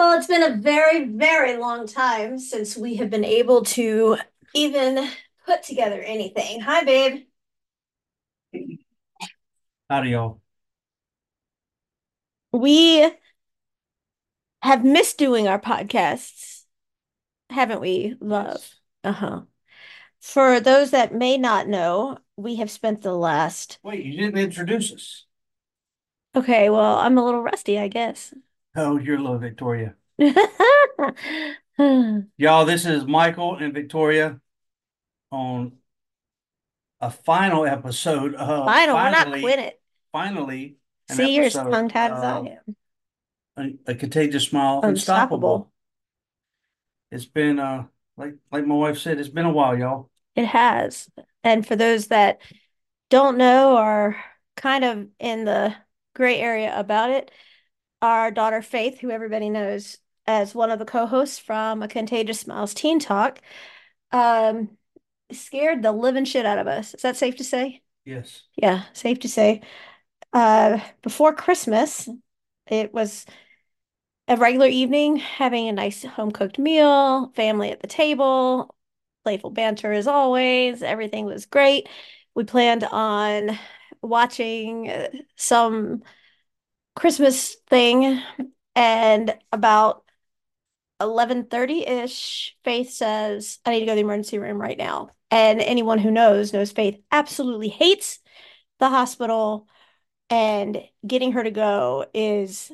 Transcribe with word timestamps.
Well, 0.00 0.16
it's 0.16 0.28
been 0.28 0.42
a 0.42 0.56
very, 0.56 1.04
very 1.04 1.58
long 1.58 1.86
time 1.86 2.38
since 2.38 2.74
we 2.74 2.94
have 2.94 3.10
been 3.10 3.22
able 3.22 3.64
to 3.64 4.16
even 4.54 5.10
put 5.44 5.62
together 5.62 6.00
anything. 6.00 6.60
Hi, 6.60 6.84
babe. 6.84 7.24
Howdy, 9.90 10.08
y'all. 10.08 10.40
We 12.50 13.12
have 14.62 14.86
missed 14.86 15.18
doing 15.18 15.46
our 15.46 15.60
podcasts, 15.60 16.62
haven't 17.50 17.82
we, 17.82 18.16
love? 18.20 18.52
Yes. 18.54 18.76
Uh-huh. 19.04 19.42
For 20.18 20.60
those 20.60 20.92
that 20.92 21.14
may 21.14 21.36
not 21.36 21.68
know, 21.68 22.16
we 22.38 22.56
have 22.56 22.70
spent 22.70 23.02
the 23.02 23.12
last. 23.12 23.78
Wait, 23.82 24.02
you 24.02 24.16
didn't 24.16 24.38
introduce 24.38 24.94
us. 24.94 25.26
Okay, 26.34 26.70
well, 26.70 26.96
I'm 26.96 27.18
a 27.18 27.24
little 27.24 27.42
rusty, 27.42 27.78
I 27.78 27.88
guess. 27.88 28.32
Oh, 28.76 28.98
you're 28.98 29.16
a 29.16 29.20
little 29.20 29.38
Victoria. 29.38 29.96
Y'all, 32.36 32.66
this 32.66 32.84
is 32.84 33.06
Michael 33.06 33.56
and 33.56 33.72
Victoria 33.72 34.38
on 35.32 35.72
a 37.00 37.10
final 37.10 37.64
episode 37.64 38.34
of 38.34 38.66
Final, 38.66 38.96
we're 38.96 39.10
not 39.10 39.24
finally, 39.24 39.40
quitting 39.40 39.64
it. 39.64 39.80
finally 40.12 40.76
See, 41.10 41.36
you're 41.36 41.46
as 41.46 41.54
tongue-tied 41.54 42.12
as 42.12 42.22
I 42.22 42.58
am. 43.56 43.78
a, 43.86 43.92
a 43.92 43.94
contagious 43.94 44.44
smile, 44.44 44.82
unstoppable. 44.82 44.90
Unstoppable. 44.90 45.72
It's 47.10 47.24
been 47.24 47.58
uh 47.58 47.86
like 48.18 48.34
like 48.52 48.66
my 48.66 48.74
wife 48.74 48.98
said, 48.98 49.18
it's 49.18 49.30
been 49.30 49.46
a 49.46 49.52
while, 49.52 49.78
y'all. 49.78 50.10
It 50.36 50.44
has. 50.44 51.08
And 51.42 51.66
for 51.66 51.76
those 51.76 52.08
that 52.08 52.42
don't 53.08 53.38
know 53.38 53.78
or 53.78 54.16
kind 54.56 54.84
of 54.84 55.06
in 55.18 55.46
the 55.46 55.74
gray 56.14 56.38
area 56.38 56.78
about 56.78 57.10
it, 57.10 57.30
our 58.02 58.30
daughter 58.30 58.60
Faith, 58.60 59.00
who 59.00 59.10
everybody 59.10 59.48
knows 59.48 59.96
as 60.30 60.54
one 60.54 60.70
of 60.70 60.78
the 60.78 60.84
co-hosts 60.84 61.38
from 61.38 61.82
A 61.82 61.88
Contagious 61.88 62.40
Smiles 62.40 62.74
Teen 62.74 62.98
Talk, 62.98 63.40
um, 64.12 64.76
scared 65.32 65.82
the 65.82 65.92
living 65.92 66.24
shit 66.24 66.46
out 66.46 66.58
of 66.58 66.66
us. 66.66 66.94
Is 66.94 67.02
that 67.02 67.16
safe 67.16 67.36
to 67.36 67.44
say? 67.44 67.82
Yes. 68.04 68.42
Yeah, 68.56 68.84
safe 68.92 69.20
to 69.20 69.28
say. 69.28 69.62
Uh, 70.32 70.78
before 71.02 71.34
Christmas, 71.34 72.08
it 72.66 72.94
was 72.94 73.26
a 74.28 74.36
regular 74.36 74.68
evening, 74.68 75.16
having 75.16 75.68
a 75.68 75.72
nice 75.72 76.04
home 76.04 76.30
cooked 76.30 76.58
meal, 76.58 77.32
family 77.34 77.70
at 77.70 77.80
the 77.80 77.88
table, 77.88 78.74
playful 79.24 79.50
banter 79.50 79.92
as 79.92 80.06
always. 80.06 80.82
Everything 80.82 81.24
was 81.26 81.46
great. 81.46 81.88
We 82.34 82.44
planned 82.44 82.84
on 82.84 83.58
watching 84.02 84.88
uh, 84.88 85.08
some 85.36 86.02
Christmas 86.94 87.56
thing, 87.68 88.20
and 88.74 89.34
about 89.52 90.04
11:30-ish, 91.00 92.56
Faith 92.64 92.90
says, 92.90 93.58
I 93.64 93.70
need 93.70 93.80
to 93.80 93.86
go 93.86 93.92
to 93.92 93.96
the 93.96 94.02
emergency 94.02 94.38
room 94.38 94.60
right 94.60 94.78
now. 94.78 95.10
And 95.30 95.60
anyone 95.60 95.98
who 95.98 96.10
knows 96.10 96.52
knows 96.52 96.72
Faith 96.72 97.00
absolutely 97.10 97.68
hates 97.68 98.18
the 98.78 98.88
hospital, 98.88 99.68
and 100.28 100.82
getting 101.06 101.32
her 101.32 101.42
to 101.42 101.50
go 101.50 102.06
is 102.14 102.72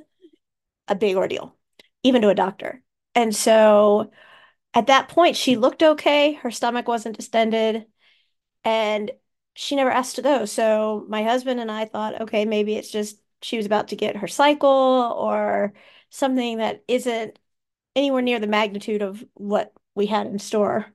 a 0.88 0.94
big 0.94 1.16
ordeal, 1.16 1.54
even 2.02 2.22
to 2.22 2.28
a 2.28 2.34
doctor. 2.34 2.82
And 3.14 3.34
so 3.34 4.10
at 4.74 4.88
that 4.88 5.08
point, 5.08 5.36
she 5.36 5.56
looked 5.56 5.82
okay. 5.82 6.34
Her 6.34 6.50
stomach 6.50 6.86
wasn't 6.86 7.16
distended, 7.16 7.86
and 8.64 9.10
she 9.54 9.74
never 9.74 9.90
asked 9.90 10.16
to 10.16 10.22
go. 10.22 10.44
So 10.44 11.04
my 11.08 11.22
husband 11.22 11.60
and 11.60 11.70
I 11.70 11.86
thought, 11.86 12.20
okay, 12.22 12.44
maybe 12.44 12.76
it's 12.76 12.90
just 12.90 13.18
she 13.42 13.56
was 13.56 13.66
about 13.66 13.88
to 13.88 13.96
get 13.96 14.16
her 14.16 14.28
cycle 14.28 14.68
or 14.68 15.72
something 16.10 16.58
that 16.58 16.84
isn't 16.88 17.38
anywhere 17.96 18.22
near 18.22 18.38
the 18.38 18.46
magnitude 18.46 19.02
of 19.02 19.24
what 19.34 19.72
we 19.94 20.06
had 20.06 20.26
in 20.26 20.38
store 20.38 20.86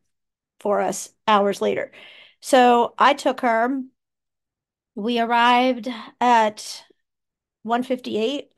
for 0.62 0.80
us 0.80 1.10
hours 1.28 1.60
later. 1.62 1.92
So 2.40 2.94
I 2.98 3.14
took 3.14 3.42
her. 3.42 3.82
We 4.96 5.20
arrived 5.20 5.90
at 6.22 6.86
1:58 7.64 8.52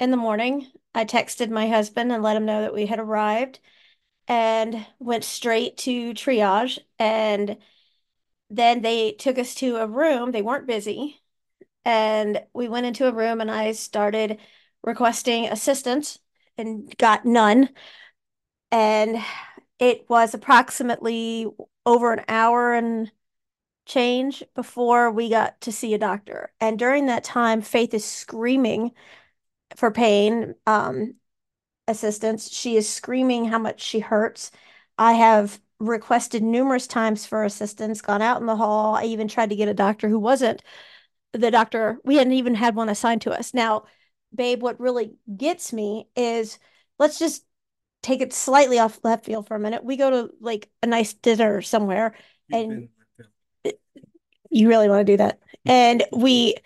in 0.00 0.10
the 0.10 0.16
morning. 0.16 0.70
I 0.94 1.04
texted 1.04 1.50
my 1.50 1.68
husband 1.68 2.12
and 2.12 2.22
let 2.22 2.36
him 2.36 2.46
know 2.46 2.62
that 2.62 2.74
we 2.74 2.86
had 2.86 2.98
arrived 2.98 3.60
and 4.28 4.86
went 4.98 5.24
straight 5.24 5.76
to 5.78 6.14
triage. 6.14 6.78
And 6.98 7.58
then 8.50 8.82
they 8.82 9.12
took 9.12 9.38
us 9.38 9.54
to 9.56 9.76
a 9.76 9.86
room. 9.86 10.32
They 10.32 10.42
weren't 10.42 10.66
busy. 10.66 11.20
And 11.84 12.44
we 12.54 12.68
went 12.68 12.86
into 12.86 13.08
a 13.08 13.12
room 13.12 13.40
and 13.40 13.50
I 13.50 13.72
started 13.72 14.38
requesting 14.82 15.46
assistance 15.46 16.18
and 16.66 16.96
got 16.98 17.24
none. 17.24 17.68
And 18.70 19.22
it 19.78 20.08
was 20.08 20.34
approximately 20.34 21.46
over 21.84 22.12
an 22.12 22.24
hour 22.28 22.72
and 22.72 23.10
change 23.84 24.42
before 24.54 25.10
we 25.10 25.28
got 25.28 25.60
to 25.62 25.72
see 25.72 25.92
a 25.94 25.98
doctor. 25.98 26.52
And 26.60 26.78
during 26.78 27.06
that 27.06 27.24
time, 27.24 27.60
Faith 27.60 27.92
is 27.92 28.04
screaming 28.04 28.92
for 29.76 29.90
pain 29.90 30.54
um, 30.66 31.14
assistance. 31.88 32.50
She 32.50 32.76
is 32.76 32.88
screaming 32.88 33.46
how 33.46 33.58
much 33.58 33.82
she 33.82 33.98
hurts. 33.98 34.50
I 34.98 35.14
have 35.14 35.60
requested 35.80 36.42
numerous 36.42 36.86
times 36.86 37.26
for 37.26 37.44
assistance, 37.44 38.00
gone 38.00 38.22
out 38.22 38.40
in 38.40 38.46
the 38.46 38.56
hall. 38.56 38.94
I 38.94 39.04
even 39.04 39.26
tried 39.26 39.50
to 39.50 39.56
get 39.56 39.68
a 39.68 39.74
doctor 39.74 40.08
who 40.08 40.18
wasn't 40.18 40.62
the 41.32 41.50
doctor. 41.50 41.98
We 42.04 42.16
hadn't 42.16 42.34
even 42.34 42.54
had 42.54 42.76
one 42.76 42.88
assigned 42.88 43.22
to 43.22 43.32
us. 43.32 43.52
Now, 43.52 43.84
babe, 44.34 44.62
what 44.62 44.80
really 44.80 45.14
gets 45.36 45.72
me 45.72 46.08
is 46.16 46.58
let's 46.98 47.18
just 47.18 47.44
take 48.02 48.20
it 48.20 48.32
slightly 48.32 48.78
off 48.78 49.00
left 49.04 49.24
field 49.24 49.46
for 49.46 49.54
a 49.54 49.60
minute. 49.60 49.84
We 49.84 49.96
go 49.96 50.10
to 50.10 50.34
like 50.40 50.68
a 50.82 50.86
nice 50.86 51.14
dinner 51.14 51.62
somewhere 51.62 52.14
and 52.50 52.88
you 54.50 54.68
really 54.68 54.88
want 54.88 55.06
to 55.06 55.12
do 55.12 55.16
that. 55.16 55.38
And 55.64 56.04
we 56.12 56.56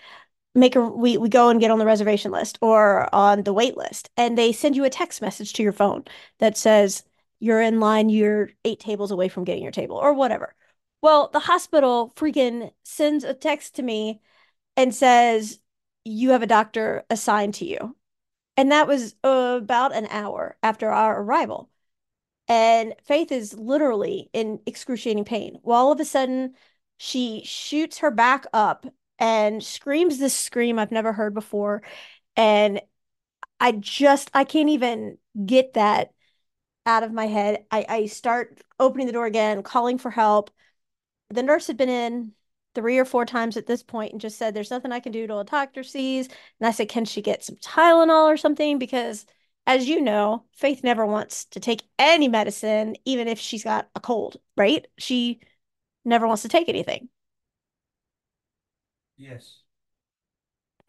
make 0.55 0.75
a 0.75 0.81
we 0.81 1.19
we 1.19 1.29
go 1.29 1.51
and 1.51 1.61
get 1.61 1.71
on 1.71 1.79
the 1.79 1.85
reservation 1.85 2.33
list 2.33 2.59
or 2.63 3.15
on 3.15 3.43
the 3.43 3.53
wait 3.53 3.77
list 3.77 4.09
and 4.17 4.39
they 4.39 4.53
send 4.53 4.75
you 4.75 4.85
a 4.85 4.91
text 4.91 5.21
message 5.21 5.53
to 5.53 5.63
your 5.63 5.73
phone 5.73 6.03
that 6.39 6.57
says 6.57 7.03
you're 7.39 7.61
in 7.61 7.81
line, 7.81 8.09
you're 8.09 8.51
eight 8.65 8.81
tables 8.81 9.11
away 9.11 9.29
from 9.29 9.45
getting 9.45 9.63
your 9.63 9.73
table 9.73 9.97
or 9.97 10.15
whatever. 10.15 10.55
Well, 11.03 11.29
the 11.33 11.41
hospital 11.41 12.13
freaking 12.17 12.73
sends 12.83 13.25
a 13.25 13.35
text 13.35 13.77
to 13.77 13.83
me 13.83 14.21
and 14.77 14.95
says 14.95 15.61
you 16.07 16.31
have 16.31 16.43
a 16.43 16.47
doctor 16.47 17.05
assigned 17.11 17.55
to 17.55 17.65
you. 17.65 17.97
And 18.57 18.73
that 18.73 18.89
was 18.89 19.15
about 19.23 19.95
an 19.95 20.07
hour 20.07 20.57
after 20.63 20.91
our 20.91 21.21
arrival. 21.21 21.69
And 22.49 22.95
Faith 23.05 23.33
is 23.33 23.55
literally 23.55 24.31
in 24.33 24.61
excruciating 24.67 25.25
pain. 25.25 25.59
Well, 25.63 25.79
all 25.79 25.93
of 25.93 26.01
a 26.01 26.05
sudden, 26.05 26.55
she 26.97 27.43
shoots 27.45 27.99
her 27.99 28.11
back 28.11 28.47
up 28.53 28.87
and 29.19 29.63
screams 29.63 30.19
this 30.19 30.35
scream 30.35 30.79
I've 30.79 30.93
never 30.93 31.13
heard 31.13 31.35
before. 31.35 31.83
And 32.37 32.81
I 33.59 33.73
just, 33.73 34.31
I 34.33 34.45
can't 34.45 34.69
even 34.69 35.19
get 35.45 35.75
that 35.75 36.13
out 36.87 37.03
of 37.03 37.13
my 37.13 37.27
head. 37.27 37.65
I, 37.71 37.85
I 37.89 38.07
start 38.07 38.63
opening 38.79 39.07
the 39.07 39.13
door 39.13 39.27
again, 39.27 39.63
calling 39.63 39.99
for 39.99 40.11
help. 40.11 40.51
The 41.31 41.43
nurse 41.43 41.67
had 41.67 41.77
been 41.77 41.89
in 41.89 42.33
three 42.77 42.99
or 42.99 43.05
four 43.05 43.27
times 43.27 43.57
at 43.57 43.67
this 43.67 43.83
point 43.83 44.13
and 44.13 44.21
just 44.21 44.39
said, 44.39 44.55
There's 44.55 44.71
nothing 44.71 44.93
I 44.93 45.01
can 45.01 45.13
do 45.13 45.27
till 45.27 45.41
a 45.41 45.45
doctor 45.45 45.83
sees. 45.83 46.29
And 46.61 46.69
I 46.69 46.71
said, 46.71 46.89
Can 46.89 47.05
she 47.07 47.23
get 47.23 47.43
some 47.45 47.57
Tylenol 47.57 48.27
or 48.29 48.37
something? 48.37 48.79
Because 48.79 49.27
as 49.67 49.89
you 49.89 50.01
know, 50.01 50.45
Faith 50.53 50.85
never 50.85 51.05
wants 51.05 51.47
to 51.47 51.61
take 51.61 51.83
any 51.99 52.29
medicine, 52.29 52.97
even 53.05 53.27
if 53.27 53.41
she's 53.41 53.65
got 53.65 53.89
a 53.97 54.01
cold, 54.01 54.37
right? 54.57 54.87
She 54.99 55.41
never 56.05 56.29
wants 56.29 56.43
to 56.43 56.49
take 56.49 56.69
anything. 56.69 57.09
Yes. 59.17 59.63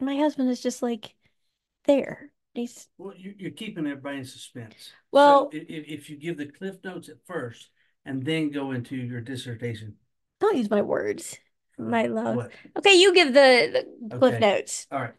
My 0.00 0.16
husband 0.16 0.50
is 0.50 0.60
just 0.60 0.82
like 0.82 1.14
there. 1.86 2.30
He's 2.54 2.88
Well, 2.98 3.14
you, 3.16 3.34
you're 3.38 3.50
keeping 3.52 3.86
everybody 3.86 4.18
in 4.18 4.24
suspense. 4.24 4.92
Well- 5.12 5.50
So 5.50 5.58
if, 5.58 5.68
if, 5.68 6.00
if 6.00 6.10
you 6.10 6.16
give 6.16 6.36
the 6.36 6.46
cliff 6.46 6.76
notes 6.84 7.08
at 7.08 7.24
first 7.26 7.70
and 8.04 8.24
then 8.24 8.50
go 8.50 8.72
into 8.72 8.96
your 8.96 9.20
dissertation. 9.20 9.96
don't 10.40 10.56
use 10.56 10.70
my 10.70 10.82
words, 10.82 11.38
my 11.78 12.06
love. 12.06 12.36
What? 12.36 12.50
Okay, 12.78 12.94
you 12.94 13.14
give 13.14 13.32
the, 13.34 13.86
the 14.08 14.16
cliff 14.18 14.34
Okay. 14.34 14.40
notes. 14.40 14.86
All 14.90 15.00
right. 15.00 15.14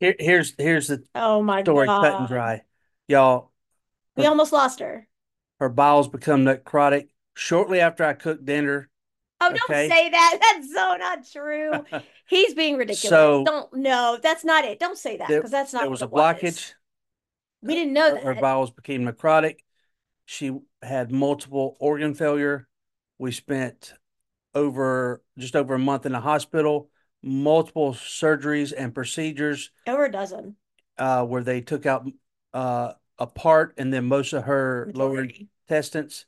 Here, 0.00 0.14
here's 0.18 0.54
here's 0.58 0.88
the 0.88 1.04
Oh 1.14 1.42
my 1.42 1.62
story 1.62 1.86
cut 1.86 2.18
and 2.18 2.28
dry. 2.28 2.62
Y'all, 3.06 3.52
We 4.16 4.26
almost 4.26 4.52
lost 4.52 4.80
her. 4.80 5.06
her 5.60 5.68
bowels 5.68 6.08
become 6.08 6.44
necrotic 6.44 7.08
shortly 7.34 7.80
after 7.80 8.04
I 8.04 8.12
cooked 8.14 8.44
dinner. 8.44 8.90
Oh, 9.40 9.50
don't 9.52 9.68
say 9.68 10.10
that. 10.10 10.38
That's 10.42 10.74
so 10.74 10.96
not 10.96 11.24
true. 11.30 11.84
He's 12.28 12.54
being 12.54 12.76
ridiculous. 12.76 13.08
So- 13.08 13.44
don't 13.44 13.72
no, 13.74 14.18
that's 14.20 14.44
not 14.44 14.64
it. 14.64 14.78
Don't 14.80 14.98
say 14.98 15.16
that 15.16 15.28
because 15.28 15.50
that's 15.50 15.72
not 15.72 15.82
there 15.82 15.90
was 15.90 16.02
a 16.02 16.06
it 16.06 16.10
was. 16.10 16.22
blockage. 16.36 16.72
We 17.62 17.74
didn't 17.74 17.92
know 17.92 18.16
Her, 18.16 18.34
her 18.34 18.40
bowels 18.40 18.70
became 18.70 19.04
necrotic. 19.06 19.58
She 20.26 20.52
had 20.82 21.10
multiple 21.10 21.76
organ 21.80 22.14
failure. 22.14 22.68
We 23.18 23.32
spent 23.32 23.94
over 24.58 25.22
just 25.38 25.56
over 25.56 25.74
a 25.74 25.78
month 25.78 26.04
in 26.06 26.12
the 26.12 26.20
hospital, 26.20 26.90
multiple 27.22 27.92
surgeries 27.94 28.72
and 28.76 28.94
procedures 28.94 29.70
Over 29.86 30.06
a 30.06 30.12
dozen. 30.12 30.56
uh, 30.98 31.24
where 31.24 31.42
they 31.42 31.60
took 31.60 31.86
out 31.86 32.06
uh, 32.52 32.92
part 33.34 33.74
and 33.78 33.92
then 33.92 34.04
most 34.06 34.32
of 34.32 34.44
her 34.44 34.90
lower 34.94 35.26
intestines 35.68 36.26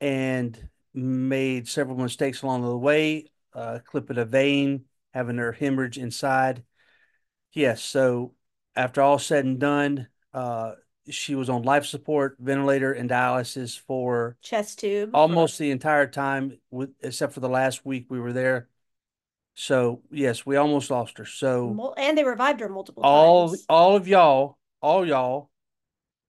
and 0.00 0.68
made 0.92 1.68
several 1.68 1.96
mistakes 1.96 2.42
along 2.42 2.62
the 2.62 2.76
way, 2.76 3.26
uh, 3.54 3.78
clipping 3.84 4.18
a 4.18 4.24
vein, 4.24 4.84
having 5.12 5.38
her 5.38 5.52
hemorrhage 5.52 5.98
inside. 5.98 6.62
Yes, 7.52 7.82
so 7.82 8.34
after 8.76 9.00
all 9.00 9.18
said 9.18 9.44
and 9.44 9.58
done, 9.58 10.08
uh, 10.32 10.72
she 11.08 11.34
was 11.34 11.50
on 11.50 11.62
life 11.62 11.84
support, 11.84 12.36
ventilator, 12.38 12.92
and 12.92 13.08
dialysis 13.10 13.78
for 13.78 14.36
Chest 14.42 14.78
tube. 14.78 15.10
almost 15.14 15.58
the 15.58 15.70
entire 15.70 16.06
time, 16.06 16.58
with 16.70 16.90
except 17.00 17.32
for 17.32 17.40
the 17.40 17.48
last 17.48 17.84
week 17.84 18.06
we 18.08 18.20
were 18.20 18.32
there. 18.32 18.68
So 19.54 20.02
yes, 20.10 20.44
we 20.44 20.56
almost 20.56 20.90
lost 20.90 21.18
her. 21.18 21.24
So 21.24 21.94
And 21.96 22.18
they 22.18 22.24
revived 22.24 22.60
her 22.60 22.68
multiple 22.68 23.02
all 23.02 23.48
times. 23.48 23.64
all 23.68 23.96
of 23.96 24.08
y'all, 24.08 24.58
all 24.82 25.06
y'all 25.06 25.50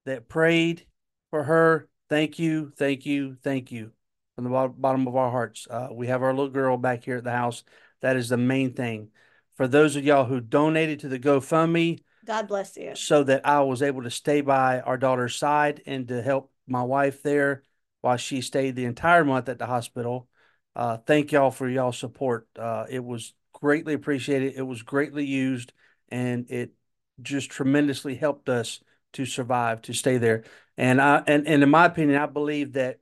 that 0.06 0.28
prayed 0.28 0.86
for 1.32 1.44
her, 1.44 1.88
thank 2.10 2.38
you, 2.38 2.72
thank 2.78 3.06
you, 3.06 3.38
thank 3.44 3.72
you 3.72 3.92
from 4.36 4.44
the 4.44 4.50
bottom, 4.50 4.76
bottom 4.78 5.08
of 5.08 5.16
our 5.16 5.32
hearts. 5.32 5.68
Uh, 5.70 5.88
we 5.92 6.08
have 6.08 6.22
our 6.22 6.34
little 6.34 6.50
girl 6.50 6.78
back 6.78 7.04
here 7.04 7.18
at 7.18 7.24
the 7.24 7.32
house. 7.32 7.64
That 8.02 8.18
is 8.18 8.30
the 8.30 8.38
main 8.38 8.74
thing. 8.74 9.10
For 9.56 9.68
those 9.68 9.96
of 9.96 10.04
y'all 10.04 10.26
who 10.26 10.42
donated 10.42 11.00
to 11.00 11.08
the 11.08 11.18
GoFundMe, 11.18 12.04
God 12.26 12.48
bless 12.48 12.76
you. 12.78 12.96
so 12.96 13.24
that 13.24 13.46
I 13.46 13.62
was 13.62 13.82
able 13.82 14.04
to 14.04 14.12
stay 14.12 14.42
by 14.42 14.82
our 14.82 14.98
daughter's 14.98 15.36
side 15.36 15.82
and 15.86 16.08
to 16.08 16.22
help 16.22 16.52
my 16.68 16.84
wife 16.84 17.22
there 17.24 17.64
while 18.02 18.18
she 18.18 18.42
stayed 18.42 18.76
the 18.76 18.86
entire 18.86 19.24
month 19.24 19.50
at 19.50 19.60
the 19.60 19.66
hospital. 19.66 20.28
Uh, 20.76 20.98
thank 20.98 21.32
y'all 21.32 21.52
for 21.52 21.70
y'all 21.70 21.92
support. 21.92 22.48
Uh, 22.58 22.86
it 22.90 23.04
was 23.04 23.34
greatly 23.54 23.94
appreciated. 23.94 24.54
It 24.56 24.64
was 24.64 24.82
greatly 24.82 25.26
used, 25.26 25.74
and 26.10 26.50
it 26.50 26.74
just 27.22 27.50
tremendously 27.50 28.16
helped 28.16 28.50
us 28.50 28.82
to 29.14 29.26
survive, 29.26 29.82
to 29.84 29.94
stay 29.94 30.18
there. 30.18 30.44
And 30.78 31.02
I 31.02 31.24
and, 31.26 31.48
and 31.48 31.64
in 31.64 31.70
my 31.70 31.86
opinion, 31.86 32.22
I 32.22 32.26
believe 32.26 32.74
that 32.74 33.00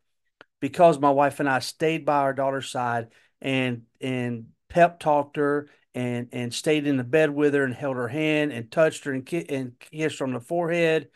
because 0.59 0.99
my 0.99 1.09
wife 1.09 1.39
and 1.39 1.49
I 1.49 1.59
stayed 1.59 2.05
by 2.05 2.17
our 2.17 2.33
daughter's 2.33 2.69
side 2.69 3.07
and 3.41 3.83
and 3.99 4.47
pep 4.69 4.99
talked 4.99 5.37
her 5.37 5.67
and 5.95 6.29
and 6.31 6.53
stayed 6.53 6.87
in 6.87 6.97
the 6.97 7.03
bed 7.03 7.29
with 7.29 7.53
her 7.53 7.63
and 7.63 7.73
held 7.73 7.95
her 7.95 8.07
hand 8.07 8.51
and 8.51 8.71
touched 8.71 9.05
her 9.05 9.11
and, 9.11 9.25
ki- 9.25 9.45
and 9.49 9.79
kissed 9.79 10.19
her 10.19 10.25
on 10.25 10.33
the 10.33 10.39
forehead 10.39 11.09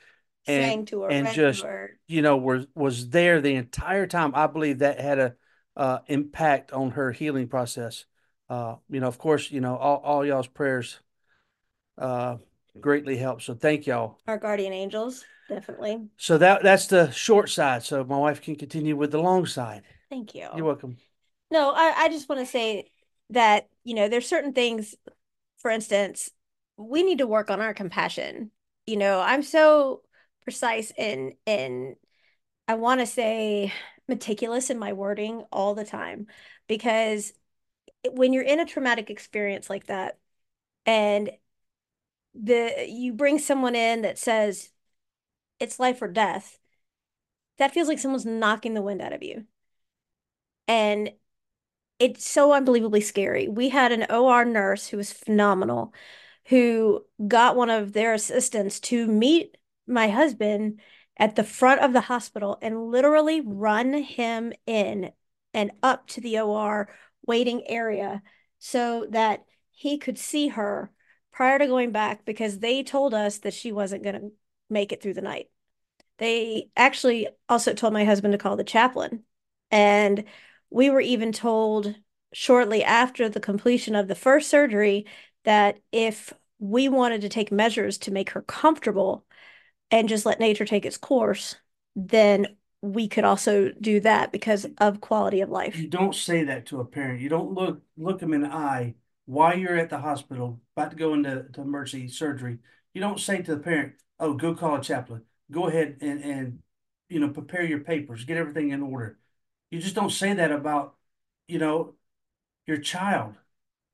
and 0.46 0.64
Sang 0.64 0.86
to 0.86 1.02
her, 1.04 1.10
and 1.10 1.28
just 1.34 1.64
her. 1.64 2.00
you 2.08 2.22
know 2.22 2.38
was 2.38 2.68
was 2.76 3.10
there 3.10 3.42
the 3.42 3.56
entire 3.56 4.08
time. 4.08 4.34
I 4.36 4.48
believe 4.48 4.80
that 4.80 5.00
had 5.00 5.20
a 5.20 5.36
uh, 5.76 6.00
impact 6.08 6.72
on 6.72 6.92
her 6.92 7.12
healing 7.12 7.48
process. 7.48 8.06
Uh, 8.50 8.76
you 8.90 9.00
know, 9.00 9.08
of 9.08 9.18
course, 9.18 9.52
you 9.52 9.62
know 9.62 9.76
all, 9.76 10.02
all 10.04 10.26
y'all's 10.26 10.48
prayers 10.48 11.00
uh, 11.98 12.38
greatly 12.80 13.18
help. 13.18 13.42
So 13.42 13.54
thank 13.54 13.88
y'all. 13.88 14.20
Our 14.28 14.38
guardian 14.38 14.74
angels, 14.74 15.26
definitely. 15.50 16.08
So 16.18 16.38
that 16.38 16.64
that's 16.64 16.88
the 16.88 17.12
short 17.12 17.50
side. 17.50 17.84
So 17.84 18.04
my 18.04 18.18
wife 18.18 18.42
can 18.42 18.56
continue 18.56 18.96
with 18.96 19.12
the 19.12 19.22
long 19.22 19.46
side. 19.46 19.84
Thank 20.10 20.34
you. 20.34 20.48
You're 20.56 20.66
welcome. 20.66 20.98
No, 21.52 21.72
I, 21.72 21.94
I 21.98 22.10
just 22.10 22.28
want 22.28 22.40
to 22.42 22.46
say 22.46 22.92
that, 23.32 23.68
you 23.88 23.94
know, 23.94 24.10
there's 24.10 24.28
certain 24.28 24.52
things, 24.52 24.96
for 25.60 25.72
instance, 25.72 26.30
we 26.76 27.04
need 27.04 27.20
to 27.20 27.26
work 27.28 27.50
on 27.50 27.62
our 27.62 27.74
compassion. 27.74 28.52
You 28.86 28.98
know, 28.98 29.22
I'm 29.22 29.42
so 29.44 30.02
precise 30.44 30.92
in 30.98 31.36
in 31.46 31.96
I 32.68 32.76
want 32.76 33.00
to 33.00 33.06
say 33.06 33.74
meticulous 34.10 34.70
in 34.70 34.78
my 34.78 34.92
wording 34.92 35.46
all 35.54 35.74
the 35.74 35.86
time 35.86 36.28
because 36.68 37.32
when 38.12 38.34
you're 38.34 38.44
in 38.44 38.60
a 38.60 38.66
traumatic 38.66 39.10
experience 39.10 39.70
like 39.70 39.86
that 39.88 40.20
and 40.86 41.32
the 42.36 42.88
you 42.90 43.14
bring 43.14 43.40
someone 43.40 43.76
in 43.76 44.02
that 44.02 44.18
says 44.20 44.70
it's 45.62 45.80
life 45.80 46.02
or 46.02 46.10
death, 46.10 46.60
that 47.58 47.74
feels 47.74 47.88
like 47.88 48.00
someone's 48.00 48.26
knocking 48.26 48.74
the 48.74 48.82
wind 48.82 49.02
out 49.02 49.14
of 49.14 49.24
you. 49.24 49.46
And 50.68 51.12
it's 52.00 52.28
so 52.28 52.54
unbelievably 52.54 53.02
scary. 53.02 53.48
We 53.48 53.70
had 53.70 53.92
an 53.92 54.06
OR 54.12 54.46
nurse 54.46 54.88
who 54.88 54.98
was 54.98 55.12
phenomenal, 55.12 55.94
who 56.46 57.06
got 57.28 57.56
one 57.56 57.70
of 57.70 57.94
their 57.94 58.14
assistants 58.14 58.80
to 58.82 59.08
meet 59.08 59.58
my 59.88 60.10
husband 60.10 60.80
at 61.18 61.36
the 61.36 61.44
front 61.44 61.82
of 61.82 61.94
the 61.94 62.02
hospital 62.02 62.58
and 62.62 62.92
literally 62.92 63.42
run 63.42 63.94
him 63.94 64.54
in 64.66 65.12
and 65.54 65.72
up 65.82 66.08
to 66.08 66.22
the 66.22 66.40
OR 66.40 66.90
waiting 67.26 67.64
area 67.68 68.22
so 68.60 69.08
that 69.10 69.44
he 69.72 69.98
could 69.98 70.18
see 70.18 70.50
her 70.50 70.92
prior 71.32 71.60
to 71.60 71.68
going 71.68 71.92
back 71.92 72.26
because 72.26 72.60
they 72.60 72.84
told 72.84 73.14
us 73.14 73.40
that 73.40 73.54
she 73.54 73.72
wasn't 73.72 74.04
going 74.04 74.16
to 74.16 74.32
make 74.70 74.92
it 74.92 75.02
through 75.02 75.14
the 75.14 75.22
night. 75.22 75.48
They 76.18 76.70
actually 76.76 77.28
also 77.48 77.74
told 77.74 77.94
my 77.94 78.06
husband 78.06 78.32
to 78.32 78.38
call 78.38 78.56
the 78.56 78.64
chaplain. 78.64 79.24
And 79.70 80.24
we 80.70 80.90
were 80.90 81.02
even 81.02 81.32
told 81.32 81.96
shortly 82.34 82.84
after 82.84 83.30
the 83.30 83.40
completion 83.40 83.96
of 83.96 84.08
the 84.08 84.16
first 84.16 84.50
surgery 84.50 85.06
that 85.44 85.80
if 85.92 86.34
we 86.60 86.90
wanted 86.90 87.22
to 87.22 87.30
take 87.30 87.52
measures 87.52 87.98
to 88.00 88.12
make 88.12 88.32
her 88.32 88.42
comfortable 88.42 89.26
and 89.92 90.10
just 90.10 90.26
let 90.26 90.40
nature 90.40 90.66
take 90.66 90.86
its 90.86 90.98
course, 90.98 91.56
then 91.96 92.58
we 92.82 93.08
could 93.08 93.24
also 93.24 93.72
do 93.82 94.00
that 94.02 94.32
because 94.32 94.68
of 94.78 95.02
quality 95.02 95.42
of 95.42 95.50
life. 95.50 95.78
You 95.78 95.88
don't 95.88 96.14
say 96.14 96.44
that 96.44 96.66
to 96.68 96.80
a 96.80 96.86
parent. 96.86 97.22
You 97.22 97.30
don't 97.30 97.54
look 97.54 97.82
look 97.98 98.20
them 98.20 98.34
in 98.34 98.42
the 98.42 98.54
eye 98.54 98.96
while 99.26 99.58
you're 99.58 99.78
at 99.78 99.90
the 99.90 99.98
hospital 100.00 100.62
about 100.76 100.92
to 100.92 100.98
go 100.98 101.14
into 101.14 101.46
to 101.54 101.62
emergency 101.62 102.08
surgery. 102.08 102.60
You 102.94 103.02
don't 103.02 103.20
say 103.20 103.42
to 103.42 103.56
the 103.56 103.62
parent, 103.62 103.94
"Oh, 104.20 104.34
go 104.34 104.54
call 104.54 104.76
a 104.76 104.82
chaplain. 104.82 105.24
Go 105.50 105.68
ahead 105.68 105.98
and 106.02 106.24
and 106.24 106.60
you 107.10 107.20
know 107.20 107.30
prepare 107.30 107.64
your 107.64 107.80
papers, 107.80 108.26
get 108.26 108.38
everything 108.38 108.70
in 108.70 108.84
order." 108.84 109.18
You 109.72 109.80
just 109.80 109.96
don't 109.96 110.12
say 110.12 110.34
that 110.34 110.52
about 110.52 110.96
you 111.48 111.60
know 111.60 111.96
your 112.66 112.78
child 112.78 113.36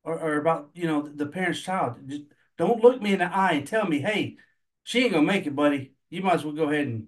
or, 0.03 0.19
or 0.19 0.37
about 0.37 0.71
you 0.73 0.85
know 0.87 1.01
the 1.07 1.25
parent's 1.25 1.61
child. 1.61 1.97
Just 2.07 2.23
don't 2.57 2.81
look 2.81 3.01
me 3.01 3.13
in 3.13 3.19
the 3.19 3.25
eye 3.25 3.53
and 3.53 3.67
tell 3.67 3.87
me, 3.87 3.99
"Hey, 3.99 4.37
she 4.83 5.03
ain't 5.03 5.13
gonna 5.13 5.25
make 5.25 5.45
it, 5.47 5.55
buddy. 5.55 5.93
You 6.09 6.21
might 6.21 6.35
as 6.35 6.45
well 6.45 6.53
go 6.53 6.69
ahead 6.69 6.87
and 6.87 7.07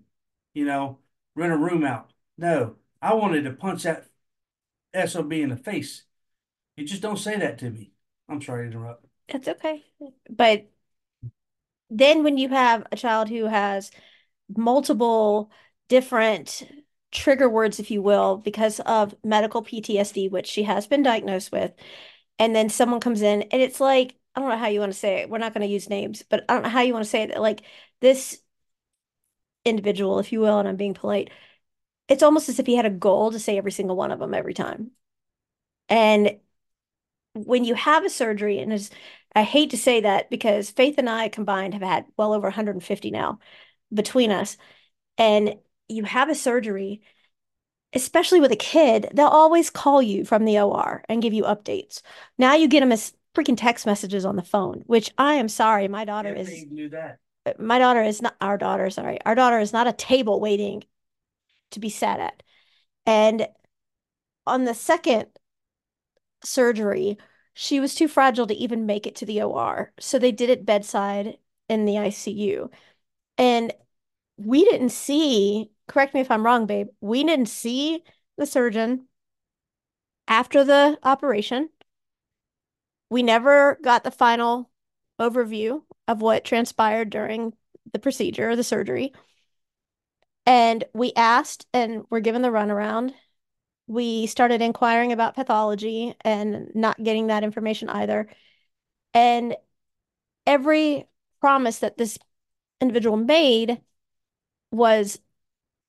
you 0.53 0.65
know 0.65 1.00
rent 1.35 1.53
a 1.53 1.57
room 1.57 1.83
out." 1.83 2.12
No, 2.38 2.75
I 3.01 3.13
wanted 3.13 3.44
to 3.44 3.53
punch 3.53 3.83
that 3.83 4.07
SOB 4.94 5.41
in 5.41 5.50
the 5.50 5.57
face. 5.57 6.03
You 6.77 6.85
just 6.85 7.01
don't 7.01 7.18
say 7.18 7.38
that 7.38 7.57
to 7.59 7.69
me. 7.69 7.91
I'm 8.27 8.41
sorry 8.41 8.65
to 8.65 8.71
interrupt. 8.71 9.06
That's 9.27 9.47
okay. 9.47 9.83
But 10.29 10.68
then 11.89 12.23
when 12.23 12.38
you 12.38 12.50
have 12.50 12.85
a 12.91 12.95
child 12.95 13.29
who 13.29 13.45
has 13.45 13.92
multiple 14.56 15.51
different 15.87 16.63
trigger 17.12 17.50
words, 17.50 17.80
if 17.80 17.92
you 17.92 18.02
will, 18.02 18.38
because 18.38 18.80
of 18.81 19.16
medical 19.24 19.64
PTSD, 19.64 20.30
which 20.30 20.47
she 20.47 20.64
has 20.64 20.88
been 20.88 21.04
diagnosed 21.04 21.52
with, 21.52 21.74
and 22.40 22.56
then 22.56 22.69
someone 22.69 23.00
comes 23.00 23.21
in 23.21 23.44
and 23.44 23.62
it's 23.62 23.80
like, 23.80 24.16
I 24.35 24.42
don't 24.42 24.50
know 24.50 24.57
how 24.57 24.68
you 24.68 24.80
want 24.81 24.92
to 24.92 25.00
say 25.00 25.21
it. 25.21 25.30
We're 25.30 25.38
not 25.38 25.54
going 25.54 25.66
to 25.66 25.74
use 25.74 25.90
names, 25.90 26.24
but 26.30 26.44
I 26.50 26.54
don't 26.54 26.64
know 26.64 26.69
how 26.69 26.81
you 26.81 26.94
want 26.94 27.06
to 27.06 27.09
say 27.09 27.24
it. 27.24 27.38
Like 27.40 27.62
this 28.02 28.42
individual, 29.64 30.19
if 30.19 30.31
you 30.31 30.40
will, 30.42 30.59
and 30.59 30.68
I'm 30.68 30.76
being 30.76 30.94
polite, 30.94 31.30
it's 32.07 32.24
almost 32.24 32.50
as 32.50 32.59
if 32.59 32.66
he 32.66 32.76
had 32.76 32.85
a 32.85 32.90
goal 32.90 33.31
to 33.31 33.40
say 33.40 33.57
every 33.57 33.71
single 33.71 33.95
one 33.95 34.12
of 34.12 34.19
them 34.19 34.33
every 34.33 34.54
time. 34.54 34.92
And 35.90 36.40
when 37.33 37.66
you 37.66 37.76
have 37.76 38.06
a 38.06 38.09
surgery, 38.09 38.59
and 38.59 38.71
as 38.74 38.90
I 39.35 39.44
hate 39.44 39.71
to 39.71 39.78
say 39.78 40.02
that 40.02 40.30
because 40.30 40.71
Faith 40.71 40.95
and 40.97 41.09
I 41.09 41.30
combined 41.30 41.74
have 41.74 41.83
had 41.83 42.06
well 42.18 42.33
over 42.33 42.47
150 42.47 43.12
now 43.12 43.40
between 43.94 44.31
us, 44.31 44.57
and 45.18 45.56
you 45.87 46.04
have 46.04 46.30
a 46.30 46.35
surgery, 46.35 47.01
especially 47.94 48.39
with 48.39 48.51
a 48.51 48.57
kid, 48.57 49.09
they'll 49.13 49.27
always 49.27 49.69
call 49.69 50.01
you 50.01 50.25
from 50.25 50.45
the 50.45 50.59
OR 50.59 51.04
and 51.07 51.21
give 51.21 51.33
you 51.33 51.44
updates. 51.44 52.01
Now 52.37 52.56
you 52.56 52.68
get 52.68 52.81
them 52.81 52.92
as 52.92 53.13
freaking 53.35 53.57
text 53.57 53.85
messages 53.85 54.25
on 54.25 54.35
the 54.35 54.42
phone, 54.44 54.83
which 54.85 55.11
I 55.18 55.35
am 55.35 55.49
sorry, 55.49 55.87
my 55.87 56.06
daughter 56.06 56.33
If 56.33 56.47
is 56.47 56.65
knew 56.69 56.89
that. 56.89 57.19
Uh, 57.45 57.54
my 57.59 57.80
daughter 57.80 58.01
is 58.01 58.21
not 58.21 58.35
our 58.42 58.57
daughter, 58.57 58.89
sorry. 58.89 59.19
Our 59.25 59.35
daughter 59.35 59.59
is 59.59 59.73
not 59.73 59.87
a 59.87 59.94
table 59.94 60.39
waiting 60.39 60.83
to 61.71 61.80
be 61.80 61.89
sat 61.89 62.19
at. 62.19 62.42
And 63.06 63.47
on 64.47 64.65
the 64.65 64.73
second 64.73 65.27
surgery, 66.44 67.18
she 67.54 67.80
was 67.80 67.95
too 67.95 68.07
fragile 68.07 68.47
to 68.47 68.54
even 68.54 68.85
make 68.85 69.07
it 69.07 69.15
to 69.18 69.25
the 69.25 69.42
OR. 69.42 69.94
So 69.99 70.19
they 70.19 70.31
did 70.31 70.49
it 70.49 70.65
bedside 70.65 71.37
in 71.69 71.85
the 71.85 71.94
ICU. 71.94 72.69
And 73.37 73.73
we 74.37 74.65
didn't 74.65 74.89
see, 74.89 75.71
correct 75.87 76.13
me 76.13 76.21
if 76.21 76.31
I'm 76.31 76.45
wrong, 76.45 76.65
babe, 76.65 76.87
we 77.01 77.23
didn't 77.23 77.47
see 77.47 78.04
the 78.37 78.45
surgeon 78.45 79.07
after 80.27 80.63
the 80.63 80.97
operation. 81.04 81.69
We 83.09 83.23
never 83.23 83.77
got 83.83 84.04
the 84.04 84.11
final 84.11 84.69
overview 85.19 85.83
of 86.07 86.21
what 86.21 86.44
transpired 86.44 87.09
during 87.09 87.54
the 87.94 87.99
procedure 87.99 88.49
or 88.49 88.56
the 88.56 88.63
surgery. 88.63 89.13
And 90.45 90.83
we 90.94 91.13
asked 91.15 91.65
and 91.73 92.04
were 92.09 92.19
given 92.19 92.42
the 92.42 92.49
runaround. 92.49 93.13
We 93.87 94.27
started 94.27 94.61
inquiring 94.61 95.11
about 95.11 95.35
pathology 95.35 96.15
and 96.21 96.71
not 96.75 97.01
getting 97.04 97.27
that 97.27 97.44
information 97.44 97.89
either. 97.89 98.27
And 99.13 99.56
every 100.45 101.07
promise 101.39 101.80
that 101.80 101.97
this 101.97 102.18
individual 102.81 103.18
made 103.18 103.81
was 104.71 105.19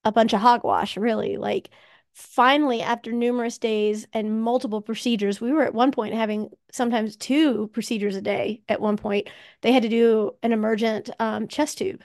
a 0.07 0.13
bunch 0.13 0.33
of 0.33 0.41
hogwash, 0.41 0.97
really. 0.97 1.37
Like, 1.37 1.69
finally, 2.15 2.81
after 2.81 3.11
numerous 3.11 3.59
days 3.59 4.07
and 4.13 4.41
multiple 4.41 4.81
procedures, 4.81 5.41
we 5.41 5.53
were 5.53 5.65
at 5.65 5.75
one 5.75 5.91
point 5.91 6.15
having 6.15 6.51
sometimes 6.71 7.17
two 7.17 7.69
procedures 7.75 8.15
a 8.15 8.23
day. 8.23 8.63
At 8.69 8.81
one 8.81 8.97
point, 8.97 9.29
they 9.63 9.73
had 9.73 9.83
to 9.83 9.89
do 9.89 10.37
an 10.45 10.53
emergent 10.53 11.11
um, 11.19 11.49
chest 11.49 11.79
tube. 11.79 12.05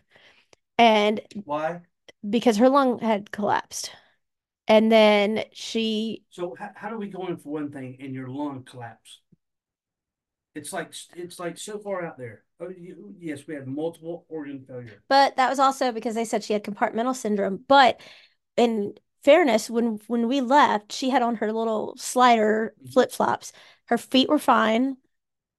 And 0.79 1.22
Why? 1.46 1.81
because 2.27 2.58
her 2.58 2.70
lung 2.70 3.00
had 3.00 3.31
collapsed. 3.31 3.91
And 4.67 4.91
then 4.91 5.43
she, 5.53 6.24
So 6.31 6.55
how, 6.58 6.72
how 6.75 6.89
do 6.89 6.98
we 6.98 7.08
go 7.08 7.27
in 7.27 7.38
for 7.38 7.50
one 7.50 7.72
thing 7.72 7.98
and 8.00 8.15
your 8.15 8.29
lung 8.29 8.63
collapse? 8.63 9.22
It's 10.53 10.74
like 10.74 10.93
it's 11.15 11.39
like 11.39 11.58
so 11.58 11.79
far 11.79 12.03
out 12.05 12.17
there. 12.17 12.43
Oh, 12.60 12.70
you, 12.70 13.15
yes, 13.20 13.48
we 13.48 13.55
had 13.55 13.67
multiple 13.67 14.25
organ 14.29 14.63
failure. 14.67 15.01
but 15.08 15.36
that 15.38 15.50
was 15.50 15.60
also 15.60 15.91
because 15.91 16.15
they 16.15 16.25
said 16.25 16.43
she 16.43 16.53
had 16.53 16.63
compartmental 16.63 17.15
syndrome. 17.15 17.63
But 17.67 18.01
in 18.58 18.93
fairness, 19.24 19.70
when 19.70 20.00
when 20.08 20.27
we 20.27 20.41
left, 20.41 20.91
she 20.91 21.10
had 21.10 21.22
on 21.22 21.36
her 21.38 21.51
little 21.53 21.96
slider 21.98 22.75
Mhm. 22.84 22.93
flip-flops. 22.93 23.53
Her 23.86 23.98
feet 23.98 24.29
were 24.29 24.39
fine. 24.39 24.98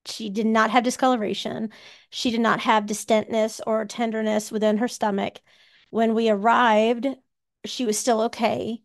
She 0.07 0.31
did 0.31 0.47
not 0.47 0.71
have 0.71 0.85
discoloration. 0.85 1.71
She 2.11 2.31
did 2.31 2.41
not 2.41 2.61
have 2.61 2.87
distentness 2.87 3.61
or 3.67 3.85
tenderness 3.85 4.51
within 4.53 4.79
her 4.79 4.89
stomach. 4.89 5.41
When 5.91 6.15
we 6.15 6.29
arrived, 6.31 7.07
she 7.65 7.87
was 7.87 7.99
still 7.99 8.21
okay. 8.23 8.83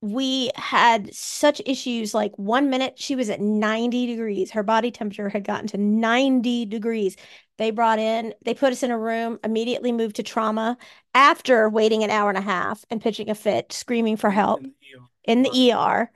We 0.00 0.50
had 0.54 1.12
such 1.12 1.60
issues. 1.66 2.14
Like 2.14 2.32
one 2.36 2.70
minute 2.70 2.94
she 2.98 3.16
was 3.16 3.30
at 3.30 3.40
90 3.40 4.06
degrees. 4.06 4.52
Her 4.52 4.62
body 4.62 4.90
temperature 4.90 5.28
had 5.28 5.44
gotten 5.44 5.66
to 5.68 5.78
90 5.78 6.66
degrees. 6.66 7.16
They 7.56 7.72
brought 7.72 7.98
in, 7.98 8.34
they 8.44 8.54
put 8.54 8.72
us 8.72 8.84
in 8.84 8.92
a 8.92 8.98
room, 8.98 9.40
immediately 9.42 9.90
moved 9.90 10.16
to 10.16 10.22
trauma 10.22 10.76
after 11.14 11.68
waiting 11.68 12.04
an 12.04 12.10
hour 12.10 12.28
and 12.28 12.38
a 12.38 12.42
half 12.42 12.84
and 12.90 13.00
pitching 13.00 13.30
a 13.30 13.34
fit, 13.34 13.72
screaming 13.72 14.16
for 14.16 14.30
help 14.30 14.60
In 14.62 14.72
the 14.80 14.96
ER. 14.96 15.02
in 15.24 15.42
the 15.42 15.72
ER. 15.72 16.10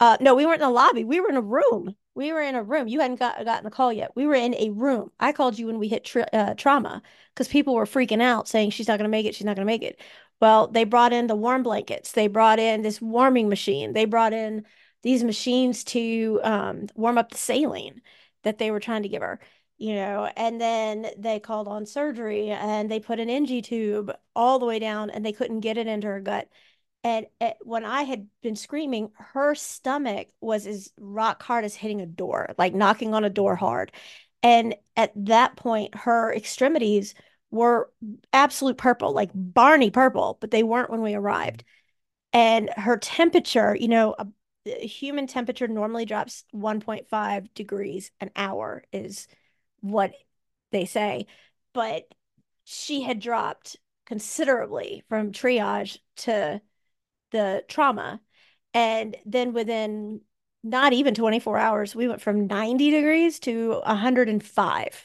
Uh, 0.00 0.16
no, 0.20 0.34
we 0.34 0.44
weren't 0.44 0.60
in 0.60 0.66
the 0.68 0.72
lobby. 0.74 1.04
We 1.04 1.20
were 1.20 1.28
in 1.28 1.36
a 1.36 1.40
room. 1.40 1.94
We 2.16 2.32
were 2.32 2.42
in 2.42 2.56
a 2.56 2.62
room. 2.64 2.88
You 2.88 2.98
hadn't 3.00 3.20
got 3.20 3.44
gotten 3.44 3.62
the 3.64 3.70
call 3.70 3.92
yet. 3.92 4.10
We 4.16 4.26
were 4.26 4.34
in 4.34 4.54
a 4.56 4.70
room. 4.70 5.10
I 5.20 5.30
called 5.32 5.56
you 5.56 5.66
when 5.66 5.78
we 5.78 5.86
hit 5.86 6.04
tra 6.04 6.26
uh, 6.32 6.54
trauma 6.54 7.00
because 7.32 7.46
people 7.46 7.74
were 7.74 7.84
freaking 7.84 8.20
out, 8.20 8.48
saying 8.48 8.70
she's 8.70 8.88
not 8.88 8.98
going 8.98 9.04
to 9.04 9.08
make 9.08 9.26
it. 9.26 9.36
She's 9.36 9.44
not 9.44 9.54
going 9.54 9.66
to 9.66 9.72
make 9.72 9.82
it. 9.84 10.00
Well, 10.40 10.68
they 10.68 10.84
brought 10.84 11.12
in 11.12 11.26
the 11.26 11.34
warm 11.34 11.62
blankets. 11.62 12.12
They 12.12 12.28
brought 12.28 12.58
in 12.58 12.82
this 12.82 13.00
warming 13.00 13.48
machine. 13.48 13.92
They 13.92 14.04
brought 14.04 14.32
in 14.32 14.64
these 15.02 15.24
machines 15.24 15.84
to 15.84 16.40
um, 16.42 16.86
warm 16.94 17.18
up 17.18 17.30
the 17.30 17.38
saline 17.38 18.02
that 18.44 18.58
they 18.58 18.70
were 18.70 18.80
trying 18.80 19.02
to 19.02 19.08
give 19.08 19.22
her, 19.22 19.40
you 19.78 19.94
know. 19.94 20.30
And 20.36 20.60
then 20.60 21.06
they 21.18 21.40
called 21.40 21.68
on 21.68 21.86
surgery 21.86 22.50
and 22.50 22.90
they 22.90 23.00
put 23.00 23.20
an 23.20 23.30
NG 23.30 23.62
tube 23.62 24.12
all 24.34 24.58
the 24.58 24.66
way 24.66 24.78
down 24.78 25.10
and 25.10 25.24
they 25.24 25.32
couldn't 25.32 25.60
get 25.60 25.78
it 25.78 25.86
into 25.86 26.06
her 26.06 26.20
gut. 26.20 26.48
And 27.04 27.26
it, 27.40 27.56
when 27.62 27.84
I 27.84 28.02
had 28.02 28.28
been 28.42 28.56
screaming, 28.56 29.10
her 29.14 29.54
stomach 29.54 30.28
was 30.40 30.66
as 30.66 30.92
rock 30.98 31.42
hard 31.42 31.64
as 31.64 31.74
hitting 31.74 32.00
a 32.00 32.06
door, 32.06 32.54
like 32.58 32.74
knocking 32.74 33.14
on 33.14 33.24
a 33.24 33.30
door 33.30 33.56
hard. 33.56 33.92
And 34.42 34.74
at 34.96 35.12
that 35.26 35.56
point, 35.56 35.94
her 35.94 36.32
extremities 36.32 37.14
were 37.50 37.90
absolute 38.32 38.76
purple, 38.76 39.12
like 39.12 39.30
Barney 39.34 39.90
purple, 39.90 40.38
but 40.40 40.50
they 40.50 40.62
weren't 40.62 40.90
when 40.90 41.02
we 41.02 41.14
arrived. 41.14 41.64
And 42.32 42.70
her 42.76 42.98
temperature, 42.98 43.74
you 43.74 43.88
know, 43.88 44.14
a, 44.18 44.26
human 44.86 45.26
temperature 45.26 45.68
normally 45.68 46.04
drops 46.04 46.44
1.5 46.54 47.54
degrees 47.54 48.10
an 48.20 48.30
hour, 48.36 48.84
is 48.92 49.28
what 49.80 50.12
they 50.72 50.84
say. 50.84 51.26
But 51.72 52.04
she 52.64 53.02
had 53.02 53.20
dropped 53.20 53.76
considerably 54.06 55.04
from 55.08 55.32
triage 55.32 55.98
to 56.16 56.60
the 57.30 57.64
trauma. 57.68 58.20
And 58.74 59.16
then 59.24 59.52
within 59.52 60.20
not 60.62 60.92
even 60.92 61.14
24 61.14 61.58
hours, 61.58 61.94
we 61.94 62.08
went 62.08 62.20
from 62.20 62.46
90 62.46 62.90
degrees 62.90 63.38
to 63.40 63.80
105. 63.86 65.04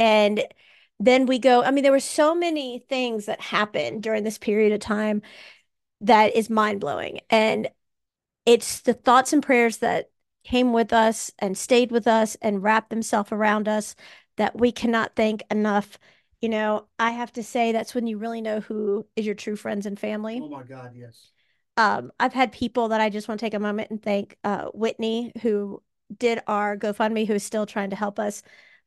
And 0.00 0.42
then 0.98 1.26
we 1.26 1.38
go, 1.38 1.62
I 1.62 1.70
mean, 1.70 1.82
there 1.82 1.92
were 1.92 2.00
so 2.00 2.34
many 2.34 2.78
things 2.78 3.26
that 3.26 3.40
happened 3.40 4.02
during 4.02 4.24
this 4.24 4.38
period 4.38 4.72
of 4.72 4.80
time 4.80 5.22
that 6.00 6.34
is 6.34 6.50
mind 6.50 6.80
blowing. 6.80 7.20
And 7.28 7.68
it's 8.46 8.80
the 8.80 8.94
thoughts 8.94 9.32
and 9.32 9.42
prayers 9.42 9.78
that 9.78 10.10
came 10.42 10.72
with 10.72 10.92
us 10.92 11.30
and 11.38 11.56
stayed 11.56 11.92
with 11.92 12.06
us 12.06 12.36
and 12.40 12.62
wrapped 12.62 12.90
themselves 12.90 13.30
around 13.30 13.68
us 13.68 13.94
that 14.36 14.58
we 14.58 14.72
cannot 14.72 15.14
thank 15.14 15.42
enough. 15.50 15.98
You 16.40 16.48
know, 16.48 16.86
I 16.98 17.10
have 17.10 17.32
to 17.34 17.42
say 17.42 17.72
that's 17.72 17.94
when 17.94 18.06
you 18.06 18.16
really 18.16 18.40
know 18.40 18.60
who 18.60 19.06
is 19.16 19.26
your 19.26 19.34
true 19.34 19.56
friends 19.56 19.84
and 19.84 20.00
family. 20.00 20.40
Oh 20.42 20.48
my 20.48 20.62
God, 20.62 20.92
yes. 20.96 21.30
Um, 21.76 22.10
I've 22.18 22.32
had 22.32 22.52
people 22.52 22.88
that 22.88 23.00
I 23.00 23.10
just 23.10 23.28
want 23.28 23.38
to 23.40 23.46
take 23.46 23.54
a 23.54 23.60
moment 23.60 23.90
and 23.90 24.02
thank 24.02 24.36
uh, 24.44 24.66
Whitney, 24.72 25.32
who 25.42 25.82
did 26.18 26.40
our 26.46 26.76
GoFundMe, 26.76 27.26
who 27.26 27.34
is 27.34 27.44
still 27.44 27.66
trying 27.66 27.90
to 27.90 27.96
help 27.96 28.18
us. 28.18 28.42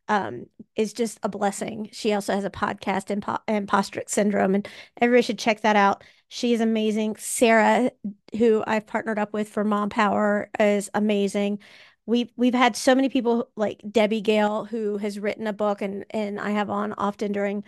Um, 0.10 0.48
is 0.76 0.92
just 0.92 1.20
a 1.24 1.30
blessing. 1.30 1.90
She 1.92 2.14
also 2.14 2.34
has 2.34 2.44
a 2.44 2.50
podcast, 2.50 3.16
Impo- 3.16 3.40
Impostric 3.48 4.10
Syndrome, 4.10 4.56
and 4.56 4.68
everybody 5.00 5.22
should 5.22 5.40
check 5.40 5.62
that 5.62 5.76
out. 5.76 6.04
She 6.28 6.54
is 6.54 6.62
amazing. 6.62 7.16
Sarah, 7.18 7.92
who 8.38 8.64
I've 8.66 8.88
partnered 8.88 9.20
up 9.20 9.34
with 9.34 9.48
for 9.50 9.64
Mom 9.64 9.90
Power, 9.90 10.50
is 10.60 10.90
amazing. 10.94 11.60
We've 12.06 12.32
we've 12.36 12.54
had 12.54 12.76
so 12.76 12.96
many 12.96 13.08
people 13.08 13.50
like 13.56 13.82
Debbie 13.90 14.22
Gale, 14.22 14.66
who 14.66 14.98
has 14.98 15.20
written 15.20 15.48
a 15.48 15.54
book 15.54 15.82
and 15.82 16.06
and 16.10 16.40
I 16.40 16.52
have 16.52 16.70
on 16.70 16.94
often 16.94 17.32
during 17.32 17.64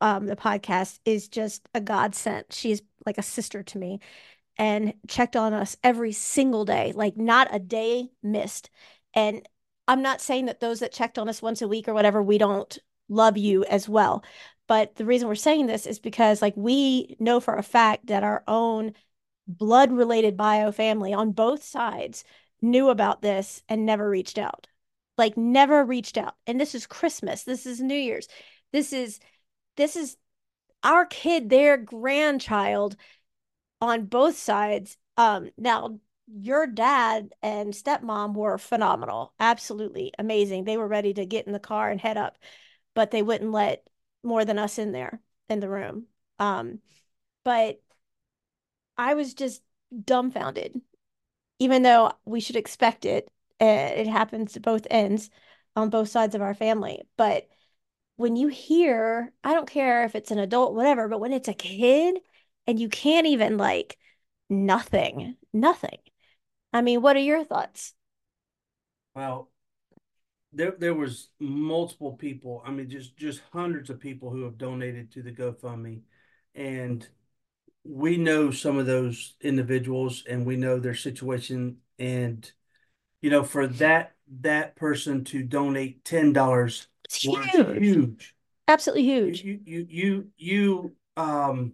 um, 0.00 0.26
the 0.26 0.36
podcast, 0.36 0.98
is 1.04 1.28
just 1.28 1.68
a 1.74 1.80
godsend. 1.80 2.46
She's 2.50 2.82
like 3.06 3.18
a 3.18 3.22
sister 3.22 3.62
to 3.62 3.78
me 3.78 4.00
and 4.58 4.94
checked 5.06 5.36
on 5.36 5.54
us 5.54 5.76
every 5.84 6.12
single 6.12 6.64
day, 6.64 6.92
like 6.94 7.16
not 7.16 7.48
a 7.52 7.58
day 7.58 8.10
missed. 8.22 8.70
And 9.14 9.48
I'm 9.88 10.02
not 10.02 10.20
saying 10.20 10.46
that 10.46 10.60
those 10.60 10.80
that 10.80 10.92
checked 10.92 11.18
on 11.18 11.28
us 11.28 11.42
once 11.42 11.62
a 11.62 11.68
week 11.68 11.88
or 11.88 11.94
whatever, 11.94 12.22
we 12.22 12.38
don't 12.38 12.78
love 13.08 13.38
you 13.38 13.64
as 13.64 13.88
well. 13.88 14.22
But 14.66 14.96
the 14.96 15.06
reason 15.06 15.26
we're 15.28 15.34
saying 15.34 15.66
this 15.66 15.86
is 15.86 15.98
because, 15.98 16.42
like, 16.42 16.54
we 16.56 17.16
know 17.18 17.40
for 17.40 17.56
a 17.56 17.62
fact 17.62 18.08
that 18.08 18.22
our 18.22 18.44
own 18.46 18.92
blood 19.46 19.90
related 19.90 20.36
bio 20.36 20.70
family 20.70 21.14
on 21.14 21.32
both 21.32 21.64
sides 21.64 22.22
knew 22.60 22.90
about 22.90 23.22
this 23.22 23.62
and 23.66 23.86
never 23.86 24.08
reached 24.10 24.36
out. 24.36 24.68
Like, 25.16 25.38
never 25.38 25.82
reached 25.84 26.18
out. 26.18 26.34
And 26.46 26.60
this 26.60 26.74
is 26.74 26.86
Christmas. 26.86 27.44
This 27.44 27.64
is 27.64 27.80
New 27.80 27.96
Year's. 27.96 28.28
This 28.72 28.92
is, 28.92 29.20
this 29.78 29.96
is 29.96 30.18
our 30.82 31.06
kid, 31.06 31.48
their 31.48 31.78
grandchild 31.78 32.94
on 33.80 34.04
both 34.04 34.36
sides. 34.36 34.98
Um, 35.16 35.48
now 35.56 35.98
your 36.30 36.66
dad 36.66 37.32
and 37.42 37.72
stepmom 37.72 38.34
were 38.34 38.58
phenomenal, 38.58 39.32
absolutely 39.40 40.12
amazing. 40.18 40.64
They 40.64 40.76
were 40.76 40.88
ready 40.88 41.14
to 41.14 41.26
get 41.26 41.46
in 41.46 41.52
the 41.52 41.58
car 41.58 41.90
and 41.90 42.00
head 42.00 42.16
up, 42.16 42.36
but 42.94 43.10
they 43.10 43.22
wouldn't 43.22 43.52
let 43.52 43.86
more 44.22 44.44
than 44.44 44.58
us 44.58 44.78
in 44.78 44.92
there 44.92 45.20
in 45.48 45.60
the 45.60 45.68
room. 45.68 46.06
Um, 46.38 46.80
but 47.44 47.80
I 48.96 49.14
was 49.14 49.34
just 49.34 49.62
dumbfounded, 50.04 50.80
even 51.58 51.82
though 51.82 52.12
we 52.24 52.40
should 52.40 52.56
expect 52.56 53.04
it. 53.04 53.30
It 53.60 54.06
happens 54.06 54.52
to 54.52 54.60
both 54.60 54.86
ends 54.90 55.30
on 55.74 55.90
both 55.90 56.08
sides 56.08 56.34
of 56.34 56.42
our 56.42 56.54
family. 56.54 57.02
But 57.16 57.48
when 58.16 58.36
you 58.36 58.48
hear, 58.48 59.32
I 59.42 59.54
don't 59.54 59.70
care 59.70 60.04
if 60.04 60.14
it's 60.14 60.30
an 60.30 60.38
adult, 60.38 60.74
whatever, 60.74 61.08
but 61.08 61.20
when 61.20 61.32
it's 61.32 61.48
a 61.48 61.54
kid 61.54 62.18
and 62.66 62.78
you 62.78 62.88
can't 62.88 63.26
even 63.26 63.56
like 63.56 63.96
nothing, 64.50 65.36
nothing. 65.52 65.98
I 66.72 66.80
mean, 66.82 67.02
what 67.02 67.16
are 67.16 67.20
your 67.20 67.44
thoughts? 67.44 67.94
Well, 69.14 69.50
there 70.52 70.72
there 70.78 70.94
was 70.94 71.28
multiple 71.38 72.12
people. 72.14 72.62
I 72.64 72.70
mean, 72.70 72.88
just 72.88 73.16
just 73.16 73.42
hundreds 73.52 73.90
of 73.90 74.00
people 74.00 74.30
who 74.30 74.44
have 74.44 74.58
donated 74.58 75.12
to 75.12 75.22
the 75.22 75.32
GoFundMe, 75.32 76.00
and 76.54 77.06
we 77.84 78.16
know 78.16 78.50
some 78.50 78.78
of 78.78 78.86
those 78.86 79.34
individuals, 79.40 80.24
and 80.28 80.46
we 80.46 80.56
know 80.56 80.78
their 80.78 80.94
situation. 80.94 81.78
And 81.98 82.50
you 83.20 83.30
know, 83.30 83.44
for 83.44 83.66
that 83.66 84.14
that 84.40 84.76
person 84.76 85.24
to 85.24 85.42
donate 85.42 86.04
ten 86.04 86.32
dollars 86.32 86.88
was 87.24 87.44
huge, 87.44 87.78
huge. 87.78 88.34
absolutely 88.68 89.04
huge. 89.04 89.42
you 89.42 89.60
you 89.64 89.86
you 89.88 90.26
you 90.36 90.96
um 91.16 91.72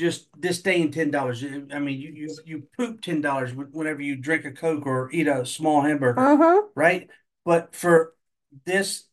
just 0.00 0.28
disdain 0.40 0.90
ten 0.90 1.10
dollars. 1.10 1.44
I 1.44 1.78
mean, 1.78 2.00
you 2.00 2.10
you 2.12 2.28
you 2.44 2.62
poop 2.76 3.02
ten 3.02 3.20
dollars 3.20 3.52
whenever 3.54 4.02
you 4.02 4.16
drink 4.16 4.44
a 4.44 4.52
Coke 4.52 4.86
or 4.86 5.10
eat 5.12 5.28
a 5.28 5.46
small 5.46 5.82
hamburger, 5.82 6.20
Uh-huh. 6.20 6.62
right? 6.74 7.08
But 7.44 7.74
for 7.74 8.14
this 8.64 9.04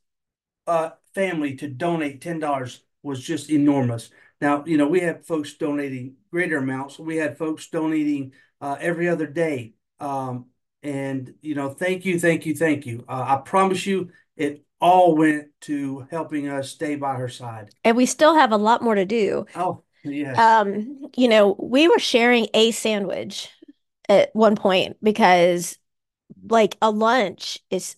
uh 0.65 0.91
family 1.13 1.55
to 1.57 1.67
donate 1.67 2.21
ten 2.21 2.39
dollars 2.39 2.81
was 3.03 3.21
just 3.23 3.49
enormous. 3.49 4.09
Now, 4.41 4.63
you 4.65 4.77
know, 4.77 4.87
we 4.87 4.99
had 4.99 5.25
folks 5.25 5.53
donating 5.55 6.15
greater 6.31 6.57
amounts. 6.57 6.99
We 6.99 7.17
had 7.17 7.37
folks 7.37 7.67
donating 7.69 8.33
uh, 8.61 8.77
every 8.79 9.07
other 9.09 9.25
day. 9.25 9.73
Um, 9.99 10.47
and 10.83 11.33
you 11.41 11.55
know, 11.55 11.69
thank 11.69 12.05
you, 12.05 12.19
thank 12.19 12.45
you, 12.45 12.55
thank 12.55 12.85
you. 12.85 13.03
Uh, 13.07 13.25
I 13.27 13.41
promise 13.43 13.85
you, 13.85 14.11
it 14.35 14.63
all 14.79 15.15
went 15.15 15.47
to 15.61 16.07
helping 16.11 16.47
us 16.49 16.69
stay 16.69 16.95
by 16.95 17.15
her 17.15 17.29
side. 17.29 17.71
And 17.83 17.97
we 17.97 18.05
still 18.05 18.35
have 18.35 18.51
a 18.51 18.57
lot 18.57 18.83
more 18.83 18.93
to 18.95 19.05
do. 19.05 19.45
Oh, 19.55 19.83
Um, 20.35 21.09
you 21.15 21.27
know, 21.27 21.55
we 21.59 21.87
were 21.87 21.99
sharing 21.99 22.47
a 22.53 22.71
sandwich 22.71 23.49
at 24.09 24.35
one 24.35 24.55
point 24.55 24.97
because 25.03 25.77
like 26.49 26.77
a 26.81 26.91
lunch 26.91 27.59
is 27.71 27.95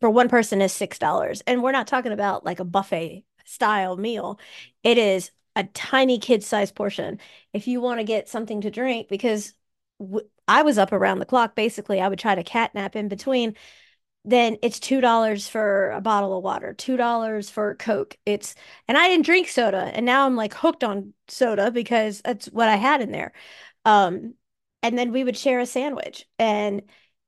for 0.00 0.10
one 0.10 0.28
person 0.28 0.62
is 0.62 0.72
six 0.72 0.98
dollars. 0.98 1.42
And 1.46 1.62
we're 1.62 1.72
not 1.72 1.86
talking 1.86 2.12
about 2.12 2.44
like 2.44 2.60
a 2.60 2.64
buffet 2.64 3.24
style 3.44 3.96
meal. 3.96 4.38
It 4.84 4.98
is 4.98 5.30
a 5.56 5.64
tiny 5.64 6.18
kid 6.18 6.44
size 6.44 6.72
portion. 6.72 7.18
If 7.52 7.66
you 7.68 7.80
want 7.80 8.00
to 8.00 8.04
get 8.04 8.28
something 8.28 8.60
to 8.62 8.70
drink, 8.70 9.08
because 9.08 9.54
w- 10.00 10.28
I 10.48 10.62
was 10.62 10.78
up 10.78 10.92
around 10.92 11.18
the 11.20 11.26
clock, 11.26 11.54
basically, 11.56 12.00
I 12.00 12.08
would 12.08 12.18
try 12.18 12.34
to 12.34 12.44
catnap 12.44 12.96
in 12.96 13.08
between. 13.08 13.54
Then 14.28 14.58
it's 14.62 14.78
two 14.78 15.00
dollars 15.00 15.48
for 15.48 15.90
a 15.92 16.00
bottle 16.02 16.36
of 16.36 16.44
water, 16.44 16.74
two 16.74 16.96
dollars 16.96 17.48
for 17.50 17.74
Coke. 17.76 18.16
It's 18.26 18.54
and 18.86 18.98
I 18.98 19.08
didn't 19.08 19.24
drink 19.26 19.48
soda, 19.48 19.90
and 19.94 20.04
now 20.04 20.26
I'm 20.26 20.36
like 20.36 20.54
hooked 20.54 20.84
on 20.84 21.14
soda 21.28 21.70
because 21.70 22.20
that's 22.22 22.46
what 22.46 22.68
I 22.68 22.76
had 22.76 23.00
in 23.00 23.10
there. 23.10 23.32
Um, 23.84 24.34
and 24.82 24.98
then 24.98 25.12
we 25.12 25.24
would 25.24 25.36
share 25.36 25.60
a 25.60 25.66
sandwich, 25.66 26.26
and 26.38 26.82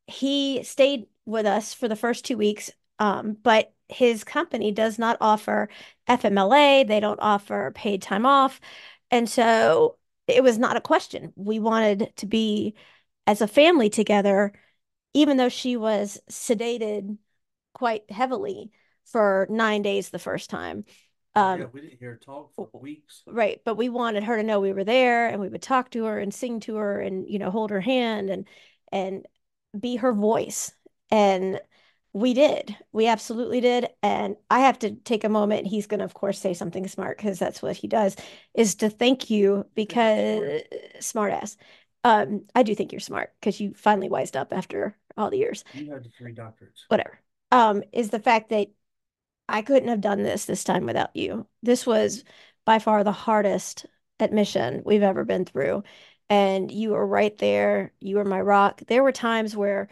he 0.07 0.63
stayed 0.63 1.07
with 1.25 1.47
us 1.47 1.73
for 1.75 1.89
the 1.89 1.97
first 1.97 2.25
two 2.25 2.37
weeks. 2.37 2.71
Um, 2.99 3.37
but 3.43 3.73
his 3.89 4.25
company 4.25 4.71
does 4.73 4.99
not 4.99 5.17
offer 5.21 5.69
FMLA, 6.07 6.85
they 6.85 7.01
don't 7.01 7.21
offer 7.21 7.73
paid 7.75 8.03
time 8.03 8.27
off. 8.27 8.61
And 9.11 9.29
so 9.29 9.97
it 10.27 10.43
was 10.43 10.59
not 10.59 10.77
a 10.77 10.81
question. 10.81 11.33
We 11.37 11.59
wanted 11.59 12.13
to 12.17 12.27
be 12.27 12.75
as 13.27 13.41
a 13.41 13.49
family 13.49 13.91
together, 13.91 14.53
even 15.15 15.37
though 15.37 15.49
she 15.49 15.77
was 15.77 16.21
sedated 16.31 17.19
quite 17.75 18.11
heavily 18.11 18.71
for 19.05 19.47
nine 19.51 19.83
days 19.83 20.11
the 20.11 20.19
first 20.19 20.51
time. 20.51 20.85
Yeah, 21.37 21.43
Um, 21.43 21.71
we 21.73 21.81
didn't 21.81 21.99
hear 21.99 22.11
her 22.11 22.17
talk 22.17 22.55
for 22.55 22.69
weeks. 22.75 23.23
right, 23.27 23.61
but 23.65 23.77
we 23.77 23.89
wanted 23.89 24.25
her 24.25 24.37
to 24.37 24.43
know 24.43 24.61
we 24.61 24.73
were 24.73 24.85
there 24.85 25.29
and 25.29 25.41
we 25.41 25.49
would 25.49 25.63
talk 25.63 25.91
to 25.91 26.05
her 26.05 26.19
and 26.19 26.33
sing 26.35 26.61
to 26.61 26.77
her 26.77 27.01
and 27.01 27.29
you 27.29 27.39
know 27.39 27.51
hold 27.51 27.71
her 27.71 27.81
hand 27.81 28.31
and 28.31 28.47
and 28.93 29.27
be 29.79 29.97
her 29.97 30.13
voice. 30.13 30.73
And 31.11 31.61
we 32.13 32.35
did. 32.35 32.77
We 32.93 33.07
absolutely 33.07 33.61
did. 33.61 33.89
And 34.03 34.37
I 34.51 34.61
have 34.61 34.79
to 34.81 34.93
take 34.93 35.25
a 35.25 35.29
moment. 35.29 35.67
He's 35.69 35.87
going 35.87 36.01
to, 36.01 36.05
of 36.05 36.15
course, 36.15 36.39
say 36.41 36.55
something 36.55 36.89
smart 36.89 37.19
because 37.19 37.39
that's 37.39 37.63
what 37.63 37.77
he 37.77 37.89
does, 37.89 38.17
is 38.55 38.77
to 38.77 38.91
thank 38.91 39.31
you 39.31 39.67
because 39.75 40.63
smart 41.01 41.33
ass. 41.33 41.57
Um, 42.05 42.47
I 42.55 42.63
do 42.65 42.75
think 42.75 42.93
you're 42.93 43.01
smart 43.01 43.33
because 43.41 43.61
you 43.61 43.75
finally 43.75 44.09
wised 44.09 44.37
up 44.37 44.53
after 44.53 44.97
all 45.17 45.31
the 45.31 45.39
years. 45.39 45.65
You 45.75 45.93
had 45.93 46.05
the 46.05 46.11
three 46.11 46.35
doctorates. 46.35 46.85
Whatever. 46.89 47.21
Um, 47.51 47.83
is 47.93 48.11
the 48.11 48.21
fact 48.21 48.51
that 48.51 48.69
I 49.49 49.63
couldn't 49.63 49.89
have 49.89 50.01
done 50.01 50.23
this 50.23 50.45
this 50.45 50.65
time 50.65 50.87
without 50.87 51.15
you. 51.15 51.47
This 51.63 51.87
was 51.87 52.25
by 52.65 52.79
far 52.79 53.03
the 53.03 53.13
hardest 53.13 53.87
admission 54.21 54.83
we've 54.85 55.03
ever 55.03 55.25
been 55.25 55.45
through. 55.45 55.83
And 56.29 56.71
you 56.71 56.91
were 56.91 57.07
right 57.07 57.37
there. 57.39 57.93
You 58.01 58.17
were 58.17 58.25
my 58.25 58.41
rock. 58.41 58.83
There 58.87 59.03
were 59.03 59.13
times 59.13 59.57
where 59.57 59.89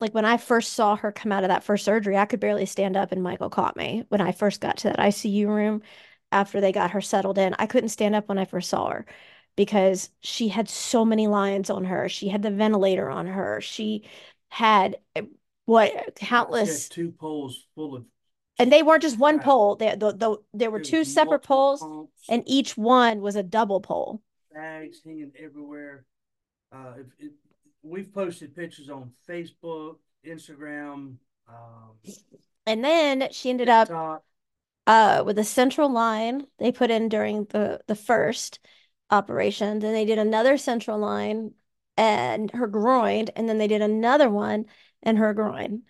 like 0.00 0.14
when 0.14 0.24
I 0.24 0.36
first 0.36 0.74
saw 0.74 0.96
her 0.96 1.10
come 1.10 1.32
out 1.32 1.44
of 1.44 1.48
that 1.48 1.64
first 1.64 1.84
surgery, 1.84 2.16
I 2.16 2.26
could 2.26 2.40
barely 2.40 2.66
stand 2.66 2.96
up 2.96 3.10
and 3.12 3.22
Michael 3.22 3.50
caught 3.50 3.76
me 3.76 4.04
when 4.10 4.20
I 4.20 4.32
first 4.32 4.60
got 4.60 4.78
to 4.78 4.88
that 4.88 4.98
ICU 4.98 5.48
room 5.48 5.82
after 6.30 6.60
they 6.60 6.72
got 6.72 6.92
her 6.92 7.00
settled 7.00 7.38
in. 7.38 7.54
I 7.58 7.66
couldn't 7.66 7.88
stand 7.88 8.14
up 8.14 8.28
when 8.28 8.38
I 8.38 8.44
first 8.44 8.68
saw 8.68 8.90
her 8.90 9.06
because 9.56 10.10
she 10.20 10.48
had 10.48 10.68
so 10.68 11.04
many 11.04 11.26
lines 11.26 11.70
on 11.70 11.84
her. 11.84 12.08
She 12.08 12.28
had 12.28 12.42
the 12.42 12.50
ventilator 12.50 13.10
on 13.10 13.26
her. 13.26 13.60
She 13.60 14.04
had 14.48 14.96
eh, 15.16 15.22
what 15.66 16.16
countless 16.16 16.88
two 16.88 17.10
poles 17.12 17.66
full 17.74 17.94
of 17.96 18.04
and 18.58 18.72
they 18.72 18.82
weren't 18.82 19.02
just 19.02 19.18
one 19.18 19.38
pole. 19.38 19.76
There, 19.76 19.94
the, 19.94 20.12
the, 20.12 20.36
there 20.52 20.70
were 20.70 20.78
There 20.78 20.84
two 20.84 21.04
separate 21.04 21.44
poles, 21.44 21.80
pumps, 21.80 22.10
and 22.28 22.42
each 22.46 22.76
one 22.76 23.20
was 23.20 23.36
a 23.36 23.42
double 23.42 23.80
pole. 23.80 24.20
bags 24.52 25.00
hanging 25.04 25.32
everywhere. 25.38 26.04
Uh, 26.72 26.94
we've 27.82 28.12
posted 28.12 28.56
pictures 28.56 28.90
on 28.90 29.12
Facebook, 29.28 29.96
Instagram, 30.26 31.16
um, 31.48 32.12
And 32.66 32.84
then 32.84 33.28
she 33.30 33.50
ended 33.50 33.68
up 33.68 34.22
uh, 34.86 35.22
with 35.24 35.38
a 35.38 35.44
central 35.44 35.90
line 35.90 36.46
they 36.58 36.72
put 36.72 36.90
in 36.90 37.08
during 37.08 37.44
the 37.44 37.80
the 37.86 37.94
first 37.94 38.58
operation. 39.10 39.78
Then 39.78 39.92
they 39.92 40.04
did 40.04 40.18
another 40.18 40.58
central 40.58 40.98
line 40.98 41.52
and 41.98 42.50
her 42.52 42.68
groin, 42.68 43.26
and 43.36 43.48
then 43.48 43.58
they 43.58 43.68
did 43.68 43.82
another 43.82 44.30
one 44.30 44.66
in 45.02 45.16
her 45.18 45.34
groin. 45.34 45.82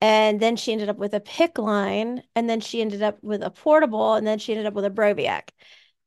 And 0.00 0.40
then 0.40 0.56
she 0.56 0.72
ended 0.72 0.88
up 0.90 0.98
with 0.98 1.14
a 1.14 1.20
PICC 1.20 1.58
line, 1.58 2.24
and 2.36 2.50
then 2.50 2.60
she 2.60 2.82
ended 2.82 3.02
up 3.02 3.22
with 3.22 3.42
a 3.42 3.50
portable, 3.50 4.14
and 4.14 4.26
then 4.26 4.38
she 4.38 4.52
ended 4.52 4.66
up 4.66 4.74
with 4.74 4.84
a 4.86 4.90
Broviac. 4.90 5.50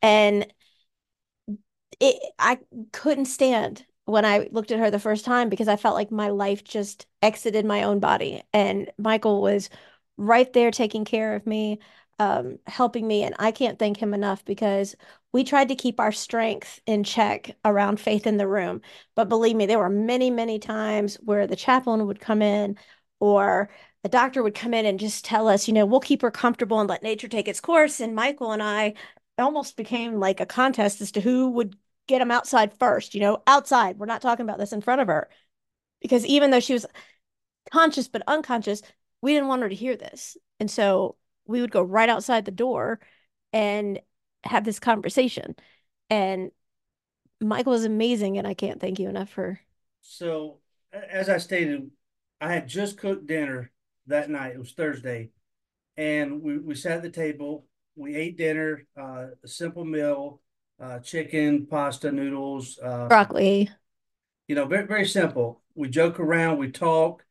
And 0.01 0.51
it 1.99 2.21
I 2.39 2.59
couldn't 2.91 3.25
stand 3.25 3.85
when 4.05 4.25
I 4.25 4.49
looked 4.51 4.71
at 4.71 4.79
her 4.79 4.89
the 4.91 4.99
first 4.99 5.25
time 5.25 5.49
because 5.49 5.67
I 5.67 5.75
felt 5.75 5.95
like 5.95 6.11
my 6.11 6.29
life 6.29 6.63
just 6.63 7.05
exited 7.21 7.65
my 7.65 7.83
own 7.83 7.99
body. 7.99 8.43
And 8.53 8.89
Michael 8.97 9.41
was 9.41 9.69
right 10.17 10.51
there 10.53 10.71
taking 10.71 11.05
care 11.05 11.35
of 11.35 11.45
me, 11.45 11.79
um, 12.19 12.57
helping 12.65 13.07
me. 13.07 13.23
And 13.23 13.35
I 13.39 13.51
can't 13.51 13.77
thank 13.77 13.97
him 13.97 14.13
enough 14.13 14.43
because 14.45 14.95
we 15.31 15.43
tried 15.43 15.69
to 15.69 15.75
keep 15.75 15.99
our 15.99 16.11
strength 16.11 16.79
in 16.85 17.03
check 17.03 17.55
around 17.63 17.99
Faith 17.99 18.25
in 18.25 18.37
the 18.37 18.47
room. 18.47 18.81
But 19.15 19.29
believe 19.29 19.55
me, 19.55 19.65
there 19.65 19.79
were 19.79 19.89
many, 19.89 20.31
many 20.31 20.59
times 20.59 21.15
where 21.23 21.47
the 21.47 21.55
chaplain 21.55 22.05
would 22.07 22.19
come 22.19 22.41
in 22.41 22.77
or 23.19 23.69
the 24.03 24.09
doctor 24.09 24.41
would 24.41 24.55
come 24.55 24.73
in 24.73 24.85
and 24.85 24.99
just 24.99 25.25
tell 25.25 25.47
us, 25.47 25.67
you 25.67 25.73
know, 25.73 25.85
we'll 25.85 25.99
keep 25.99 26.21
her 26.21 26.31
comfortable 26.31 26.79
and 26.79 26.89
let 26.89 27.03
nature 27.03 27.27
take 27.27 27.47
its 27.47 27.61
course. 27.61 27.99
And 27.99 28.15
Michael 28.15 28.51
and 28.51 28.63
I 28.63 28.93
almost 29.37 29.77
became 29.77 30.19
like 30.19 30.39
a 30.39 30.45
contest 30.45 31.01
as 31.01 31.11
to 31.13 31.21
who 31.21 31.49
would 31.51 31.75
get 32.07 32.21
him 32.21 32.31
outside 32.31 32.73
first, 32.79 33.13
you 33.13 33.21
know, 33.21 33.43
outside. 33.45 33.97
We're 33.97 34.05
not 34.05 34.21
talking 34.21 34.45
about 34.45 34.57
this 34.57 34.73
in 34.73 34.81
front 34.81 35.01
of 35.01 35.07
her 35.07 35.29
because 36.01 36.25
even 36.25 36.51
though 36.51 36.59
she 36.59 36.73
was 36.73 36.85
conscious 37.71 38.07
but 38.07 38.23
unconscious, 38.27 38.81
we 39.21 39.33
didn't 39.33 39.49
want 39.49 39.61
her 39.61 39.69
to 39.69 39.75
hear 39.75 39.95
this. 39.95 40.37
And 40.59 40.71
so 40.71 41.17
we 41.47 41.61
would 41.61 41.71
go 41.71 41.81
right 41.81 42.09
outside 42.09 42.45
the 42.45 42.51
door 42.51 42.99
and 43.53 43.99
have 44.43 44.63
this 44.63 44.79
conversation. 44.79 45.55
And 46.09 46.51
Michael 47.41 47.73
was 47.73 47.85
amazing, 47.85 48.37
and 48.37 48.47
I 48.47 48.53
can't 48.53 48.79
thank 48.79 48.99
you 48.99 49.09
enough 49.09 49.29
for. 49.29 49.59
So, 50.01 50.59
as 50.91 51.29
I 51.29 51.37
stated, 51.37 51.89
I 52.39 52.53
had 52.53 52.67
just 52.67 52.97
cooked 52.97 53.27
dinner 53.27 53.71
that 54.07 54.29
night. 54.29 54.53
It 54.55 54.59
was 54.59 54.71
Thursday, 54.71 55.29
and 55.97 56.41
we, 56.41 56.57
we 56.57 56.75
sat 56.75 56.97
at 56.97 57.03
the 57.03 57.09
table. 57.09 57.65
We 57.95 58.15
ate 58.15 58.37
dinner, 58.37 58.85
uh, 58.99 59.27
a 59.43 59.47
simple 59.47 59.83
meal, 59.83 60.41
uh, 60.79 60.99
chicken, 60.99 61.65
pasta, 61.65 62.11
noodles, 62.11 62.79
uh, 62.79 63.07
Broccoli. 63.07 63.69
you 64.47 64.55
know, 64.55 64.65
very, 64.65 64.85
very 64.85 65.05
simple. 65.05 65.61
We 65.75 65.89
joke 65.89 66.19
around, 66.19 66.57
we 66.57 66.71
talk. 66.71 67.23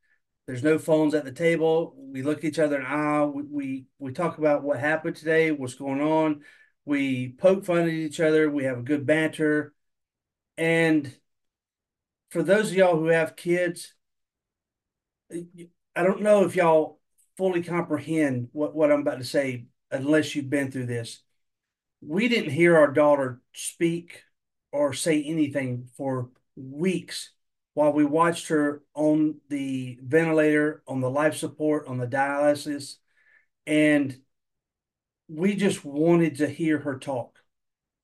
There's 0.47 0.63
no 0.63 0.79
phones 0.79 1.13
at 1.13 1.25
the 1.25 1.31
table. 1.31 1.93
We 1.97 2.21
look 2.21 2.43
each 2.43 2.57
other 2.57 2.77
in 2.77 2.83
the 2.83 2.89
eye. 2.89 3.25
We, 3.25 3.43
we 3.43 3.85
we 3.99 4.11
talk 4.13 4.37
about 4.37 4.63
what 4.63 4.79
happened 4.79 5.17
today, 5.17 5.51
what's 5.51 5.75
going 5.75 6.01
on. 6.01 6.41
We 6.85 7.33
poke 7.33 7.65
fun 7.65 7.79
at 7.79 7.89
each 7.89 8.21
other. 8.21 8.49
We 8.49 8.63
have 8.63 8.79
a 8.79 8.83
good 8.83 9.05
banter. 9.05 9.73
And 10.57 11.13
for 12.29 12.43
those 12.43 12.71
of 12.71 12.77
y'all 12.77 12.97
who 12.97 13.07
have 13.07 13.35
kids, 13.35 13.93
I 15.31 16.03
don't 16.03 16.21
know 16.21 16.45
if 16.45 16.55
y'all 16.55 16.99
fully 17.37 17.61
comprehend 17.63 18.49
what, 18.53 18.75
what 18.75 18.91
I'm 18.91 19.01
about 19.01 19.19
to 19.19 19.25
say 19.25 19.67
unless 19.91 20.35
you've 20.35 20.49
been 20.49 20.71
through 20.71 20.85
this. 20.85 21.21
We 22.01 22.27
didn't 22.27 22.51
hear 22.51 22.77
our 22.77 22.91
daughter 22.91 23.41
speak 23.53 24.23
or 24.71 24.93
say 24.93 25.23
anything 25.23 25.89
for 25.97 26.29
weeks 26.55 27.31
while 27.77 27.93
we 27.93 28.03
watched 28.03 28.47
her 28.47 28.81
on 28.95 29.35
the 29.49 29.99
ventilator, 30.01 30.81
on 30.87 30.99
the 30.99 31.09
life 31.11 31.35
support, 31.35 31.85
on 31.87 31.99
the 31.99 32.07
dialysis, 32.07 32.95
and 33.67 34.17
we 35.27 35.55
just 35.55 35.85
wanted 35.85 36.37
to 36.37 36.49
hear 36.49 36.79
her 36.79 36.97
talk. 36.97 37.37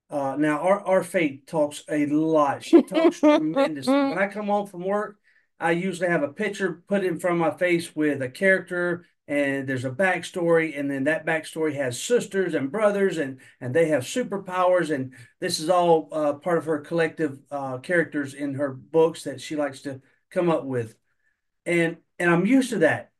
Uh, 0.08 0.36
now 0.38 0.60
our, 0.60 0.80
our 0.86 1.02
Faith 1.02 1.40
talks 1.48 1.82
a 1.90 2.06
lot. 2.06 2.62
She 2.62 2.82
talks 2.82 3.18
tremendous. 3.18 3.86
When 3.88 4.16
I 4.16 4.28
come 4.28 4.46
home 4.46 4.68
from 4.68 4.84
work, 4.84 5.16
I 5.58 5.72
usually 5.72 6.08
have 6.08 6.22
a 6.22 6.28
picture 6.28 6.84
put 6.86 7.02
in 7.02 7.18
front 7.18 7.42
of 7.42 7.52
my 7.52 7.58
face 7.58 7.96
with 7.96 8.22
a 8.22 8.28
character 8.28 9.06
and 9.26 9.66
there's 9.66 9.86
a 9.86 9.90
backstory, 9.90 10.78
and 10.78 10.90
then 10.90 11.04
that 11.04 11.24
backstory 11.24 11.74
has 11.76 12.00
sisters 12.00 12.54
and 12.54 12.70
brothers, 12.70 13.18
and 13.18 13.40
and 13.60 13.74
they 13.74 13.88
have 13.88 14.02
superpowers, 14.02 14.94
and 14.94 15.14
this 15.40 15.60
is 15.60 15.70
all 15.70 16.08
uh, 16.12 16.34
part 16.34 16.58
of 16.58 16.66
her 16.66 16.80
collective 16.80 17.40
uh, 17.50 17.78
characters 17.78 18.34
in 18.34 18.54
her 18.54 18.70
books 18.70 19.24
that 19.24 19.40
she 19.40 19.56
likes 19.56 19.80
to 19.82 20.00
come 20.30 20.50
up 20.50 20.64
with, 20.64 20.96
and 21.64 21.96
and 22.18 22.30
I'm 22.30 22.46
used 22.46 22.70
to 22.70 22.78
that, 22.78 23.12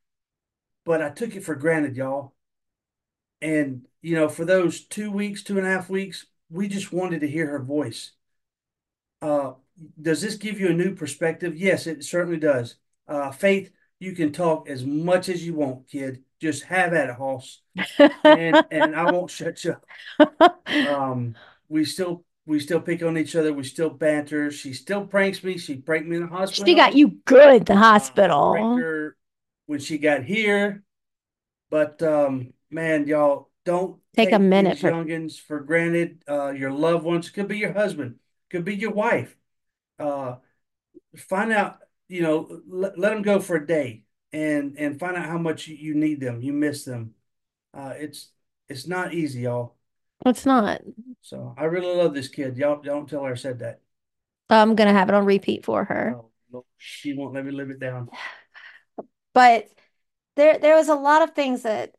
but 0.84 1.00
I 1.00 1.10
took 1.10 1.34
it 1.34 1.44
for 1.44 1.54
granted, 1.54 1.96
y'all. 1.96 2.34
And 3.40 3.86
you 4.02 4.14
know, 4.14 4.28
for 4.28 4.44
those 4.44 4.84
two 4.84 5.10
weeks, 5.10 5.42
two 5.42 5.56
and 5.56 5.66
a 5.66 5.70
half 5.70 5.88
weeks, 5.88 6.26
we 6.50 6.68
just 6.68 6.92
wanted 6.92 7.20
to 7.20 7.28
hear 7.28 7.46
her 7.46 7.62
voice. 7.62 8.12
Uh, 9.22 9.54
does 10.00 10.20
this 10.20 10.36
give 10.36 10.60
you 10.60 10.68
a 10.68 10.74
new 10.74 10.94
perspective? 10.94 11.56
Yes, 11.56 11.86
it 11.86 12.04
certainly 12.04 12.38
does. 12.38 12.76
Uh, 13.08 13.30
Faith 13.30 13.70
You 14.00 14.12
can 14.12 14.32
talk 14.32 14.68
as 14.68 14.84
much 14.84 15.28
as 15.28 15.46
you 15.46 15.54
want, 15.54 15.88
kid. 15.88 16.22
Just 16.40 16.64
have 16.64 16.92
at 16.92 17.10
it, 17.10 17.14
Hoss. 17.16 17.62
And 18.24 18.64
and 18.70 18.94
I 18.94 19.10
won't 19.10 19.30
shut 19.30 19.64
you 19.64 19.76
up. 20.20 20.66
Um, 20.68 21.34
we 21.68 21.84
still 21.84 22.24
we 22.46 22.60
still 22.60 22.80
pick 22.80 23.02
on 23.02 23.16
each 23.16 23.34
other. 23.36 23.52
We 23.52 23.64
still 23.64 23.90
banter. 23.90 24.50
She 24.50 24.72
still 24.72 25.06
pranks 25.06 25.42
me. 25.42 25.56
She 25.58 25.76
pranked 25.76 26.08
me 26.08 26.16
in 26.16 26.22
the 26.22 26.28
hospital. 26.28 26.66
She 26.66 26.74
got 26.74 26.94
you 26.94 27.18
good, 27.24 27.66
the 27.66 27.74
Uh, 27.74 27.78
hospital. 27.78 29.12
when 29.66 29.80
she 29.80 29.98
got 29.98 30.24
here. 30.24 30.82
But 31.70 32.02
um, 32.02 32.52
man, 32.70 33.06
y'all 33.06 33.50
don't 33.64 33.98
Take 34.14 34.32
a 34.32 34.38
minute 34.38 34.78
for 34.78 34.90
youngins 34.90 35.40
for 35.40 35.60
granted. 35.60 36.22
Uh, 36.28 36.50
your 36.50 36.70
loved 36.70 37.04
ones 37.04 37.30
could 37.30 37.48
be 37.48 37.58
your 37.58 37.72
husband, 37.72 38.16
could 38.50 38.64
be 38.64 38.76
your 38.76 38.92
wife. 38.92 39.34
Uh, 39.98 40.36
find 41.16 41.52
out, 41.52 41.78
you 42.08 42.22
know, 42.22 42.60
let, 42.68 42.98
let 42.98 43.10
them 43.10 43.22
go 43.22 43.40
for 43.40 43.56
a 43.56 43.66
day 43.66 44.04
and 44.32 44.76
and 44.78 44.98
find 44.98 45.16
out 45.16 45.26
how 45.26 45.38
much 45.38 45.68
you, 45.68 45.94
need 45.94 46.20
them, 46.20 46.42
you 46.42 46.52
miss 46.52 46.84
them. 46.84 47.14
Uh, 47.72 47.94
it's 47.96 48.30
it's 48.68 48.86
not 48.86 49.14
easy, 49.14 49.42
y'all. 49.42 49.76
It's 50.26 50.46
not. 50.46 50.80
So 51.22 51.54
I 51.56 51.64
really 51.64 51.94
love 51.94 52.14
this 52.14 52.28
kid. 52.28 52.56
Y'all 52.56 52.80
don't 52.80 53.08
tell 53.08 53.24
her 53.24 53.32
I 53.32 53.36
said 53.36 53.60
that. 53.60 53.80
I'm 54.50 54.74
gonna 54.74 54.92
have 54.92 55.08
it 55.08 55.14
on 55.14 55.24
repeat 55.24 55.64
for 55.64 55.84
her. 55.84 56.16
Oh, 56.16 56.30
no, 56.52 56.64
she 56.76 57.14
won't 57.14 57.34
let 57.34 57.44
me 57.44 57.52
live 57.52 57.70
it 57.70 57.80
down. 57.80 58.10
But 59.32 59.68
there 60.36 60.58
there 60.58 60.76
was 60.76 60.88
a 60.88 60.94
lot 60.94 61.22
of 61.22 61.34
things 61.34 61.62
that 61.62 61.94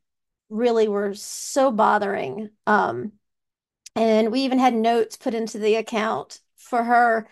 really 0.50 0.88
were 0.88 1.14
so 1.14 1.72
bothering. 1.72 2.50
Um, 2.68 3.14
and 3.96 4.32
we 4.32 4.42
even 4.42 4.60
had 4.60 4.74
notes 4.74 5.18
put 5.18 5.34
into 5.34 5.58
the 5.58 5.76
account 5.76 6.40
for 6.58 6.84
her 6.84 7.28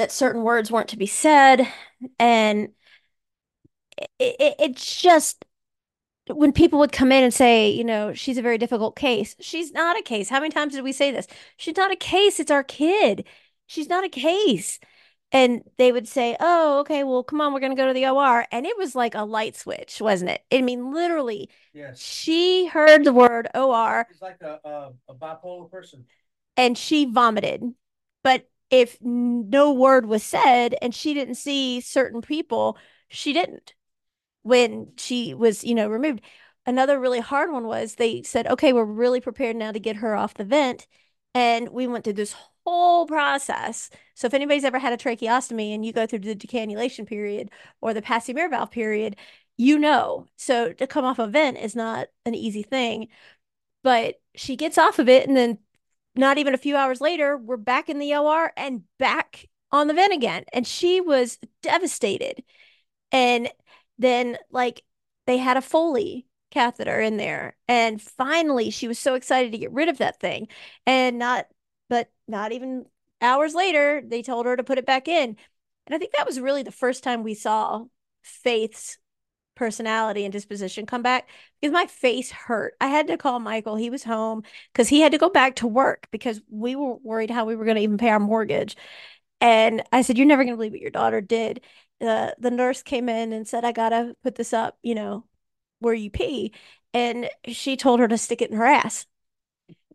that 0.00 0.10
certain 0.10 0.42
words 0.42 0.70
weren't 0.70 0.88
to 0.88 0.96
be 0.96 1.04
said. 1.06 1.68
And 2.18 2.70
it, 4.18 4.36
it, 4.40 4.54
it 4.58 4.76
just 4.76 5.44
when 6.28 6.52
people 6.52 6.78
would 6.78 6.92
come 6.92 7.12
in 7.12 7.22
and 7.24 7.34
say, 7.34 7.68
you 7.70 7.84
know, 7.84 8.14
she's 8.14 8.38
a 8.38 8.42
very 8.42 8.56
difficult 8.56 8.96
case, 8.96 9.36
she's 9.40 9.72
not 9.72 9.98
a 9.98 10.02
case. 10.02 10.28
How 10.30 10.40
many 10.40 10.50
times 10.50 10.72
did 10.74 10.84
we 10.84 10.92
say 10.92 11.10
this? 11.10 11.26
She's 11.58 11.76
not 11.76 11.92
a 11.92 11.96
case. 11.96 12.40
It's 12.40 12.50
our 12.50 12.62
kid. 12.64 13.24
She's 13.66 13.88
not 13.88 14.04
a 14.04 14.08
case. 14.08 14.80
And 15.32 15.62
they 15.76 15.92
would 15.92 16.08
say, 16.08 16.36
oh, 16.40 16.80
okay, 16.80 17.04
well, 17.04 17.22
come 17.22 17.40
on, 17.40 17.52
we're 17.52 17.60
going 17.60 17.70
to 17.72 17.76
go 17.76 17.86
to 17.86 17.92
the 17.94 18.06
OR. 18.08 18.46
And 18.50 18.66
it 18.66 18.76
was 18.78 18.94
like 18.96 19.14
a 19.14 19.22
light 19.24 19.54
switch, 19.56 20.00
wasn't 20.00 20.30
it? 20.30 20.42
I 20.50 20.62
mean, 20.62 20.92
literally, 20.92 21.50
Yes. 21.74 22.00
she 22.00 22.66
heard 22.66 23.04
the 23.04 23.12
word 23.12 23.48
OR 23.54 24.06
He's 24.10 24.22
like 24.22 24.40
a, 24.40 24.58
a, 24.64 24.92
a 25.08 25.14
bipolar 25.14 25.70
person. 25.70 26.06
and 26.56 26.76
she 26.76 27.04
vomited. 27.04 27.62
But 28.24 28.49
if 28.70 28.98
no 29.02 29.72
word 29.72 30.06
was 30.06 30.22
said 30.22 30.76
and 30.80 30.94
she 30.94 31.14
didn't 31.14 31.34
see 31.34 31.80
certain 31.80 32.20
people, 32.20 32.78
she 33.08 33.32
didn't 33.32 33.74
when 34.42 34.92
she 34.96 35.34
was, 35.34 35.64
you 35.64 35.74
know, 35.74 35.88
removed. 35.88 36.20
Another 36.66 37.00
really 37.00 37.20
hard 37.20 37.50
one 37.50 37.66
was 37.66 37.94
they 37.94 38.22
said, 38.22 38.46
okay, 38.46 38.72
we're 38.72 38.84
really 38.84 39.20
prepared 39.20 39.56
now 39.56 39.72
to 39.72 39.80
get 39.80 39.96
her 39.96 40.14
off 40.14 40.34
the 40.34 40.44
vent. 40.44 40.86
And 41.34 41.70
we 41.70 41.86
went 41.86 42.04
through 42.04 42.14
this 42.14 42.34
whole 42.64 43.06
process. 43.06 43.90
So 44.14 44.26
if 44.26 44.34
anybody's 44.34 44.64
ever 44.64 44.78
had 44.78 44.92
a 44.92 44.96
tracheostomy 44.96 45.74
and 45.74 45.84
you 45.84 45.92
go 45.92 46.06
through 46.06 46.20
the 46.20 46.34
decannulation 46.34 47.06
period 47.06 47.50
or 47.80 47.94
the 47.94 48.02
Passy-Muir 48.02 48.50
valve 48.50 48.70
period, 48.70 49.16
you 49.56 49.78
know. 49.78 50.26
So 50.36 50.72
to 50.72 50.86
come 50.86 51.04
off 51.04 51.18
a 51.18 51.26
vent 51.26 51.58
is 51.58 51.74
not 51.74 52.08
an 52.24 52.34
easy 52.34 52.62
thing. 52.62 53.08
But 53.82 54.20
she 54.34 54.56
gets 54.56 54.78
off 54.78 54.98
of 54.98 55.08
it 55.08 55.26
and 55.26 55.36
then 55.36 55.58
not 56.14 56.38
even 56.38 56.54
a 56.54 56.58
few 56.58 56.76
hours 56.76 57.00
later, 57.00 57.36
we're 57.36 57.56
back 57.56 57.88
in 57.88 57.98
the 57.98 58.14
OR 58.14 58.52
and 58.56 58.82
back 58.98 59.48
on 59.72 59.86
the 59.86 59.94
vent 59.94 60.12
again. 60.12 60.44
And 60.52 60.66
she 60.66 61.00
was 61.00 61.38
devastated. 61.62 62.42
And 63.12 63.48
then, 63.98 64.38
like, 64.50 64.82
they 65.26 65.38
had 65.38 65.56
a 65.56 65.62
Foley 65.62 66.26
catheter 66.50 67.00
in 67.00 67.16
there. 67.16 67.56
And 67.68 68.00
finally, 68.00 68.70
she 68.70 68.88
was 68.88 68.98
so 68.98 69.14
excited 69.14 69.52
to 69.52 69.58
get 69.58 69.72
rid 69.72 69.88
of 69.88 69.98
that 69.98 70.20
thing. 70.20 70.48
And 70.86 71.18
not, 71.18 71.46
but 71.88 72.10
not 72.26 72.52
even 72.52 72.86
hours 73.20 73.54
later, 73.54 74.02
they 74.04 74.22
told 74.22 74.46
her 74.46 74.56
to 74.56 74.64
put 74.64 74.78
it 74.78 74.86
back 74.86 75.08
in. 75.08 75.36
And 75.86 75.94
I 75.94 75.98
think 75.98 76.12
that 76.12 76.26
was 76.26 76.40
really 76.40 76.62
the 76.62 76.72
first 76.72 77.04
time 77.04 77.22
we 77.22 77.34
saw 77.34 77.84
Faith's 78.22 78.98
personality 79.60 80.24
and 80.24 80.32
disposition 80.32 80.86
come 80.86 81.02
back 81.02 81.28
because 81.60 81.70
my 81.70 81.86
face 81.86 82.30
hurt. 82.30 82.74
I 82.80 82.86
had 82.86 83.06
to 83.08 83.18
call 83.18 83.40
Michael. 83.40 83.76
He 83.76 83.90
was 83.90 84.02
home 84.02 84.42
because 84.72 84.88
he 84.88 85.02
had 85.02 85.12
to 85.12 85.18
go 85.18 85.28
back 85.28 85.56
to 85.56 85.66
work 85.66 86.08
because 86.10 86.40
we 86.48 86.74
were 86.74 86.96
worried 86.96 87.30
how 87.30 87.44
we 87.44 87.54
were 87.54 87.66
going 87.66 87.76
to 87.76 87.82
even 87.82 87.98
pay 87.98 88.08
our 88.08 88.18
mortgage. 88.18 88.74
And 89.38 89.82
I 89.92 90.00
said, 90.00 90.16
You're 90.16 90.26
never 90.26 90.44
going 90.44 90.54
to 90.54 90.56
believe 90.56 90.72
what 90.72 90.80
your 90.80 90.90
daughter 90.90 91.20
did. 91.20 91.60
Uh, 92.00 92.30
the 92.38 92.50
nurse 92.50 92.82
came 92.82 93.10
in 93.10 93.34
and 93.34 93.46
said, 93.46 93.66
I 93.66 93.72
got 93.72 93.90
to 93.90 94.16
put 94.22 94.36
this 94.36 94.54
up, 94.54 94.78
you 94.82 94.94
know, 94.94 95.26
where 95.80 95.92
you 95.92 96.10
pee. 96.10 96.54
And 96.94 97.28
she 97.46 97.76
told 97.76 98.00
her 98.00 98.08
to 98.08 98.16
stick 98.16 98.40
it 98.40 98.50
in 98.50 98.56
her 98.56 98.64
ass. 98.64 99.04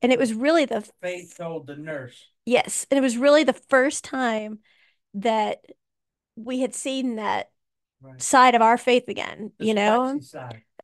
And 0.04 0.12
it 0.12 0.20
was 0.20 0.32
really 0.32 0.66
the, 0.66 0.88
Faith 1.02 1.36
told 1.38 1.66
the 1.66 1.76
nurse. 1.76 2.24
yes. 2.46 2.86
And 2.92 3.00
it 3.00 3.02
was 3.02 3.18
really 3.18 3.44
the 3.44 3.54
first 3.54 4.04
time 4.04 4.60
that 5.16 5.66
we 6.36 6.60
had 6.60 6.76
seen 6.76 7.16
that 7.16 7.50
Right. 8.02 8.22
side 8.22 8.56
of 8.56 8.62
our 8.62 8.78
faith 8.78 9.08
again, 9.08 9.52
The 9.58 9.66
you 9.68 9.74
know? 9.74 10.20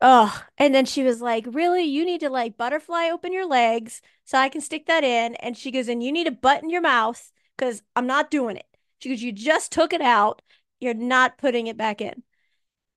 Oh, 0.01 0.43
and 0.57 0.73
then 0.73 0.85
she 0.85 1.03
was 1.03 1.21
like, 1.21 1.45
Really? 1.47 1.83
You 1.83 2.05
need 2.05 2.21
to 2.21 2.29
like 2.29 2.57
butterfly 2.57 3.09
open 3.11 3.31
your 3.31 3.47
legs 3.47 4.01
so 4.25 4.37
I 4.37 4.49
can 4.49 4.61
stick 4.61 4.87
that 4.87 5.03
in. 5.03 5.35
And 5.35 5.55
she 5.55 5.71
goes, 5.71 5.87
And 5.87 6.01
you 6.01 6.11
need 6.11 6.25
to 6.25 6.31
button 6.31 6.69
your 6.69 6.81
mouth 6.81 7.31
because 7.57 7.83
I'm 7.95 8.07
not 8.07 8.31
doing 8.31 8.57
it. 8.57 8.65
She 8.99 9.09
goes, 9.09 9.21
You 9.21 9.31
just 9.31 9.71
took 9.71 9.93
it 9.93 10.01
out. 10.01 10.41
You're 10.79 10.93
not 10.95 11.37
putting 11.37 11.67
it 11.67 11.77
back 11.77 12.01
in. 12.01 12.23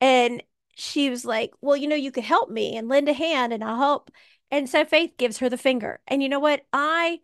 And 0.01 0.43
she 0.77 1.11
was 1.11 1.25
like, 1.25 1.53
Well, 1.61 1.77
you 1.77 1.89
know, 1.89 1.97
you 1.97 2.11
could 2.13 2.25
help 2.25 2.51
me 2.51 2.77
and 2.77 2.89
lend 2.89 3.09
a 3.09 3.13
hand 3.13 3.53
and 3.53 3.63
I'll 3.63 3.77
help. 3.77 4.11
And 4.51 4.69
so 4.69 4.85
Faith 4.85 5.13
gives 5.19 5.39
her 5.39 5.49
the 5.49 5.59
finger. 5.59 6.01
And 6.07 6.23
you 6.23 6.29
know 6.29 6.41
what? 6.41 6.65
I 6.73 7.21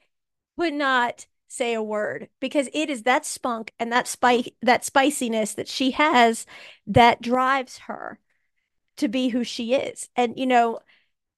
would 0.57 0.75
not 0.75 1.27
say 1.51 1.75
a 1.75 1.83
word 1.83 2.29
because 2.39 2.69
it 2.73 2.89
is 2.89 3.03
that 3.03 3.27
spunk 3.27 3.73
and 3.79 3.93
that 3.93 4.07
spike 4.07 4.55
that 4.63 4.85
spiciness 4.85 5.55
that 5.55 5.69
she 5.69 5.91
has 5.91 6.47
that 6.87 7.21
drives 7.21 7.79
her 7.79 8.19
to 8.97 9.09
be 9.09 9.29
who 9.31 9.43
she 9.43 9.75
is. 9.75 10.09
And 10.15 10.39
you 10.39 10.47
know, 10.47 10.79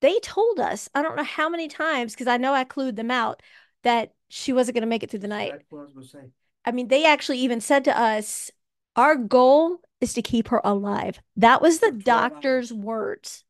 they 0.00 0.18
told 0.20 0.60
us, 0.60 0.88
I 0.94 1.02
don't 1.02 1.16
know 1.16 1.24
how 1.24 1.48
many 1.48 1.68
times, 1.68 2.12
because 2.12 2.26
I 2.26 2.36
know 2.36 2.52
I 2.52 2.64
clued 2.64 2.96
them 2.96 3.10
out, 3.10 3.40
that 3.84 4.12
she 4.28 4.52
wasn't 4.52 4.74
going 4.74 4.82
to 4.82 4.88
make 4.88 5.02
it 5.02 5.10
through 5.10 5.20
the 5.20 5.28
night. 5.28 5.52
I 5.52 5.74
was 5.74 5.92
gonna 5.92 6.06
say. 6.06 6.30
I 6.64 6.72
mean, 6.72 6.88
they 6.88 7.04
actually 7.04 7.38
even 7.38 7.60
said 7.60 7.84
to 7.84 7.98
us, 7.98 8.50
our 8.96 9.16
goal 9.16 9.80
is 10.00 10.12
to 10.14 10.22
keep 10.22 10.48
her 10.48 10.60
alive. 10.64 11.20
That 11.36 11.62
was 11.62 11.78
the 11.78 11.90
12 11.90 12.02
hours. 12.02 12.04
doctor's 12.04 12.72
words. 12.72 13.44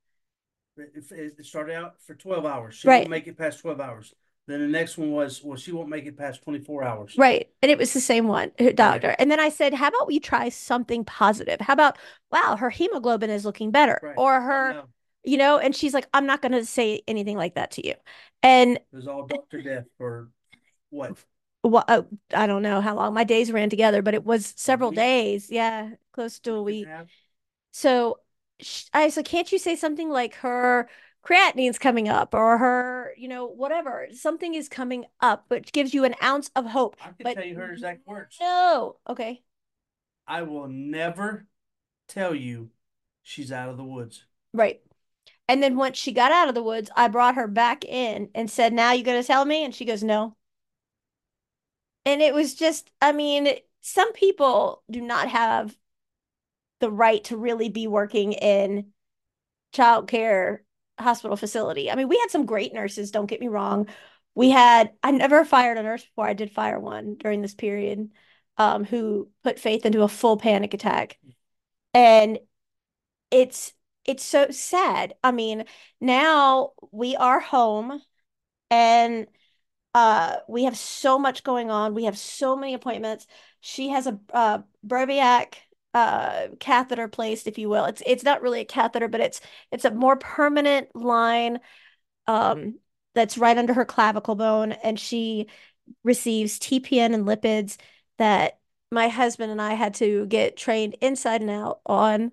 It 0.77 1.44
started 1.44 1.75
out 1.75 2.01
for 2.01 2.14
12 2.14 2.46
hours. 2.46 2.75
She 2.75 2.88
Right. 2.88 3.01
won't 3.01 3.11
make 3.11 3.27
it 3.27 3.37
past 3.37 3.61
12 3.61 3.81
hours. 3.81 4.14
Then 4.49 4.61
the 4.61 4.67
next 4.67 4.99
one 4.99 5.13
was, 5.13 5.41
well, 5.43 5.57
she 5.57 5.71
won't 5.71 5.89
make 5.89 6.05
it 6.05 6.17
past 6.17 6.43
24 6.43 6.83
hours. 6.83 7.15
Right. 7.17 7.49
And 7.63 7.71
it 7.71 7.79
was 7.79 7.93
the 7.93 8.01
same 8.01 8.27
one, 8.27 8.51
her 8.59 8.73
doctor. 8.73 9.15
And 9.19 9.31
then 9.31 9.39
I 9.39 9.51
said, 9.51 9.73
how 9.73 9.89
about 9.89 10.09
we 10.09 10.19
try 10.19 10.49
something 10.49 11.05
positive? 11.05 11.61
How 11.61 11.75
about, 11.75 11.97
wow, 12.33 12.57
her 12.59 12.69
hemoglobin 12.69 13.31
is 13.31 13.45
looking 13.45 13.71
better. 13.71 14.01
Right. 14.03 14.15
Or 14.17 14.41
her, 14.41 14.83
you 15.23 15.39
know, 15.39 15.59
and 15.59 15.77
she's 15.77 15.95
like, 15.95 16.09
I'm 16.13 16.27
not 16.27 16.43
going 16.43 16.53
to 16.53 16.65
say 16.65 17.03
anything 17.07 17.37
like 17.37 17.55
that 17.55 17.73
to 17.73 17.87
you. 17.87 17.95
And 18.43 18.79
It 18.79 18.87
was 18.93 19.07
all 19.07 19.27
Dr. 19.27 19.63
Death 19.63 19.85
for 19.97 20.29
what? 20.91 21.17
what 21.63 21.85
uh, 21.89 22.03
I 22.35 22.49
don't 22.49 22.63
know 22.63 22.81
how 22.81 22.97
long 22.97 23.15
my 23.15 23.23
days 23.23 23.53
ran 23.53 23.71
together, 23.71 24.03
but 24.03 24.15
it 24.15 24.25
was 24.25 24.53
several 24.57 24.91
days. 24.91 25.51
Yeah, 25.51 25.91
close 26.13 26.41
to 26.41 26.55
a 26.55 26.63
week. 26.63 26.89
So 27.71 28.19
I 28.93 29.09
said, 29.09 29.25
can't 29.25 29.51
you 29.51 29.59
say 29.59 29.77
something 29.77 30.11
like 30.11 30.35
her 30.37 30.89
creatinine's 31.23 31.79
coming 31.79 32.09
up 32.09 32.35
or 32.35 32.59
her, 32.59 33.15
you 33.17 33.29
know, 33.29 33.47
whatever, 33.47 34.09
something 34.13 34.55
is 34.55 34.69
coming 34.69 35.07
up, 35.21 35.45
which 35.49 35.73
gives 35.73 35.95
you 35.95 36.05
an 36.05 36.15
ounce 36.23 36.51
of 36.57 36.67
hope. 36.67 36.97
I 37.01 37.13
can 37.13 37.25
But 37.25 37.37
tell 37.37 37.45
you 37.45 37.57
her 37.57 37.73
exact 37.73 38.07
words. 38.07 38.39
no, 38.41 38.97
okay, 39.09 39.43
I 40.27 40.43
will 40.43 40.67
never 40.69 41.47
tell 42.09 42.35
you 42.35 42.71
she's 43.23 43.53
out 43.53 43.69
of 43.69 43.77
the 43.77 43.85
woods. 43.85 44.27
right. 44.55 44.81
And 45.49 45.63
then 45.63 45.77
once 45.77 45.99
she 45.99 46.13
got 46.13 46.33
out 46.33 46.49
of 46.49 46.55
the 46.57 46.63
woods, 46.63 46.91
I 46.97 47.09
brought 47.09 47.37
her 47.37 47.49
back 47.49 47.85
in 47.85 48.31
and 48.35 48.51
said, 48.51 48.73
now 48.73 48.93
you 48.93 49.05
gonna 49.05 49.25
tell 49.25 49.45
me? 49.45 49.65
And 49.65 49.75
she 49.75 49.85
goes, 49.87 50.03
no. 50.03 50.37
And 52.05 52.21
it 52.23 52.35
was 52.35 52.55
just, 52.55 52.91
I 53.01 53.13
mean, 53.13 53.49
some 53.81 54.13
people 54.13 54.83
do 54.91 55.01
not 55.01 55.29
have 55.29 55.77
the 56.81 56.91
right 56.91 57.23
to 57.25 57.37
really 57.37 57.69
be 57.69 57.87
working 57.87 58.33
in 58.33 58.93
childcare 59.75 60.61
hospital 60.99 61.37
facility. 61.37 61.91
I 61.91 61.95
mean, 61.97 62.09
we 62.09 62.19
had 62.19 62.31
some 62.31 62.47
great 62.47 62.73
nurses, 62.75 63.11
don't 63.11 63.27
get 63.27 63.41
me 63.41 63.49
wrong. 63.49 63.89
We 64.35 64.51
had, 64.51 64.93
I 65.03 65.11
never 65.11 65.45
fired 65.45 65.79
a 65.79 65.83
nurse 65.83 66.05
before. 66.05 66.27
I 66.27 66.33
did 66.35 66.51
fire 66.51 66.79
one 66.79 67.17
during 67.17 67.43
this 67.43 67.55
period, 67.55 68.11
um, 68.59 68.85
who 68.85 69.29
put 69.45 69.59
Faith 69.59 69.85
into 69.87 70.03
a 70.03 70.09
full 70.09 70.37
panic 70.37 70.75
attack. 70.75 71.19
And 71.95 72.39
it's 73.31 73.73
it's 74.05 74.25
so 74.25 74.51
sad. 74.51 75.15
I 75.23 75.33
mean, 75.33 75.65
now 76.01 76.73
we 76.91 77.17
are 77.17 77.41
home 77.41 78.03
and 78.71 79.27
uh 79.95 80.37
we 80.49 80.65
have 80.65 80.77
so 80.77 81.19
much 81.19 81.45
going 81.45 81.71
on. 81.71 81.95
We 81.95 82.05
have 82.05 82.19
so 82.19 82.57
many 82.57 82.75
appointments. 82.75 83.27
She 83.61 83.91
has 83.91 84.07
a 84.07 84.19
uh 84.33 84.63
Broviac 84.87 85.55
uh 85.95 86.49
catheter 86.61 87.09
placed, 87.09 87.47
if 87.47 87.59
you 87.59 87.69
will. 87.69 87.85
It's 87.87 88.03
it's 88.07 88.25
not 88.25 88.43
really 88.43 88.61
a 88.61 88.65
catheter, 88.65 89.09
but 89.09 89.21
it's 89.21 89.41
it's 89.71 89.85
a 89.85 89.91
more 89.91 90.17
permanent 90.17 90.95
line 90.97 91.61
um 92.27 92.79
that's 93.15 93.39
right 93.39 93.59
under 93.59 93.75
her 93.75 93.85
clavicle 93.85 94.35
bone, 94.35 94.73
and 94.73 94.99
she 94.99 95.49
receives 96.05 96.59
TPN 96.59 97.15
and 97.15 97.27
lipids 97.27 97.79
that 98.19 98.61
my 98.93 99.09
husband 99.09 99.53
and 99.53 99.63
I 99.63 99.75
had 99.75 99.95
to 99.97 100.27
get 100.27 100.57
trained 100.57 100.97
inside 101.01 101.43
and 101.43 101.51
out 101.51 101.81
on. 101.87 102.33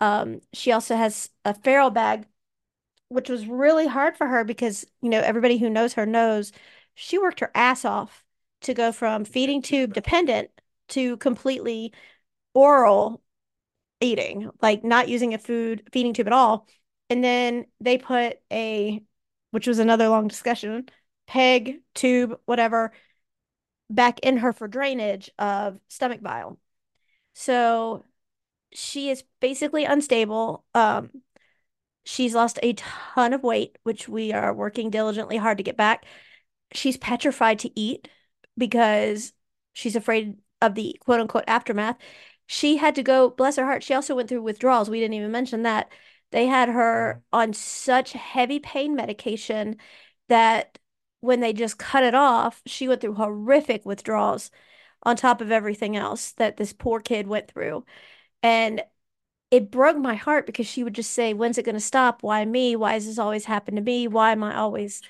Um, 0.00 0.40
she 0.52 0.72
also 0.72 0.96
has 0.96 1.30
a 1.44 1.54
Farrell 1.54 1.90
bag, 1.90 2.26
which 3.08 3.28
was 3.28 3.46
really 3.46 3.86
hard 3.86 4.16
for 4.16 4.26
her 4.26 4.44
because, 4.44 4.84
you 5.02 5.10
know, 5.10 5.20
everybody 5.20 5.58
who 5.58 5.70
knows 5.70 5.94
her 5.94 6.06
knows 6.06 6.52
she 6.94 7.18
worked 7.18 7.40
her 7.40 7.50
ass 7.54 7.84
off 7.84 8.24
to 8.62 8.74
go 8.74 8.92
from 8.92 9.24
feeding 9.24 9.62
tube 9.62 9.92
dependent 9.94 10.50
to 10.88 11.16
completely 11.18 11.92
oral 12.54 13.22
eating, 14.00 14.50
like 14.60 14.84
not 14.84 15.08
using 15.08 15.34
a 15.34 15.38
food 15.38 15.88
feeding 15.92 16.12
tube 16.14 16.26
at 16.26 16.32
all. 16.32 16.66
And 17.08 17.22
then 17.22 17.66
they 17.80 17.98
put 17.98 18.38
a, 18.52 19.02
which 19.50 19.66
was 19.66 19.78
another 19.78 20.08
long 20.08 20.28
discussion, 20.28 20.88
peg, 21.26 21.80
tube, 21.94 22.38
whatever, 22.46 22.92
back 23.90 24.20
in 24.20 24.38
her 24.38 24.52
for 24.52 24.68
drainage 24.68 25.30
of 25.38 25.78
stomach 25.88 26.22
bile. 26.22 26.58
So 27.34 28.04
she 28.72 29.10
is 29.10 29.24
basically 29.40 29.84
unstable. 29.84 30.64
Um, 30.74 31.10
she's 32.04 32.34
lost 32.34 32.58
a 32.62 32.74
ton 32.74 33.32
of 33.32 33.42
weight, 33.42 33.76
which 33.82 34.08
we 34.08 34.32
are 34.32 34.54
working 34.54 34.90
diligently 34.90 35.36
hard 35.36 35.58
to 35.58 35.64
get 35.64 35.76
back. 35.76 36.04
She's 36.72 36.96
petrified 36.96 37.60
to 37.60 37.78
eat 37.78 38.08
because 38.56 39.32
she's 39.72 39.96
afraid 39.96 40.38
of 40.60 40.74
the 40.74 40.96
quote 41.00 41.20
unquote 41.20 41.44
aftermath. 41.46 41.96
She 42.52 42.76
had 42.76 42.94
to 42.96 43.02
go, 43.02 43.30
bless 43.30 43.56
her 43.56 43.64
heart, 43.64 43.82
she 43.82 43.94
also 43.94 44.14
went 44.14 44.28
through 44.28 44.42
withdrawals. 44.42 44.90
We 44.90 45.00
didn't 45.00 45.14
even 45.14 45.30
mention 45.30 45.62
that. 45.62 45.90
They 46.32 46.46
had 46.46 46.68
her 46.68 47.22
on 47.32 47.54
such 47.54 48.12
heavy 48.12 48.58
pain 48.60 48.94
medication 48.94 49.76
that 50.28 50.78
when 51.20 51.40
they 51.40 51.54
just 51.54 51.78
cut 51.78 52.04
it 52.04 52.14
off, 52.14 52.60
she 52.66 52.88
went 52.88 53.00
through 53.00 53.14
horrific 53.14 53.86
withdrawals 53.86 54.50
on 55.02 55.16
top 55.16 55.40
of 55.40 55.50
everything 55.50 55.96
else 55.96 56.32
that 56.32 56.58
this 56.58 56.74
poor 56.74 57.00
kid 57.00 57.26
went 57.26 57.48
through. 57.50 57.86
And 58.42 58.82
it 59.50 59.70
broke 59.70 59.96
my 59.96 60.14
heart 60.14 60.44
because 60.44 60.66
she 60.66 60.84
would 60.84 60.94
just 60.94 61.12
say, 61.12 61.32
When's 61.32 61.56
it 61.56 61.64
going 61.64 61.74
to 61.74 61.80
stop? 61.80 62.22
Why 62.22 62.44
me? 62.44 62.76
Why 62.76 62.94
does 62.94 63.06
this 63.06 63.18
always 63.18 63.46
happen 63.46 63.76
to 63.76 63.80
me? 63.80 64.08
Why 64.08 64.32
am 64.32 64.44
I 64.44 64.56
always, 64.56 65.00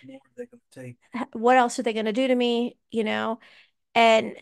what 1.33 1.57
else 1.57 1.79
are 1.79 1.83
they 1.83 1.93
going 1.93 2.07
to 2.07 2.13
do 2.13 2.29
to 2.29 2.35
me? 2.37 2.77
You 2.93 3.03
know? 3.05 3.41
And 3.97 4.37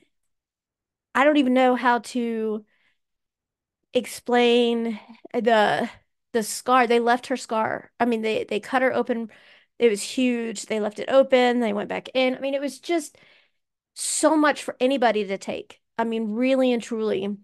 I 1.14 1.24
don't 1.24 1.38
even 1.38 1.54
know 1.54 1.76
how 1.76 2.00
to 2.00 2.64
explain 3.94 4.98
the 5.32 5.90
the 6.32 6.42
scar. 6.42 6.86
They 6.86 7.00
left 7.00 7.26
her 7.28 7.36
scar. 7.36 7.90
I 8.00 8.04
mean, 8.04 8.22
they 8.22 8.44
they 8.44 8.60
cut 8.60 8.82
her 8.82 8.92
open. 8.94 9.30
It 9.78 9.88
was 9.90 10.02
huge. 10.02 10.66
They 10.66 10.80
left 10.80 10.98
it 10.98 11.08
open. 11.10 11.60
They 11.60 11.72
went 11.72 11.88
back 11.88 12.08
in. 12.14 12.36
I 12.36 12.40
mean, 12.40 12.54
it 12.54 12.60
was 12.60 12.80
just 12.80 13.16
so 13.94 14.36
much 14.36 14.62
for 14.62 14.76
anybody 14.80 15.26
to 15.26 15.38
take. 15.38 15.80
I 15.98 16.04
mean, 16.04 16.34
really 16.34 16.72
and 16.72 16.82
truly. 16.82 17.36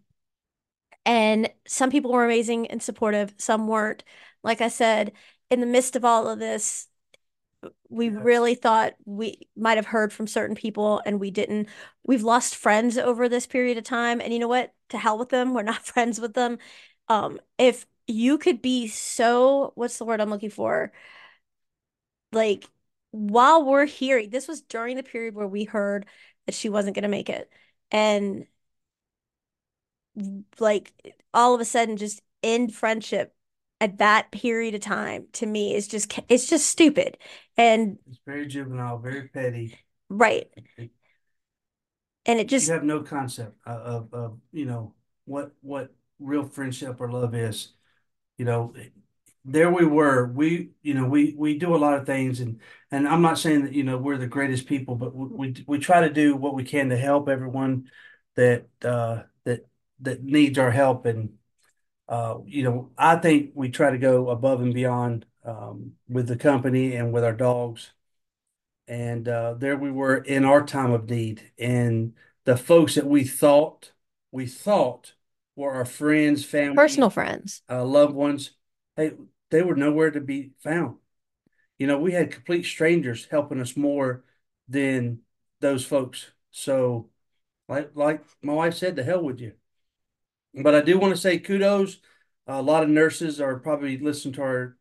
And 1.05 1.51
some 1.67 1.91
people 1.91 2.13
were 2.13 2.25
amazing 2.25 2.67
and 2.69 2.83
supportive, 2.83 3.35
some 3.39 3.69
weren't. 3.69 4.03
Like 4.43 4.61
I 4.61 4.69
said, 4.69 5.13
in 5.51 5.61
the 5.61 5.67
midst 5.67 5.97
of 5.97 6.05
all 6.05 6.29
of 6.29 6.39
this, 6.39 6.89
we 7.89 8.09
really 8.09 8.55
thought 8.55 8.95
we 9.05 9.49
might 9.57 9.77
have 9.77 9.87
heard 9.87 10.13
from 10.13 10.27
certain 10.27 10.57
people 10.57 11.03
and 11.07 11.21
we 11.21 11.31
didn't. 11.31 11.69
We've 12.05 12.23
lost 12.23 12.57
friends 12.57 12.99
over 12.99 13.29
this 13.29 13.47
period 13.47 13.79
of 13.79 13.85
time. 13.85 14.21
And 14.21 14.33
you 14.33 14.39
know 14.39 14.49
what? 14.49 14.75
To 14.91 14.99
hell 14.99 15.19
with 15.19 15.29
them. 15.31 15.55
We're 15.55 15.63
not 15.63 15.87
friends 15.87 16.21
with 16.21 16.35
them. 16.35 16.59
Um, 17.09 17.41
if 17.59 17.87
you 18.07 18.39
could 18.39 18.63
be 18.63 18.89
so, 18.89 19.73
what's 19.75 19.99
the 19.99 20.05
word 20.05 20.21
I'm 20.21 20.31
looking 20.31 20.51
for? 20.51 20.93
Like, 22.33 22.69
while 23.11 23.65
we're 23.65 23.87
hearing, 23.87 24.31
this 24.31 24.49
was 24.49 24.63
during 24.63 24.97
the 24.97 25.03
period 25.03 25.35
where 25.35 25.47
we 25.47 25.65
heard 25.65 26.07
that 26.47 26.55
she 26.55 26.69
wasn't 26.69 26.95
going 26.95 27.03
to 27.05 27.09
make 27.09 27.31
it. 27.31 27.51
And 27.91 28.47
like 30.59 30.93
all 31.35 31.55
of 31.55 31.61
a 31.61 31.65
sudden 31.65 31.97
just 31.97 32.23
end 32.43 32.75
friendship 32.75 33.35
at 33.81 33.99
that 33.99 34.31
period 34.31 34.75
of 34.75 34.81
time 34.81 35.27
to 35.33 35.47
me 35.47 35.75
is 35.75 35.89
just 35.89 36.19
it's 36.29 36.49
just 36.49 36.69
stupid. 36.69 37.19
And 37.57 37.99
it's 38.09 38.21
very 38.27 38.47
juvenile 38.47 38.99
very 38.99 39.29
petty. 39.29 39.79
Right. 40.09 40.49
And 42.29 42.41
it 42.41 42.49
just 42.49 42.67
you 42.67 42.73
have 42.73 42.85
no 42.85 43.03
concept 43.03 43.57
of, 43.67 44.13
of 44.13 44.39
you 44.53 44.67
know 44.67 44.95
what 45.25 45.53
what 45.61 45.95
real 46.19 46.45
friendship 46.45 47.01
or 47.01 47.11
love 47.11 47.35
is. 47.35 47.73
You 48.39 48.45
know 48.45 48.75
there 49.45 49.71
we 49.71 49.87
were. 49.87 50.27
We 50.27 50.71
you 50.83 50.95
know 50.95 51.07
we 51.07 51.35
we 51.37 51.59
do 51.59 51.75
a 51.75 51.79
lot 51.79 51.99
of 51.99 52.07
things 52.07 52.41
and 52.41 52.61
and 52.91 53.09
i'm 53.09 53.23
not 53.23 53.39
saying 53.39 53.65
that 53.65 53.73
you 53.73 53.85
know 53.85 53.99
we're 53.99 54.19
the 54.19 54.27
greatest 54.27 54.67
people 54.67 54.95
but 54.95 55.15
we 55.15 55.27
we, 55.27 55.65
we 55.67 55.79
try 55.79 56.01
to 56.01 56.13
do 56.13 56.37
what 56.37 56.55
we 56.55 56.65
can 56.65 56.89
to 56.91 56.97
help 56.97 57.29
everyone 57.29 57.91
that 58.35 58.67
uh 58.85 59.23
that 59.45 59.67
that 60.01 60.23
needs 60.23 60.59
our 60.59 60.71
help 60.71 61.07
and 61.07 61.35
uh, 62.09 62.39
you 62.47 62.63
know, 62.63 62.91
I 62.97 63.17
think 63.17 63.51
we 63.55 63.69
try 63.69 63.91
to 63.91 63.99
go 63.99 64.31
above 64.31 64.61
and 64.61 64.73
beyond 64.73 65.27
um, 65.45 65.93
with 66.09 66.29
the 66.29 66.37
company 66.37 66.95
and 66.95 67.13
with 67.13 67.25
our 67.25 67.33
dogs. 67.33 67.93
And 68.89 69.27
uh, 69.27 69.55
there 69.55 69.77
we 69.77 69.91
were 69.91 70.17
in 70.17 70.45
our 70.45 70.65
time 70.65 70.93
of 70.93 71.11
need, 71.11 71.51
and 71.59 72.15
the 72.45 72.57
folks 72.57 72.95
that 72.95 73.07
we 73.07 73.25
thought 73.25 73.91
we 74.31 74.47
thought 74.47 75.15
were 75.57 75.73
our 75.73 75.85
friends, 75.85 76.45
family, 76.45 76.77
personal 76.77 77.11
friends, 77.11 77.63
uh, 77.69 77.85
loved 77.85 78.15
ones, 78.15 78.53
they 78.97 79.11
they 79.51 79.63
were 79.63 79.75
nowhere 79.75 80.13
to 80.13 80.21
be 80.21 80.53
found. 80.61 80.99
You 81.79 81.89
know, 81.89 81.99
we 81.99 82.13
had 82.13 82.31
complete 82.31 82.65
strangers 82.65 83.27
helping 83.29 83.61
us 83.61 83.77
more 83.77 84.25
than 84.69 85.21
those 85.61 85.85
folks. 85.85 86.31
So, 86.53 87.11
like 87.69 87.91
like 87.95 88.23
my 88.41 88.53
wife 88.53 88.75
said, 88.75 88.95
the 88.95 89.03
hell 89.03 89.23
with 89.23 89.41
you. 89.41 89.55
But 90.57 90.75
I 90.75 90.81
do 90.81 90.99
want 90.99 91.15
to 91.15 91.21
say 91.21 91.39
kudos. 91.39 91.99
a 92.47 92.63
lot 92.63 92.83
of 92.83 92.89
nurses 92.89 93.41
are 93.41 93.59
probably 93.59 93.99
listening 93.99 94.35
to 94.35 94.43
our 94.43 94.77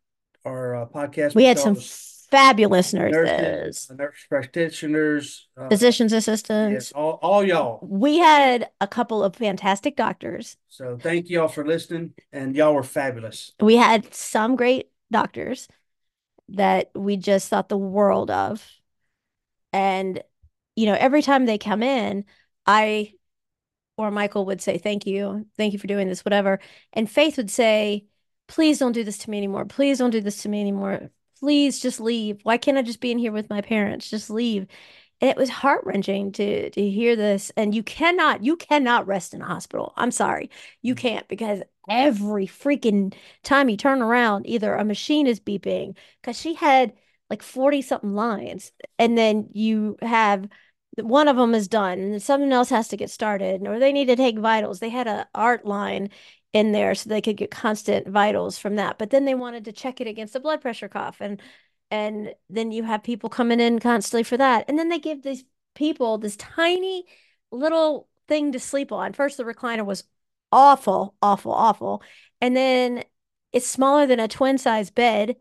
our 0.45 0.75
uh, 0.75 0.85
podcast. 0.85 1.35
We 1.35 1.45
had 1.45 1.59
some 1.59 1.75
fabulous 1.75 2.93
nurses, 2.93 3.13
nurses 3.13 3.91
nurse 3.97 4.25
practitioners, 4.29 5.47
uh, 5.57 5.69
physicians 5.69 6.13
assistants, 6.13 6.73
yes, 6.73 6.91
all, 6.91 7.19
all 7.21 7.43
y'all. 7.43 7.79
We 7.81 8.17
had 8.17 8.69
a 8.79 8.87
couple 8.87 9.23
of 9.23 9.35
fantastic 9.35 9.95
doctors. 9.95 10.57
So 10.67 10.97
thank 10.99 11.29
y'all 11.29 11.47
for 11.47 11.65
listening, 11.65 12.13
and 12.31 12.55
y'all 12.55 12.73
were 12.73 12.83
fabulous. 12.83 13.53
We 13.59 13.75
had 13.75 14.13
some 14.13 14.55
great 14.55 14.89
doctors 15.11 15.67
that 16.49 16.91
we 16.95 17.17
just 17.17 17.49
thought 17.49 17.69
the 17.69 17.77
world 17.77 18.29
of, 18.31 18.65
and 19.73 20.21
you 20.75 20.85
know, 20.85 20.95
every 20.99 21.21
time 21.21 21.45
they 21.45 21.57
come 21.57 21.83
in, 21.83 22.25
I 22.65 23.13
or 23.97 24.11
Michael 24.11 24.45
would 24.45 24.61
say, 24.61 24.77
Thank 24.77 25.05
you. 25.05 25.45
Thank 25.57 25.73
you 25.73 25.79
for 25.79 25.87
doing 25.87 26.07
this, 26.07 26.25
whatever. 26.25 26.59
And 26.93 27.09
Faith 27.09 27.37
would 27.37 27.51
say, 27.51 28.05
Please 28.47 28.79
don't 28.79 28.91
do 28.91 29.03
this 29.03 29.17
to 29.19 29.29
me 29.29 29.37
anymore. 29.37 29.65
Please 29.65 29.97
don't 29.97 30.11
do 30.11 30.21
this 30.21 30.43
to 30.43 30.49
me 30.49 30.61
anymore. 30.61 31.09
Please 31.39 31.79
just 31.79 31.99
leave. 31.99 32.39
Why 32.43 32.57
can't 32.57 32.77
I 32.77 32.81
just 32.81 33.01
be 33.01 33.11
in 33.11 33.17
here 33.17 33.31
with 33.31 33.49
my 33.49 33.61
parents? 33.61 34.09
Just 34.09 34.29
leave. 34.29 34.67
And 35.21 35.31
it 35.31 35.37
was 35.37 35.49
heart 35.49 35.81
wrenching 35.85 36.31
to 36.33 36.69
to 36.69 36.89
hear 36.89 37.15
this. 37.15 37.51
And 37.57 37.73
you 37.73 37.83
cannot, 37.83 38.43
you 38.43 38.57
cannot 38.57 39.07
rest 39.07 39.33
in 39.33 39.41
a 39.41 39.45
hospital. 39.45 39.93
I'm 39.95 40.11
sorry. 40.11 40.49
You 40.81 40.95
mm. 40.95 40.99
can't 40.99 41.27
because 41.27 41.61
every 41.89 42.47
freaking 42.47 43.13
time 43.43 43.69
you 43.69 43.77
turn 43.77 44.01
around, 44.01 44.47
either 44.47 44.73
a 44.75 44.85
machine 44.85 45.27
is 45.27 45.39
beeping 45.39 45.95
because 46.21 46.39
she 46.39 46.53
had 46.53 46.93
like 47.29 47.41
40 47.41 47.81
something 47.81 48.13
lines. 48.13 48.71
And 48.99 49.17
then 49.17 49.49
you 49.53 49.97
have 50.01 50.47
one 50.97 51.27
of 51.27 51.37
them 51.37 51.53
is 51.53 51.67
done 51.67 51.99
and 51.99 52.21
something 52.23 52.51
else 52.51 52.69
has 52.69 52.87
to 52.89 52.97
get 52.97 53.09
started 53.09 53.67
or 53.67 53.79
they 53.79 53.91
need 53.91 54.05
to 54.07 54.15
take 54.15 54.39
vitals. 54.39 54.79
They 54.79 54.89
had 54.89 55.07
a 55.07 55.27
art 55.35 55.65
line 55.65 56.09
in 56.53 56.71
there 56.71 56.95
so 56.95 57.09
they 57.09 57.21
could 57.21 57.37
get 57.37 57.51
constant 57.51 58.07
vitals 58.07 58.57
from 58.57 58.75
that 58.77 58.97
but 58.97 59.09
then 59.09 59.25
they 59.25 59.35
wanted 59.35 59.65
to 59.65 59.73
check 59.73 59.99
it 59.99 60.07
against 60.07 60.35
a 60.35 60.39
blood 60.39 60.61
pressure 60.61 60.87
cuff 60.87 61.17
and 61.19 61.41
and 61.91 62.33
then 62.49 62.71
you 62.71 62.83
have 62.83 63.03
people 63.03 63.29
coming 63.29 63.59
in 63.59 63.77
constantly 63.79 64.23
for 64.23 64.37
that 64.37 64.63
and 64.69 64.79
then 64.79 64.89
they 64.89 64.99
give 64.99 65.21
these 65.21 65.43
people 65.75 66.17
this 66.17 66.37
tiny 66.37 67.03
little 67.51 68.07
thing 68.27 68.51
to 68.53 68.59
sleep 68.59 68.91
on. 68.91 69.13
First 69.13 69.37
the 69.37 69.43
recliner 69.43 69.85
was 69.85 70.05
awful 70.51 71.15
awful 71.21 71.51
awful 71.51 72.01
and 72.41 72.55
then 72.55 73.03
it's 73.51 73.67
smaller 73.67 74.05
than 74.07 74.19
a 74.19 74.27
twin 74.27 74.57
size 74.57 74.89
bed 74.89 75.35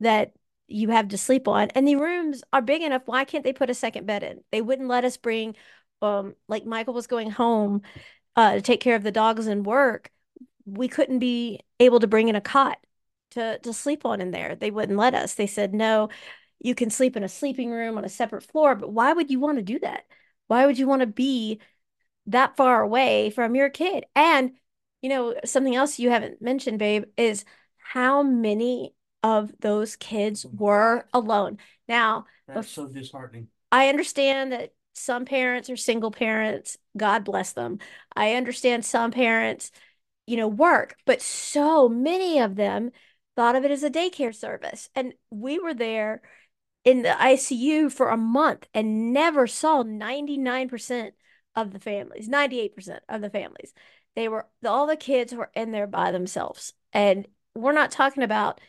that 0.00 0.32
you 0.66 0.90
have 0.90 1.08
to 1.08 1.18
sleep 1.18 1.48
on. 1.48 1.68
And 1.74 1.86
the 1.86 1.96
rooms 1.96 2.42
are 2.52 2.62
big 2.62 2.82
enough. 2.82 3.02
Why 3.06 3.24
can't 3.24 3.44
they 3.44 3.52
put 3.52 3.70
a 3.70 3.74
second 3.74 4.06
bed 4.06 4.22
in? 4.22 4.42
They 4.50 4.62
wouldn't 4.62 4.88
let 4.88 5.04
us 5.04 5.16
bring, 5.16 5.56
um, 6.02 6.34
like 6.48 6.64
Michael 6.64 6.94
was 6.94 7.06
going 7.06 7.30
home 7.30 7.82
uh, 8.36 8.54
to 8.54 8.60
take 8.62 8.80
care 8.80 8.96
of 8.96 9.02
the 9.02 9.12
dogs 9.12 9.46
and 9.46 9.66
work. 9.66 10.10
We 10.64 10.88
couldn't 10.88 11.18
be 11.18 11.60
able 11.80 12.00
to 12.00 12.06
bring 12.06 12.28
in 12.28 12.36
a 12.36 12.40
cot 12.40 12.78
to 13.32 13.58
to 13.58 13.72
sleep 13.72 14.06
on 14.06 14.20
in 14.20 14.30
there. 14.30 14.56
They 14.56 14.70
wouldn't 14.70 14.98
let 14.98 15.14
us. 15.14 15.34
They 15.34 15.46
said 15.46 15.74
no, 15.74 16.08
you 16.60 16.74
can 16.74 16.90
sleep 16.90 17.16
in 17.16 17.24
a 17.24 17.28
sleeping 17.28 17.70
room 17.70 17.98
on 17.98 18.04
a 18.04 18.08
separate 18.08 18.44
floor. 18.44 18.74
But 18.74 18.92
why 18.92 19.12
would 19.12 19.30
you 19.30 19.40
want 19.40 19.58
to 19.58 19.62
do 19.62 19.78
that? 19.80 20.04
Why 20.46 20.66
would 20.66 20.78
you 20.78 20.86
want 20.86 21.00
to 21.00 21.06
be 21.06 21.60
that 22.26 22.56
far 22.56 22.82
away 22.82 23.30
from 23.30 23.54
your 23.54 23.70
kid? 23.70 24.04
And 24.16 24.52
you 25.02 25.10
know, 25.10 25.34
something 25.44 25.74
else 25.74 25.98
you 25.98 26.10
haven't 26.10 26.40
mentioned, 26.40 26.78
babe, 26.78 27.04
is 27.18 27.44
how 27.76 28.22
many 28.22 28.94
of 29.24 29.50
those 29.60 29.96
kids 29.96 30.44
mm-hmm. 30.44 30.58
were 30.58 31.06
alone. 31.14 31.56
Now, 31.88 32.26
That's 32.46 32.68
so 32.68 32.86
disheartening. 32.86 33.48
I 33.72 33.88
understand 33.88 34.52
that 34.52 34.74
some 34.92 35.24
parents 35.24 35.70
are 35.70 35.76
single 35.76 36.10
parents. 36.10 36.76
God 36.96 37.24
bless 37.24 37.52
them. 37.52 37.78
I 38.14 38.34
understand 38.34 38.84
some 38.84 39.10
parents, 39.10 39.72
you 40.26 40.36
know, 40.36 40.46
work, 40.46 40.96
but 41.06 41.22
so 41.22 41.88
many 41.88 42.38
of 42.38 42.54
them 42.54 42.92
thought 43.34 43.56
of 43.56 43.64
it 43.64 43.70
as 43.70 43.82
a 43.82 43.90
daycare 43.90 44.34
service. 44.34 44.90
And 44.94 45.14
we 45.30 45.58
were 45.58 45.74
there 45.74 46.20
in 46.84 47.00
the 47.00 47.08
ICU 47.08 47.90
for 47.90 48.10
a 48.10 48.18
month 48.18 48.68
and 48.74 49.12
never 49.14 49.46
saw 49.46 49.82
99% 49.82 51.12
of 51.56 51.72
the 51.72 51.80
families, 51.80 52.28
98% 52.28 53.00
of 53.08 53.22
the 53.22 53.30
families. 53.30 53.72
They 54.14 54.28
were 54.28 54.46
all 54.64 54.86
the 54.86 54.96
kids 54.96 55.34
were 55.34 55.50
in 55.54 55.72
there 55.72 55.86
by 55.86 56.12
themselves. 56.12 56.74
And 56.92 57.26
we're 57.54 57.72
not 57.72 57.90
talking 57.90 58.22
about 58.22 58.60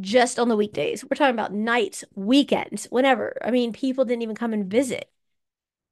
just 0.00 0.38
on 0.38 0.48
the 0.48 0.56
weekdays. 0.56 1.04
We're 1.04 1.16
talking 1.16 1.34
about 1.34 1.52
nights, 1.52 2.04
weekends, 2.14 2.86
whenever. 2.86 3.36
I 3.42 3.50
mean, 3.50 3.72
people 3.72 4.04
didn't 4.04 4.22
even 4.22 4.36
come 4.36 4.52
and 4.52 4.70
visit. 4.70 5.10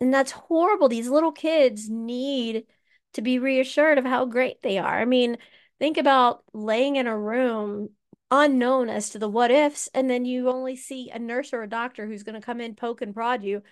And 0.00 0.12
that's 0.12 0.32
horrible. 0.32 0.88
These 0.88 1.08
little 1.08 1.32
kids 1.32 1.88
need 1.88 2.66
to 3.14 3.22
be 3.22 3.38
reassured 3.38 3.98
of 3.98 4.04
how 4.04 4.26
great 4.26 4.62
they 4.62 4.78
are. 4.78 5.00
I 5.00 5.04
mean, 5.04 5.38
think 5.78 5.96
about 5.96 6.44
laying 6.52 6.96
in 6.96 7.06
a 7.06 7.18
room 7.18 7.90
unknown 8.30 8.88
as 8.88 9.10
to 9.10 9.18
the 9.18 9.28
what 9.28 9.50
ifs, 9.50 9.88
and 9.94 10.10
then 10.10 10.24
you 10.24 10.48
only 10.48 10.76
see 10.76 11.10
a 11.10 11.18
nurse 11.18 11.52
or 11.52 11.62
a 11.62 11.68
doctor 11.68 12.06
who's 12.06 12.22
going 12.22 12.38
to 12.38 12.44
come 12.44 12.60
in, 12.60 12.74
poke 12.74 13.02
and 13.02 13.14
prod 13.14 13.42
you, 13.44 13.62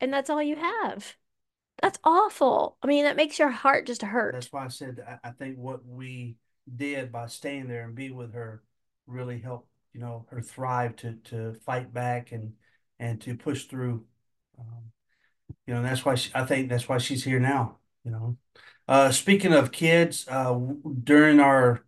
and 0.00 0.12
that's 0.12 0.30
all 0.30 0.42
you 0.42 0.56
have. 0.56 1.16
That's 1.82 1.98
awful. 2.02 2.78
I 2.82 2.86
mean, 2.86 3.04
that 3.04 3.16
makes 3.16 3.38
your 3.38 3.50
heart 3.50 3.86
just 3.86 4.02
hurt. 4.02 4.32
That's 4.32 4.52
why 4.52 4.64
I 4.64 4.68
said 4.68 4.98
I, 5.22 5.30
think 5.30 5.58
what 5.58 5.84
we 5.84 6.36
did 6.74 7.12
by 7.12 7.26
staying 7.26 7.68
there 7.68 7.84
and 7.84 7.94
be 7.94 8.10
with 8.10 8.32
her 8.32 8.62
really 9.06 9.38
helped, 9.38 9.68
you 9.96 10.02
know, 10.02 10.26
her 10.30 10.42
thrive 10.42 10.94
to 10.96 11.14
to 11.24 11.54
fight 11.64 11.92
back 11.94 12.32
and 12.32 12.54
and 12.98 13.20
to 13.22 13.36
push 13.36 13.64
through. 13.64 14.04
Um, 14.58 14.92
you 15.66 15.74
know, 15.74 15.82
that's 15.82 16.04
why 16.04 16.16
she, 16.16 16.30
I 16.34 16.44
think 16.46 16.68
that's 16.68 16.88
why 16.88 16.98
she's 16.98 17.24
here 17.24 17.40
now. 17.40 17.78
You 18.04 18.12
know, 18.12 18.38
uh, 18.88 19.12
speaking 19.12 19.52
of 19.54 19.72
kids, 19.72 20.26
uh, 20.28 20.54
during 21.04 21.40
our 21.40 21.84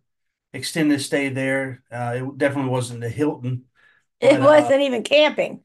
extended 0.53 1.01
stay 1.01 1.29
there, 1.29 1.83
uh, 1.91 2.15
it 2.17 2.37
definitely 2.39 2.71
wasn't 2.71 3.01
the 3.01 3.09
Hilton, 3.09 3.65
It 4.21 4.39
but 4.39 4.41
uh, 4.41 4.71
wasn't 4.71 4.81
even 4.81 5.03
camping. 5.03 5.63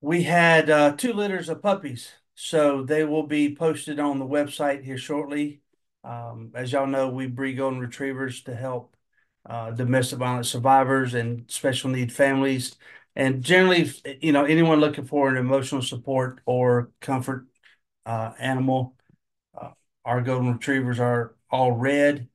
we 0.00 0.22
had 0.22 0.70
uh, 0.70 0.92
two 0.96 1.12
litters 1.12 1.48
of 1.48 1.62
puppies. 1.62 2.12
So 2.34 2.82
they 2.82 3.04
will 3.04 3.26
be 3.26 3.54
posted 3.54 4.00
on 4.00 4.18
the 4.18 4.26
website 4.26 4.82
here 4.82 4.96
shortly. 4.96 5.60
Um, 6.04 6.52
as 6.54 6.72
y'all 6.72 6.86
know, 6.86 7.08
we 7.10 7.26
breed 7.26 7.54
golden 7.58 7.80
retrievers 7.80 8.42
to 8.44 8.54
help 8.54 8.96
uh, 9.46 9.70
domestic 9.72 10.18
violence 10.18 10.48
survivors 10.50 11.14
and 11.14 11.50
special 11.50 11.90
need 11.90 12.12
families. 12.12 12.76
And 13.16 13.42
generally, 13.42 13.90
you 14.20 14.32
know, 14.32 14.44
anyone 14.44 14.80
looking 14.80 15.04
for 15.06 15.28
an 15.28 15.36
emotional 15.36 15.82
support 15.82 16.40
or 16.46 16.90
comfort 17.00 17.46
uh, 18.06 18.32
animal, 18.38 18.96
uh, 19.60 19.70
our 20.04 20.22
golden 20.22 20.52
retrievers 20.52 21.00
are 21.00 21.34
all 21.50 21.72
red. 21.72 22.28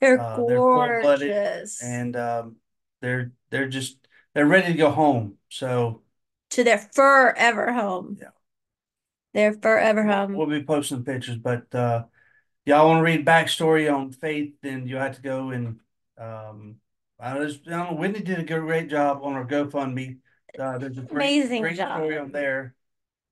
They're 0.00 0.18
Uh, 0.18 0.42
they're 0.46 0.60
gorgeous. 0.60 1.82
and 1.82 2.16
um, 2.16 2.56
they're 3.00 3.32
they're 3.50 3.68
just 3.68 3.98
they're 4.34 4.46
ready 4.46 4.72
to 4.72 4.78
go 4.78 4.90
home. 4.90 5.38
So 5.48 6.02
To 6.50 6.64
their 6.64 6.78
forever 6.78 7.72
home. 7.72 8.18
yeah, 8.20 8.30
Their 9.32 9.52
forever 9.52 10.04
home. 10.04 10.34
we'll 10.36 10.46
be 10.46 10.62
posting 10.62 11.04
pictures. 11.04 11.36
But 11.36 11.72
uh, 11.74 12.04
y'all 12.66 12.88
want 12.88 13.00
to 13.00 13.04
read 13.04 13.26
backstory 13.26 13.92
on 13.94 14.12
Faith, 14.12 14.54
then 14.62 14.86
you 14.86 14.96
have 14.96 15.16
to 15.16 15.22
go 15.22 15.50
and 15.50 15.80
um, 16.20 16.76
I 17.18 17.38
was, 17.38 17.60
I 17.66 17.70
don't 17.70 17.90
know, 17.92 17.96
Whitney 17.96 18.20
did 18.20 18.38
a 18.38 18.44
great 18.44 18.88
job 18.88 19.20
on 19.22 19.34
our 19.34 19.44
GoFundMe. 19.46 20.18
Uh, 20.58 20.78
there's 20.78 20.98
a 20.98 21.02
great 21.02 21.10
Amazing 21.12 21.62
great 21.62 21.76
story 21.76 22.14
job. 22.14 22.24
on 22.24 22.32
there. 22.32 22.74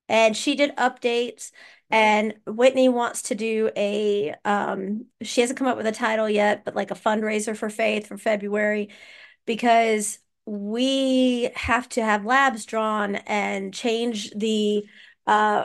and 0.08 0.36
she 0.36 0.54
did 0.54 0.74
updates 0.76 1.50
and 1.90 2.34
Whitney 2.46 2.88
wants 2.88 3.22
to 3.22 3.34
do 3.34 3.70
a 3.76 4.34
um 4.44 5.06
she 5.22 5.40
hasn't 5.40 5.58
come 5.58 5.66
up 5.68 5.76
with 5.76 5.86
a 5.86 5.92
title 5.92 6.28
yet 6.28 6.64
but 6.64 6.76
like 6.76 6.90
a 6.90 6.94
fundraiser 6.94 7.56
for 7.56 7.70
Faith 7.70 8.06
for 8.06 8.18
February 8.18 8.90
because 9.46 10.18
we 10.46 11.50
have 11.54 11.88
to 11.90 12.02
have 12.04 12.24
labs 12.24 12.66
drawn 12.66 13.16
and 13.16 13.74
change 13.74 14.30
the 14.32 14.84
uh 15.26 15.64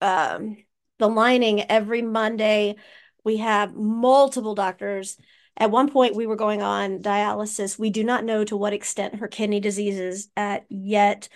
um 0.00 0.56
the 0.98 1.08
lining 1.08 1.62
every 1.70 2.02
Monday. 2.02 2.76
We 3.24 3.38
have 3.38 3.74
multiple 3.74 4.54
doctors. 4.54 5.16
At 5.56 5.70
one 5.70 5.90
point, 5.90 6.16
we 6.16 6.26
were 6.26 6.36
going 6.36 6.62
on 6.62 7.00
dialysis. 7.00 7.78
We 7.78 7.90
do 7.90 8.02
not 8.04 8.24
know 8.24 8.44
to 8.44 8.56
what 8.56 8.72
extent 8.72 9.16
her 9.16 9.28
kidney 9.28 9.60
disease 9.60 9.98
is 9.98 10.28
at 10.36 10.66
yet. 10.68 11.28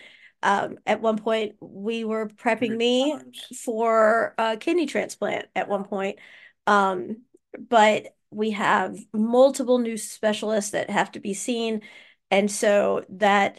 Um, 0.42 0.78
at 0.86 1.00
one 1.00 1.18
point, 1.18 1.54
we 1.60 2.04
were 2.04 2.28
prepping 2.28 2.76
me 2.76 3.16
for 3.64 4.34
a 4.38 4.56
kidney 4.56 4.86
transplant 4.86 5.46
at 5.54 5.68
one 5.68 5.84
point. 5.84 6.18
Um, 6.66 7.22
but 7.58 8.08
we 8.30 8.50
have 8.50 8.96
multiple 9.12 9.78
new 9.78 9.96
specialists 9.96 10.72
that 10.72 10.90
have 10.90 11.12
to 11.12 11.20
be 11.20 11.34
seen. 11.34 11.82
And 12.30 12.50
so 12.50 13.04
that 13.10 13.58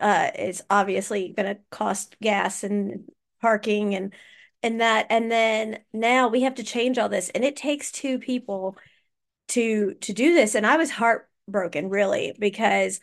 uh, 0.00 0.30
is 0.38 0.62
obviously 0.70 1.32
going 1.36 1.54
to 1.54 1.60
cost 1.70 2.16
gas 2.20 2.64
and 2.64 3.04
parking 3.40 3.94
and 3.94 4.12
and 4.62 4.80
that 4.80 5.06
and 5.10 5.30
then 5.30 5.78
now 5.92 6.28
we 6.28 6.42
have 6.42 6.54
to 6.54 6.64
change 6.64 6.98
all 6.98 7.08
this 7.08 7.28
and 7.30 7.44
it 7.44 7.54
takes 7.54 7.92
two 7.92 8.18
people 8.18 8.76
to 9.48 9.94
to 9.94 10.12
do 10.12 10.34
this 10.34 10.54
and 10.54 10.66
I 10.66 10.76
was 10.76 10.90
heartbroken 10.90 11.88
really 11.88 12.34
because 12.38 13.00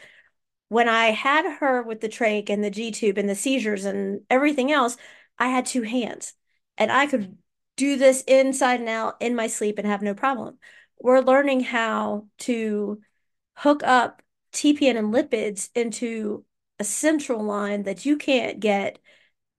when 0.69 0.89
I 0.89 1.08
had 1.12 1.60
her 1.60 1.84
with 1.84 2.01
the 2.01 2.10
trach 2.10 2.49
and 2.49 2.63
the 2.63 2.69
G 2.69 2.91
tube 2.91 3.17
and 3.17 3.29
the 3.29 3.36
seizures 3.36 3.86
and 3.86 4.21
everything 4.29 4.71
else 4.71 4.97
I 5.38 5.47
had 5.49 5.65
two 5.65 5.84
hands 5.84 6.34
and 6.77 6.91
I 6.91 7.08
could 7.08 7.38
do 7.75 7.97
this 7.97 8.23
inside 8.23 8.79
and 8.79 8.89
out 8.89 9.15
in 9.19 9.36
my 9.36 9.47
sleep 9.47 9.77
and 9.77 9.88
have 9.88 10.01
no 10.01 10.13
problem. 10.13 10.58
We're 10.99 11.21
learning 11.21 11.62
how 11.62 12.27
to 12.39 13.01
hook 13.56 13.84
up 13.84 14.21
TPN 14.53 14.97
and 14.97 15.13
lipids 15.13 15.69
into 15.75 16.45
a 16.79 16.84
central 16.84 17.43
line 17.43 17.84
that 17.84 18.06
you 18.06 18.17
can't 18.17 18.60
get 18.60 18.99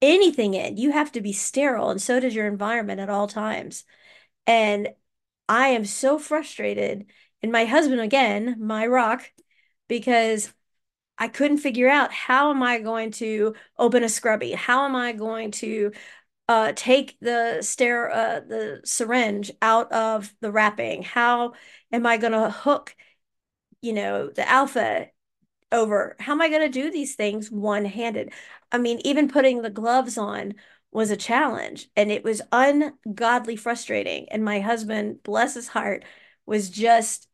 anything 0.01 0.53
in. 0.53 0.77
You 0.77 0.91
have 0.91 1.11
to 1.13 1.21
be 1.21 1.33
sterile, 1.33 1.89
and 1.89 2.01
so 2.01 2.19
does 2.19 2.35
your 2.35 2.47
environment 2.47 2.99
at 2.99 3.09
all 3.09 3.27
times. 3.27 3.85
And 4.47 4.89
I 5.47 5.69
am 5.69 5.85
so 5.85 6.17
frustrated. 6.19 7.05
And 7.41 7.51
my 7.51 7.65
husband, 7.65 8.01
again, 8.01 8.57
my 8.59 8.87
rock, 8.87 9.31
because 9.87 10.51
I 11.17 11.27
couldn't 11.27 11.59
figure 11.59 11.89
out 11.89 12.11
how 12.11 12.49
am 12.51 12.63
I 12.63 12.79
going 12.79 13.11
to 13.11 13.55
open 13.77 14.03
a 14.03 14.09
scrubby? 14.09 14.51
How 14.51 14.85
am 14.85 14.95
I 14.95 15.13
going 15.13 15.51
to 15.51 15.91
uh, 16.47 16.73
take 16.75 17.17
the 17.21 17.59
stare 17.61 18.11
uh, 18.11 18.39
the 18.41 18.81
syringe 18.83 19.51
out 19.61 19.91
of 19.91 20.33
the 20.41 20.51
wrapping? 20.51 21.03
How 21.03 21.53
am 21.91 22.05
I 22.05 22.17
going 22.17 22.33
to 22.33 22.49
hook, 22.49 22.95
you 23.81 23.93
know, 23.93 24.29
the 24.29 24.47
alpha 24.47 25.07
over 25.71 26.15
how 26.19 26.33
am 26.33 26.41
I 26.41 26.49
going 26.49 26.61
to 26.61 26.69
do 26.69 26.91
these 26.91 27.15
things 27.15 27.51
one-handed? 27.51 28.33
I 28.71 28.77
mean, 28.77 28.99
even 29.03 29.29
putting 29.29 29.61
the 29.61 29.69
gloves 29.69 30.17
on 30.17 30.55
was 30.95 31.11
a 31.11 31.17
challenge 31.17 31.89
and 31.95 32.11
it 32.11 32.23
was 32.23 32.41
ungodly 32.51 33.55
frustrating. 33.55 34.27
And 34.29 34.43
my 34.43 34.61
husband, 34.61 35.21
bless 35.23 35.53
his 35.53 35.67
heart, 35.67 36.05
was 36.45 36.69
just 36.69 37.27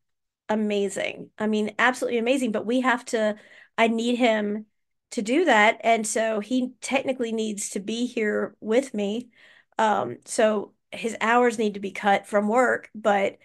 amazing. 0.49 1.29
I 1.37 1.47
mean, 1.47 1.75
absolutely 1.79 2.17
amazing. 2.17 2.51
But 2.51 2.65
we 2.65 2.81
have 2.81 3.05
to, 3.05 3.35
I 3.77 3.87
need 3.87 4.15
him 4.15 4.65
to 5.11 5.21
do 5.21 5.45
that. 5.45 5.79
And 5.81 6.05
so 6.07 6.39
he 6.39 6.73
technically 6.81 7.31
needs 7.31 7.69
to 7.71 7.79
be 7.79 8.07
here 8.07 8.55
with 8.59 8.93
me. 8.93 9.29
Um, 9.77 10.17
so 10.25 10.73
his 10.91 11.15
hours 11.21 11.57
need 11.57 11.75
to 11.75 11.79
be 11.79 11.91
cut 11.91 12.27
from 12.27 12.47
work, 12.47 12.89
but 12.95 13.37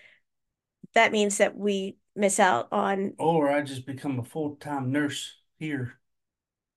that 0.95 1.13
means 1.13 1.39
that 1.39 1.57
we 1.57 1.99
miss 2.15 2.41
out 2.41 2.69
on 2.73 3.13
Or 3.19 3.51
I 3.51 3.61
just 3.61 3.87
become 3.87 4.19
a 4.19 4.25
full-time 4.25 4.91
nurse 4.91 5.35
here. 5.59 5.99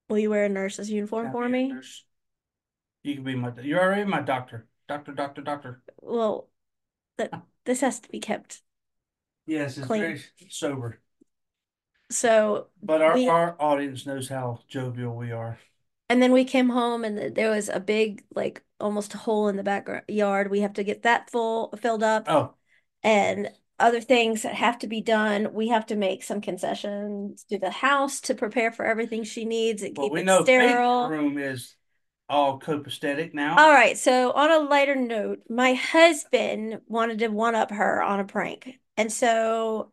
Will 0.10 0.20
you 0.20 0.30
wear 0.30 0.46
a 0.46 0.50
nurse's 0.50 0.92
uniform 0.92 1.28
I'll 1.28 1.32
for 1.32 1.48
me? 1.48 1.70
nurse. 1.70 2.04
You 3.04 3.16
can 3.16 3.24
be 3.24 3.36
my, 3.36 3.52
you're 3.62 3.82
already 3.82 4.04
my 4.06 4.22
doctor. 4.22 4.68
Doctor, 4.88 5.14
doctor, 5.14 5.42
doctor. 5.42 5.82
Well, 6.02 6.50
that 7.18 7.32
this 7.66 7.82
has 7.82 8.00
to 8.02 8.10
be 8.10 8.20
kept 8.20 8.62
Yes, 9.46 9.78
it's 9.78 9.88
clean. 9.88 10.02
very 10.02 10.22
sober. 10.50 11.00
So 12.12 12.68
But 12.82 13.02
our, 13.02 13.14
we 13.14 13.28
our 13.28 13.56
audience 13.62 14.06
knows 14.06 14.30
how 14.30 14.60
jovial 14.68 15.16
we 15.16 15.32
are. 15.32 15.60
and 16.10 16.22
then 16.22 16.32
we 16.32 16.44
came 16.44 16.70
home 16.70 17.04
and 17.04 17.36
there 17.36 17.52
was 17.52 17.70
a 17.70 17.80
big 17.80 18.24
like 18.36 18.64
almost 18.80 19.14
a 19.14 19.18
hole 19.18 19.48
in 19.48 19.58
the 19.58 19.64
backyard. 19.64 20.50
We 20.50 20.62
have 20.62 20.74
to 20.74 20.84
get 20.84 21.04
that 21.04 21.30
full 21.30 21.72
filled 21.78 22.04
up 22.04 22.26
Oh, 22.28 22.56
and 23.04 23.50
other 23.80 24.02
things 24.02 24.42
that 24.44 24.56
have 24.56 24.80
to 24.80 24.88
be 24.88 25.02
done. 25.02 25.54
We 25.54 25.70
have 25.70 25.86
to 25.88 25.96
make 25.96 26.24
some 26.24 26.42
concessions 26.42 27.46
to 27.50 27.60
the 27.60 27.72
house 27.72 28.22
to 28.22 28.36
prepare 28.36 28.72
for 28.72 28.86
everything 28.86 29.24
she 29.24 29.46
needs 29.46 29.84
and 29.84 29.96
well, 29.96 30.08
keep 30.08 30.14
we 30.14 30.22
it 30.22 30.26
know 30.26 30.40
Faith's 30.46 30.50
sterile. 30.50 31.10
room 31.10 31.38
is 31.38 31.76
all 32.30 32.60
copacetic 32.60 33.34
now. 33.34 33.58
All 33.58 33.72
right, 33.72 33.98
so 33.98 34.32
on 34.32 34.52
a 34.52 34.60
lighter 34.60 34.96
note, 34.96 35.40
my 35.50 35.74
husband 35.74 36.82
wanted 36.88 37.20
to 37.20 37.28
one 37.28 37.56
up 37.56 37.72
her 37.72 38.02
on 38.02 38.20
a 38.20 38.26
prank. 38.26 38.80
And 38.96 39.12
so 39.12 39.92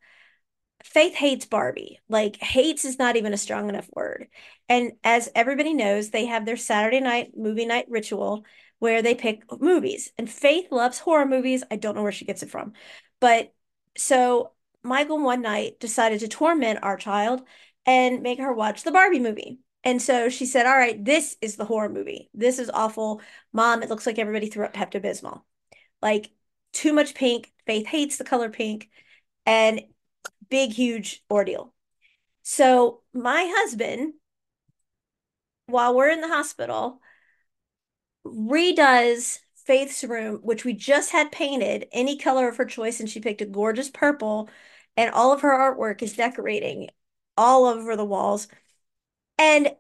Faith 0.85 1.15
hates 1.15 1.47
Barbie. 1.47 2.01
Like, 2.09 2.37
hates 2.37 2.85
is 2.85 2.99
not 2.99 3.17
even 3.17 3.33
a 3.33 3.39
strong 3.39 3.69
enough 3.69 3.89
word. 3.93 4.29
And 4.69 4.93
as 5.03 5.31
everybody 5.35 5.75
knows, 5.75 6.11
they 6.11 6.27
have 6.27 6.45
their 6.45 6.57
Saturday 6.57 7.01
night 7.01 7.33
movie 7.37 7.67
night 7.67 7.87
ritual 7.89 8.45
where 8.79 9.03
they 9.03 9.15
pick 9.15 9.43
movies. 9.61 10.13
And 10.19 10.31
Faith 10.31 10.71
loves 10.71 10.99
horror 10.99 11.27
movies. 11.27 11.65
I 11.71 11.77
don't 11.77 11.97
know 11.97 12.03
where 12.03 12.13
she 12.13 12.27
gets 12.27 12.43
it 12.43 12.51
from. 12.51 12.75
But 13.21 13.55
so 13.97 14.53
Michael 14.83 15.23
one 15.23 15.43
night 15.43 15.81
decided 15.81 16.21
to 16.21 16.29
torment 16.29 16.81
our 16.83 16.97
child 16.97 17.43
and 17.87 18.23
make 18.23 18.39
her 18.39 18.53
watch 18.53 18.83
the 18.83 18.93
Barbie 18.93 19.21
movie. 19.21 19.59
And 19.87 20.03
so 20.03 20.29
she 20.29 20.47
said, 20.47 20.67
All 20.67 20.77
right, 20.77 21.03
this 21.03 21.37
is 21.41 21.55
the 21.55 21.65
horror 21.65 21.89
movie. 21.89 22.29
This 22.35 22.59
is 22.59 22.69
awful. 22.71 23.23
Mom, 23.53 23.85
it 23.85 23.89
looks 23.89 24.05
like 24.05 24.19
everybody 24.19 24.49
threw 24.49 24.65
up 24.65 24.75
Pepto 24.75 25.01
Bismol. 25.01 25.43
Like, 26.03 26.33
too 26.73 26.93
much 26.93 27.15
pink. 27.15 27.53
Faith 27.67 27.87
hates 27.87 28.17
the 28.17 28.25
color 28.25 28.51
pink. 28.51 28.91
And 29.47 29.83
big, 30.51 30.73
huge 30.73 31.23
ordeal. 31.31 31.73
So 32.43 33.03
my 33.15 33.49
husband, 33.59 34.15
while 35.67 35.95
we're 35.95 36.11
in 36.11 36.21
the 36.21 36.27
hospital, 36.27 37.01
redoes 38.27 39.39
Faith's 39.55 40.03
room, 40.03 40.41
which 40.43 40.65
we 40.65 40.73
just 40.73 41.13
had 41.13 41.31
painted 41.31 41.87
any 41.93 42.19
color 42.19 42.49
of 42.49 42.57
her 42.57 42.65
choice, 42.65 42.99
and 42.99 43.09
she 43.09 43.21
picked 43.21 43.41
a 43.41 43.47
gorgeous 43.47 43.89
purple, 43.91 44.49
and 44.97 45.13
all 45.13 45.33
of 45.33 45.43
her 45.43 45.53
artwork 45.53 46.03
is 46.03 46.15
decorating 46.15 46.89
all 47.37 47.67
over 47.67 47.95
the 47.95 48.05
walls. 48.05 48.49
And 49.39 49.75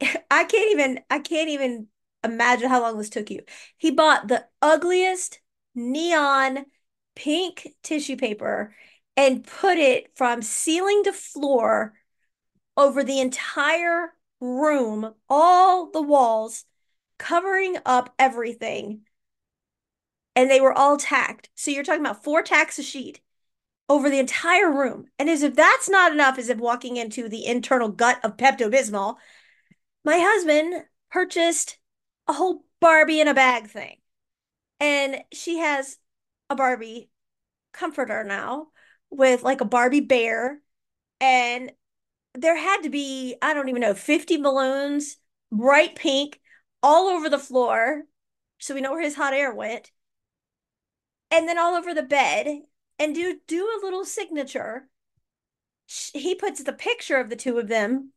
I 0.30 0.44
can't 0.44 0.70
even 0.72 1.00
I 1.10 1.18
can't 1.18 1.48
even 1.50 1.88
imagine 2.24 2.68
how 2.68 2.80
long 2.80 2.98
this 2.98 3.10
took 3.10 3.30
you. 3.30 3.42
He 3.76 3.90
bought 3.90 4.28
the 4.28 4.46
ugliest 4.62 5.40
neon 5.74 6.66
pink 7.14 7.68
tissue 7.82 8.16
paper 8.16 8.74
and 9.16 9.44
put 9.44 9.78
it 9.78 10.16
from 10.16 10.42
ceiling 10.42 11.04
to 11.04 11.12
floor 11.12 11.94
over 12.76 13.04
the 13.04 13.20
entire 13.20 14.14
room, 14.40 15.14
all 15.28 15.90
the 15.90 16.02
walls, 16.02 16.64
covering 17.18 17.76
up 17.86 18.14
everything. 18.18 19.02
And 20.34 20.50
they 20.50 20.60
were 20.60 20.72
all 20.72 20.96
tacked. 20.96 21.50
So 21.54 21.70
you're 21.70 21.82
talking 21.84 22.00
about 22.00 22.22
four 22.24 22.42
tacks 22.42 22.78
a 22.78 22.82
sheet 22.82 23.20
over 23.88 24.10
the 24.10 24.18
entire 24.18 24.70
room. 24.70 25.06
And 25.18 25.30
as 25.30 25.42
if 25.42 25.54
that's 25.54 25.88
not 25.88 26.12
enough, 26.12 26.38
as 26.38 26.48
if 26.48 26.58
walking 26.58 26.96
into 26.96 27.28
the 27.28 27.46
internal 27.46 27.88
gut 27.88 28.20
of 28.24 28.36
Pepto 28.36 28.70
Bismol, 28.72 29.16
my 30.04 30.18
husband 30.18 30.84
purchased 31.10 31.78
a 32.26 32.32
whole 32.32 32.64
Barbie 32.80 33.20
in 33.20 33.28
a 33.28 33.34
bag 33.34 33.68
thing. 33.68 33.96
And 34.80 35.22
she 35.32 35.58
has 35.58 35.98
a 36.50 36.54
Barbie 36.54 37.10
comforter 37.72 38.24
now 38.24 38.68
with 39.10 39.42
like 39.42 39.60
a 39.60 39.66
Barbie 39.66 40.00
bear. 40.00 40.60
And 41.20 41.72
there 42.34 42.56
had 42.56 42.82
to 42.82 42.90
be, 42.90 43.36
I 43.42 43.54
don't 43.54 43.68
even 43.68 43.80
know, 43.80 43.94
50 43.94 44.36
balloons, 44.36 45.16
bright 45.50 45.96
pink, 45.96 46.40
all 46.82 47.08
over 47.08 47.28
the 47.28 47.38
floor. 47.38 48.04
So 48.58 48.74
we 48.74 48.80
know 48.80 48.92
where 48.92 49.02
his 49.02 49.16
hot 49.16 49.32
air 49.32 49.52
went. 49.52 49.90
And 51.30 51.48
then 51.48 51.58
all 51.58 51.74
over 51.74 51.94
the 51.94 52.02
bed 52.02 52.62
and 52.98 53.14
do 53.14 53.38
do 53.46 53.64
a 53.64 53.84
little 53.84 54.04
signature. 54.04 54.88
He 55.86 56.34
puts 56.34 56.62
the 56.62 56.72
picture 56.72 57.16
of 57.18 57.30
the 57.30 57.36
two 57.36 57.58
of 57.58 57.68
them 57.68 58.12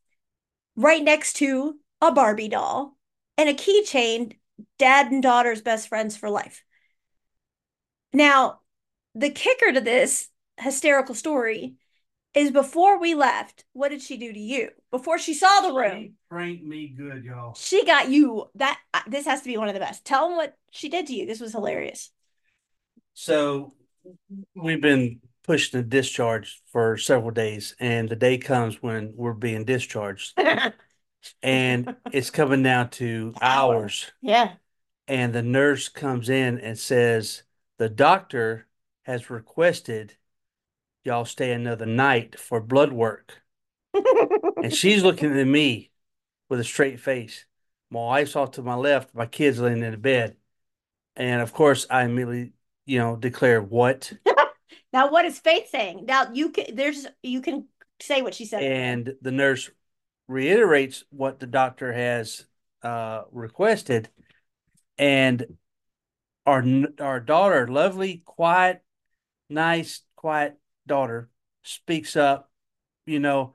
right 0.76 1.04
next 1.04 1.34
to 1.38 1.80
a 2.02 2.12
Barbie 2.12 2.50
doll 2.50 2.98
and 3.38 3.48
a 3.48 3.54
keychain, 3.54 4.38
dad 4.78 5.12
and 5.12 5.24
daughter's 5.24 5.62
best 5.62 5.88
friends 5.88 6.18
for 6.18 6.30
life. 6.30 6.64
Now, 8.14 8.60
the 9.16 9.30
kicker 9.30 9.72
to 9.72 9.82
this 9.82 10.30
hysterical 10.60 11.16
story 11.16 11.76
is 12.34 12.52
before 12.52 13.00
we 13.00 13.14
left, 13.14 13.66
what 13.74 13.90
did 13.90 14.02
she 14.02 14.18
do 14.18 14.32
to 14.32 14.40
you? 14.40 14.70
Before 14.90 15.18
she 15.18 15.34
saw 15.34 15.62
the 15.62 15.74
room. 15.74 16.02
She 16.02 16.14
pranked 16.30 16.64
me 16.64 16.88
good, 16.88 17.24
y'all. 17.24 17.54
She 17.56 17.86
got 17.86 18.10
you. 18.10 18.50
That 18.56 18.80
this 19.08 19.26
has 19.26 19.42
to 19.42 19.48
be 19.48 19.58
one 19.58 19.68
of 19.68 19.74
the 19.74 19.80
best. 19.80 20.06
Tell 20.06 20.28
them 20.28 20.38
what 20.38 20.58
she 20.72 20.90
did 20.90 21.08
to 21.08 21.14
you. 21.14 21.26
This 21.26 21.42
was 21.42 21.52
hilarious. 21.52 22.10
So 23.14 23.74
we've 24.56 24.82
been 24.82 25.20
pushing 25.44 25.80
the 25.80 25.86
discharge 25.86 26.62
for 26.72 26.98
several 26.98 27.32
days, 27.32 27.76
and 27.80 28.10
the 28.10 28.16
day 28.16 28.38
comes 28.38 28.82
when 28.82 29.14
we're 29.16 29.34
being 29.34 29.66
discharged. 29.66 30.40
and 31.44 31.96
it's 32.12 32.30
coming 32.30 32.64
down 32.64 32.90
to 32.92 33.34
hours. 33.42 34.12
Yeah. 34.22 34.54
And 35.08 35.34
the 35.34 35.44
nurse 35.44 35.90
comes 35.90 36.30
in 36.30 36.60
and 36.60 36.78
says, 36.78 37.44
The 37.78 37.90
doctor 37.90 38.68
has 39.04 39.30
requested 39.30 40.16
y'all 41.04 41.26
stay 41.26 41.52
another 41.52 41.86
night 41.86 42.40
for 42.40 42.62
blood 42.62 42.92
work. 42.92 43.42
and 43.94 44.74
she's 44.74 45.04
looking 45.04 45.38
at 45.38 45.48
me 45.48 45.92
with 46.50 46.60
a 46.60 46.64
straight 46.64 47.00
face. 47.00 47.46
My 47.90 48.00
wife's 48.00 48.36
off 48.36 48.52
to 48.52 48.62
my 48.62 48.76
left, 48.76 49.14
my 49.14 49.26
kid's 49.26 49.60
laying 49.60 49.84
in 49.84 49.92
the 49.92 49.98
bed. 49.98 50.38
And 51.16 51.42
of 51.42 51.54
course, 51.54 51.86
I 51.90 52.04
immediately, 52.04 52.54
you 52.92 53.00
know, 53.00 53.16
declare 53.16 53.62
what? 53.62 54.12
now, 54.92 55.10
what 55.10 55.24
is 55.24 55.40
Faith 55.40 55.70
saying? 55.70 56.04
Now, 56.06 56.26
you 56.34 56.50
can, 56.50 56.76
there's, 56.76 57.08
you 57.24 57.40
can 57.40 57.70
say 58.02 58.22
what 58.22 58.34
she 58.34 58.44
said. 58.44 58.64
And 58.64 59.16
the 59.22 59.32
nurse 59.32 59.72
reiterates 60.28 61.06
what 61.10 61.40
the 61.40 61.48
doctor 61.48 61.94
has 61.94 62.46
uh, 62.84 63.22
requested. 63.32 64.10
And 64.98 65.58
our, 66.46 66.66
our 67.00 67.22
daughter, 67.22 67.66
lovely, 67.70 68.24
quiet, 68.26 68.82
nice, 69.50 70.02
quiet 70.18 70.60
daughter 70.86 71.30
speaks 71.64 72.18
up, 72.18 72.52
you 73.06 73.22
know, 73.22 73.54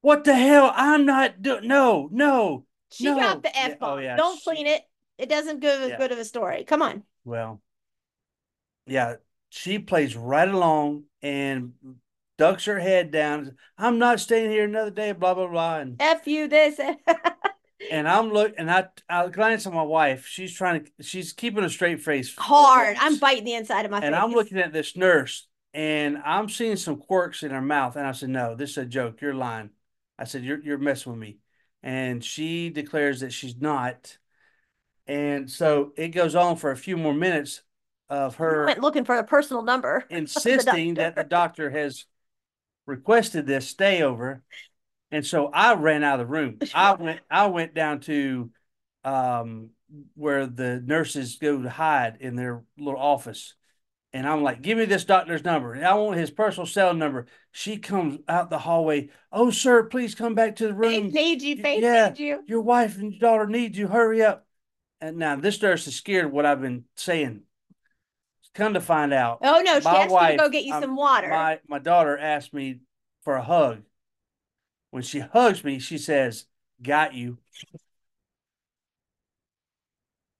what 0.00 0.24
the 0.24 0.34
hell? 0.34 0.72
I'm 0.74 1.04
not 1.04 1.42
doing. 1.42 1.68
No, 1.68 2.08
no. 2.10 2.64
She 2.90 3.04
no. 3.04 3.16
got 3.16 3.42
the 3.42 3.54
f 3.54 3.78
bomb. 3.78 3.98
Oh, 3.98 4.00
yeah. 4.00 4.16
Don't 4.16 4.38
she, 4.38 4.44
clean 4.44 4.66
it. 4.66 4.80
It 5.18 5.28
doesn't 5.28 5.60
give 5.60 5.78
as 5.78 5.90
yeah. 5.90 5.98
good 5.98 6.12
of 6.12 6.18
a 6.18 6.24
story. 6.24 6.64
Come 6.64 6.80
on. 6.80 7.02
Well, 7.24 7.60
yeah, 8.86 9.14
she 9.50 9.78
plays 9.78 10.16
right 10.16 10.48
along 10.48 11.04
and 11.22 11.72
ducks 12.38 12.64
her 12.66 12.78
head 12.78 13.10
down. 13.10 13.56
I'm 13.78 13.98
not 13.98 14.20
staying 14.20 14.50
here 14.50 14.64
another 14.64 14.90
day. 14.90 15.12
Blah 15.12 15.34
blah 15.34 15.48
blah. 15.48 15.78
And 15.78 15.96
f 16.00 16.26
you 16.26 16.48
this. 16.48 16.78
and 17.90 18.08
I'm 18.08 18.30
look 18.30 18.54
and 18.58 18.70
I 18.70 18.86
I 19.08 19.28
glance 19.28 19.66
at 19.66 19.72
my 19.72 19.82
wife. 19.82 20.26
She's 20.26 20.54
trying 20.54 20.84
to. 20.84 21.02
She's 21.02 21.32
keeping 21.32 21.64
a 21.64 21.70
straight 21.70 22.02
face. 22.02 22.34
Hard. 22.36 22.96
I'm 23.00 23.18
biting 23.18 23.44
the 23.44 23.54
inside 23.54 23.84
of 23.84 23.90
my. 23.90 23.98
And 23.98 24.14
face. 24.14 24.22
I'm 24.22 24.32
looking 24.32 24.58
at 24.58 24.72
this 24.72 24.96
nurse 24.96 25.46
and 25.76 26.16
I'm 26.24 26.48
seeing 26.48 26.76
some 26.76 26.96
quirks 26.96 27.42
in 27.42 27.50
her 27.50 27.60
mouth. 27.60 27.96
And 27.96 28.06
I 28.06 28.12
said, 28.12 28.30
No, 28.30 28.54
this 28.54 28.70
is 28.70 28.78
a 28.78 28.86
joke. 28.86 29.20
You're 29.20 29.34
lying. 29.34 29.70
I 30.18 30.24
said, 30.24 30.42
You're 30.42 30.60
you're 30.62 30.78
messing 30.78 31.12
with 31.12 31.20
me. 31.20 31.38
And 31.82 32.24
she 32.24 32.70
declares 32.70 33.20
that 33.20 33.32
she's 33.32 33.56
not. 33.60 34.16
And 35.06 35.50
so 35.50 35.92
it 35.96 36.08
goes 36.08 36.34
on 36.34 36.56
for 36.56 36.70
a 36.70 36.76
few 36.76 36.96
more 36.96 37.14
minutes 37.14 37.62
of 38.08 38.36
her 38.36 38.66
went 38.66 38.80
looking 38.80 39.04
for 39.04 39.16
a 39.16 39.24
personal 39.24 39.62
number. 39.62 40.04
insisting 40.10 40.94
the 40.94 41.00
that 41.00 41.16
the 41.16 41.24
doctor 41.24 41.70
has 41.70 42.04
requested 42.86 43.46
this 43.46 43.68
stay 43.68 44.02
over. 44.02 44.42
And 45.10 45.24
so 45.24 45.46
I 45.46 45.74
ran 45.74 46.04
out 46.04 46.20
of 46.20 46.26
the 46.26 46.32
room. 46.32 46.58
I 46.74 46.94
went 46.94 47.20
I 47.30 47.46
went 47.46 47.74
down 47.74 48.00
to 48.00 48.50
um 49.04 49.70
where 50.14 50.46
the 50.46 50.82
nurses 50.84 51.38
go 51.40 51.62
to 51.62 51.70
hide 51.70 52.18
in 52.20 52.36
their 52.36 52.62
little 52.76 53.00
office 53.00 53.54
and 54.16 54.26
I'm 54.26 54.42
like, 54.42 54.62
give 54.62 54.78
me 54.78 54.86
this 54.86 55.04
doctor's 55.04 55.44
number. 55.44 55.74
And 55.74 55.84
I 55.84 55.92
want 55.92 56.16
his 56.16 56.30
personal 56.30 56.66
cell 56.66 56.94
number. 56.94 57.26
She 57.52 57.76
comes 57.76 58.18
out 58.26 58.48
the 58.48 58.58
hallway. 58.58 59.10
Oh, 59.30 59.50
sir, 59.50 59.82
please 59.82 60.14
come 60.14 60.34
back 60.34 60.56
to 60.56 60.68
the 60.68 60.74
room. 60.74 61.10
They 61.10 61.22
need 61.22 61.42
you. 61.42 61.56
They 61.56 61.80
yeah, 61.80 62.08
need 62.08 62.18
you. 62.18 62.42
Your 62.46 62.62
wife 62.62 62.96
and 62.96 63.20
daughter 63.20 63.46
need 63.46 63.76
you. 63.76 63.88
Hurry 63.88 64.22
up. 64.22 64.46
And 65.02 65.18
now 65.18 65.36
this 65.36 65.60
nurse 65.60 65.86
is 65.86 65.96
scared 65.96 66.24
of 66.24 66.32
what 66.32 66.46
I've 66.46 66.62
been 66.62 66.84
saying. 66.96 67.42
Come 68.56 68.72
to 68.72 68.80
find 68.80 69.12
out. 69.12 69.40
Oh 69.42 69.60
no, 69.62 69.80
she 69.80 69.86
asked 69.86 70.10
wife, 70.10 70.32
you 70.32 70.38
to 70.38 70.44
go 70.44 70.48
get 70.48 70.64
you 70.64 70.72
um, 70.72 70.82
some 70.82 70.96
water. 70.96 71.28
My 71.28 71.60
my 71.68 71.78
daughter 71.78 72.16
asked 72.16 72.54
me 72.54 72.80
for 73.22 73.36
a 73.36 73.42
hug. 73.42 73.82
When 74.90 75.02
she 75.02 75.18
hugs 75.18 75.62
me, 75.62 75.78
she 75.78 75.98
says, 75.98 76.46
Got 76.82 77.12
you. 77.12 77.36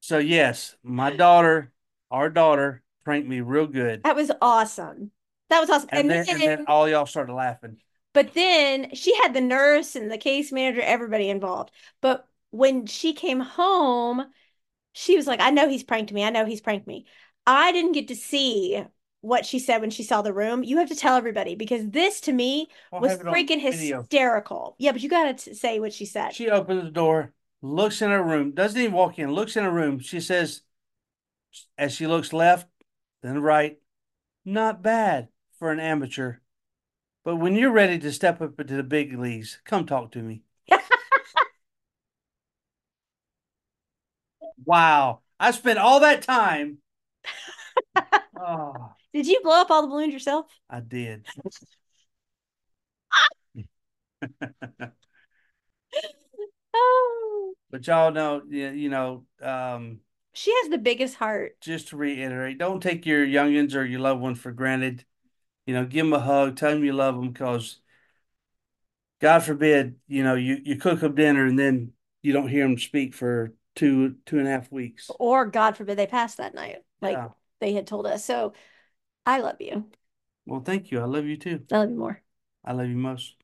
So 0.00 0.16
yes, 0.16 0.76
my 0.82 1.14
daughter, 1.14 1.72
our 2.10 2.30
daughter, 2.30 2.82
pranked 3.04 3.28
me 3.28 3.42
real 3.42 3.66
good. 3.66 4.02
That 4.04 4.16
was 4.16 4.32
awesome. 4.40 5.10
That 5.50 5.60
was 5.60 5.68
awesome. 5.68 5.90
And, 5.92 6.10
and, 6.10 6.10
then, 6.10 6.26
and 6.28 6.40
then 6.40 6.64
all 6.68 6.88
y'all 6.88 7.04
started 7.04 7.34
laughing. 7.34 7.76
But 8.14 8.32
then 8.32 8.94
she 8.94 9.14
had 9.16 9.34
the 9.34 9.42
nurse 9.42 9.94
and 9.94 10.10
the 10.10 10.16
case 10.16 10.50
manager, 10.52 10.80
everybody 10.80 11.28
involved. 11.28 11.70
But 12.00 12.26
when 12.50 12.86
she 12.86 13.12
came 13.12 13.40
home, 13.40 14.24
she 14.92 15.16
was 15.16 15.26
like, 15.26 15.40
I 15.40 15.50
know 15.50 15.68
he's 15.68 15.84
pranked 15.84 16.12
me. 16.12 16.24
I 16.24 16.30
know 16.30 16.46
he's 16.46 16.62
pranked 16.62 16.86
me. 16.86 17.04
I 17.46 17.72
didn't 17.72 17.92
get 17.92 18.08
to 18.08 18.16
see 18.16 18.84
what 19.20 19.46
she 19.46 19.58
said 19.58 19.80
when 19.80 19.90
she 19.90 20.02
saw 20.02 20.22
the 20.22 20.32
room. 20.32 20.62
You 20.64 20.78
have 20.78 20.88
to 20.88 20.94
tell 20.94 21.16
everybody 21.16 21.54
because 21.54 21.88
this 21.90 22.20
to 22.22 22.32
me 22.32 22.68
I'll 22.92 23.00
was 23.00 23.18
freaking 23.18 23.60
hysterical. 23.60 24.76
Yeah, 24.78 24.92
but 24.92 25.02
you 25.02 25.08
got 25.08 25.38
to 25.38 25.54
say 25.54 25.80
what 25.80 25.92
she 25.92 26.06
said. 26.06 26.34
She 26.34 26.50
opens 26.50 26.84
the 26.84 26.90
door, 26.90 27.32
looks 27.62 28.02
in 28.02 28.10
her 28.10 28.22
room, 28.22 28.52
doesn't 28.52 28.80
even 28.80 28.92
walk 28.92 29.18
in, 29.18 29.32
looks 29.32 29.56
in 29.56 29.64
her 29.64 29.70
room. 29.70 29.98
She 29.98 30.20
says, 30.20 30.62
as 31.78 31.94
she 31.94 32.06
looks 32.06 32.32
left, 32.32 32.68
then 33.22 33.40
right, 33.40 33.78
not 34.44 34.82
bad 34.82 35.28
for 35.58 35.72
an 35.72 35.80
amateur. 35.80 36.36
But 37.24 37.36
when 37.36 37.56
you're 37.56 37.72
ready 37.72 37.98
to 37.98 38.12
step 38.12 38.40
up 38.40 38.60
into 38.60 38.76
the 38.76 38.84
big 38.84 39.18
leagues, 39.18 39.58
come 39.64 39.86
talk 39.86 40.12
to 40.12 40.22
me. 40.22 40.42
wow. 44.64 45.20
I 45.40 45.50
spent 45.50 45.78
all 45.78 46.00
that 46.00 46.22
time. 46.22 46.78
oh. 48.40 48.92
Did 49.12 49.26
you 49.26 49.40
blow 49.42 49.60
up 49.60 49.70
all 49.70 49.82
the 49.82 49.88
balloons 49.88 50.12
yourself? 50.12 50.46
I 50.68 50.80
did. 50.80 51.26
oh. 56.74 57.52
But 57.70 57.86
y'all 57.86 58.12
know, 58.12 58.42
you 58.48 58.88
know, 58.88 59.24
um, 59.42 60.00
she 60.32 60.54
has 60.62 60.70
the 60.70 60.78
biggest 60.78 61.16
heart. 61.16 61.60
Just 61.60 61.88
to 61.88 61.96
reiterate, 61.96 62.58
don't 62.58 62.82
take 62.82 63.06
your 63.06 63.26
youngins 63.26 63.74
or 63.74 63.84
your 63.84 64.00
loved 64.00 64.20
ones 64.20 64.38
for 64.38 64.52
granted. 64.52 65.04
You 65.66 65.74
know, 65.74 65.84
give 65.84 66.04
them 66.04 66.12
a 66.12 66.20
hug, 66.20 66.56
tell 66.56 66.70
them 66.70 66.84
you 66.84 66.92
love 66.92 67.16
them, 67.16 67.32
because 67.32 67.80
God 69.20 69.40
forbid, 69.40 69.96
you 70.06 70.22
know, 70.22 70.34
you, 70.34 70.58
you 70.62 70.76
cook 70.76 71.00
them 71.00 71.14
dinner 71.14 71.46
and 71.46 71.58
then 71.58 71.92
you 72.22 72.32
don't 72.32 72.48
hear 72.48 72.64
them 72.64 72.78
speak 72.78 73.14
for 73.14 73.52
two 73.74 74.16
two 74.26 74.38
and 74.38 74.46
a 74.46 74.50
half 74.50 74.70
weeks. 74.70 75.10
Or 75.18 75.46
God 75.46 75.76
forbid 75.76 75.98
they 75.98 76.06
pass 76.06 76.36
that 76.36 76.54
night, 76.54 76.84
like 77.00 77.16
yeah. 77.16 77.28
they 77.60 77.72
had 77.72 77.86
told 77.86 78.06
us. 78.06 78.24
So 78.24 78.52
I 79.24 79.40
love 79.40 79.56
you. 79.60 79.86
Well, 80.46 80.60
thank 80.60 80.90
you. 80.90 81.00
I 81.00 81.04
love 81.04 81.26
you 81.26 81.36
too. 81.36 81.62
I 81.72 81.78
love 81.78 81.90
you 81.90 81.96
more. 81.96 82.22
I 82.64 82.72
love 82.72 82.88
you 82.88 82.96
most. 82.96 83.34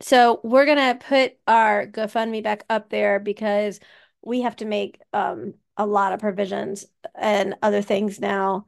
So 0.00 0.40
we're 0.42 0.66
gonna 0.66 0.96
put 0.96 1.36
our 1.46 1.86
GoFundMe 1.86 2.42
back 2.42 2.64
up 2.68 2.90
there 2.90 3.20
because 3.20 3.78
we 4.20 4.42
have 4.42 4.56
to 4.56 4.64
make 4.64 5.00
um 5.12 5.54
a 5.76 5.86
lot 5.86 6.12
of 6.12 6.20
provisions 6.20 6.84
and 7.14 7.54
other 7.62 7.82
things 7.82 8.20
now. 8.20 8.66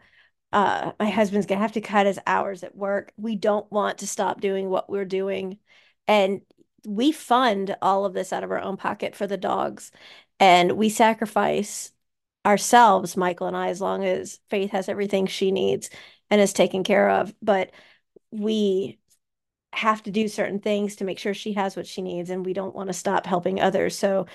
Uh, 0.53 0.93
my 1.01 1.11
husband's 1.11 1.47
gonna 1.47 1.61
have 1.61 1.73
to 1.73 1.81
cut 1.81 2.07
his 2.07 2.19
hours 2.27 2.63
at 2.63 2.77
work. 2.77 3.13
We 3.17 3.37
don't 3.37 3.71
want 3.71 3.99
to 3.99 4.07
stop 4.07 4.41
doing 4.41 4.71
what 4.71 4.89
we're 4.89 5.05
doing, 5.05 5.59
and 6.07 6.41
we 6.87 7.13
fund 7.13 7.77
all 7.83 8.05
of 8.05 8.15
this 8.15 8.33
out 8.33 8.45
of 8.45 8.51
our 8.51 8.61
own 8.61 8.77
pocket 8.77 9.17
for 9.17 9.27
the 9.27 9.37
dogs, 9.37 9.91
and 10.39 10.73
we 10.73 10.89
sacrifice 10.89 11.93
ourselves, 12.45 13.17
Michael 13.17 13.47
and 13.47 13.57
I, 13.57 13.69
as 13.69 13.81
long 13.81 14.05
as 14.05 14.41
Faith 14.51 14.71
has 14.73 14.89
everything 14.89 15.27
she 15.27 15.51
needs 15.51 15.91
and 16.31 16.41
is 16.41 16.53
taken 16.53 16.85
care 16.85 17.11
of. 17.11 17.35
But 17.43 17.71
we 18.31 18.99
have 19.73 20.03
to 20.05 20.11
do 20.11 20.29
certain 20.29 20.61
things 20.61 20.97
to 20.97 21.05
make 21.05 21.19
sure 21.19 21.35
she 21.35 21.55
has 21.55 21.77
what 21.77 21.87
she 21.87 22.03
needs, 22.03 22.31
and 22.31 22.45
we 22.47 22.53
don't 22.53 22.75
want 22.75 22.89
to 22.89 22.93
stop 22.95 23.27
helping 23.27 23.61
others. 23.61 23.99
So, 23.99 24.27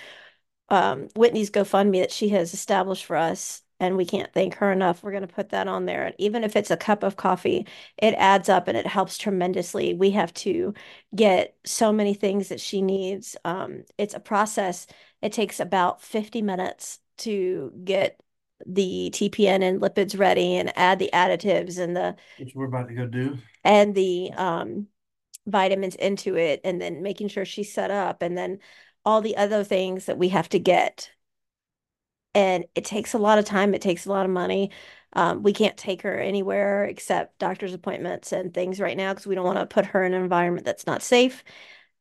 um, 0.70 1.08
Whitney's 1.16 1.52
GoFundMe 1.52 2.02
that 2.02 2.12
she 2.12 2.30
has 2.30 2.54
established 2.54 3.06
for 3.06 3.16
us, 3.16 3.62
and 3.80 3.96
we 3.98 4.06
can't 4.06 4.34
thank 4.34 4.56
her 4.56 4.72
enough. 4.72 5.02
We're 5.04 5.12
going 5.12 5.28
to 5.28 5.34
put 5.34 5.50
that 5.50 5.68
on 5.68 5.86
there. 5.86 6.06
And 6.06 6.16
even 6.18 6.44
if 6.44 6.56
it's 6.56 6.72
a 6.72 6.78
cup 6.78 7.04
of 7.04 7.16
coffee, 7.16 7.66
it 7.98 8.14
adds 8.16 8.50
up 8.50 8.68
and 8.68 8.78
it 8.78 8.86
helps 8.86 9.18
tremendously. 9.18 9.94
We 9.94 10.12
have 10.12 10.34
to 10.36 10.74
get 11.16 11.56
so 11.66 11.92
many 11.92 12.14
things 12.14 12.50
that 12.50 12.60
she 12.60 12.82
needs. 12.82 13.38
Um, 13.46 13.86
it's 13.98 14.14
a 14.14 14.20
process. 14.20 14.86
It 15.22 15.32
takes 15.32 15.60
about 15.60 16.02
50 16.02 16.42
minutes 16.42 17.00
to 17.20 17.72
get 17.84 18.20
the 18.66 19.10
TPN 19.14 19.64
and 19.64 19.82
lipids 19.82 20.18
ready 20.18 20.56
and 20.56 20.78
add 20.78 21.00
the 21.00 21.10
additives 21.14 21.80
and 21.80 21.96
the 21.96 22.16
which 22.38 22.54
we're 22.56 22.66
about 22.66 22.90
to 22.90 22.94
go 22.94 23.06
do. 23.06 23.38
And 23.64 23.96
the 23.96 24.32
um 24.34 24.88
vitamins 25.48 25.96
into 25.96 26.36
it 26.38 26.62
and 26.64 26.82
then 26.82 27.02
making 27.02 27.28
sure 27.28 27.46
she's 27.46 27.74
set 27.74 27.92
up 27.92 28.22
and 28.22 28.38
then 28.38 28.60
all 29.06 29.22
the 29.22 29.38
other 29.38 29.64
things 29.64 30.06
that 30.06 30.18
we 30.18 30.30
have 30.30 30.50
to 30.50 30.60
get. 30.60 31.10
And 32.36 32.66
it 32.76 32.86
takes 32.86 33.14
a 33.14 33.18
lot 33.18 33.40
of 33.40 33.46
time. 33.46 33.74
It 33.74 33.82
takes 33.82 34.06
a 34.06 34.10
lot 34.10 34.26
of 34.26 34.32
money. 34.32 34.72
Um, 35.14 35.42
we 35.42 35.54
can't 35.54 35.78
take 35.78 36.04
her 36.04 36.20
anywhere 36.20 36.86
except 36.86 37.40
doctor's 37.40 37.74
appointments 37.74 38.32
and 38.32 38.54
things 38.54 38.80
right 38.80 38.96
now 38.96 39.14
because 39.14 39.26
we 39.26 39.34
don't 39.36 39.46
want 39.46 39.58
to 39.58 39.66
put 39.66 39.88
her 39.88 40.04
in 40.04 40.14
an 40.14 40.22
environment 40.22 40.66
that's 40.66 40.86
not 40.86 41.02
safe 41.02 41.44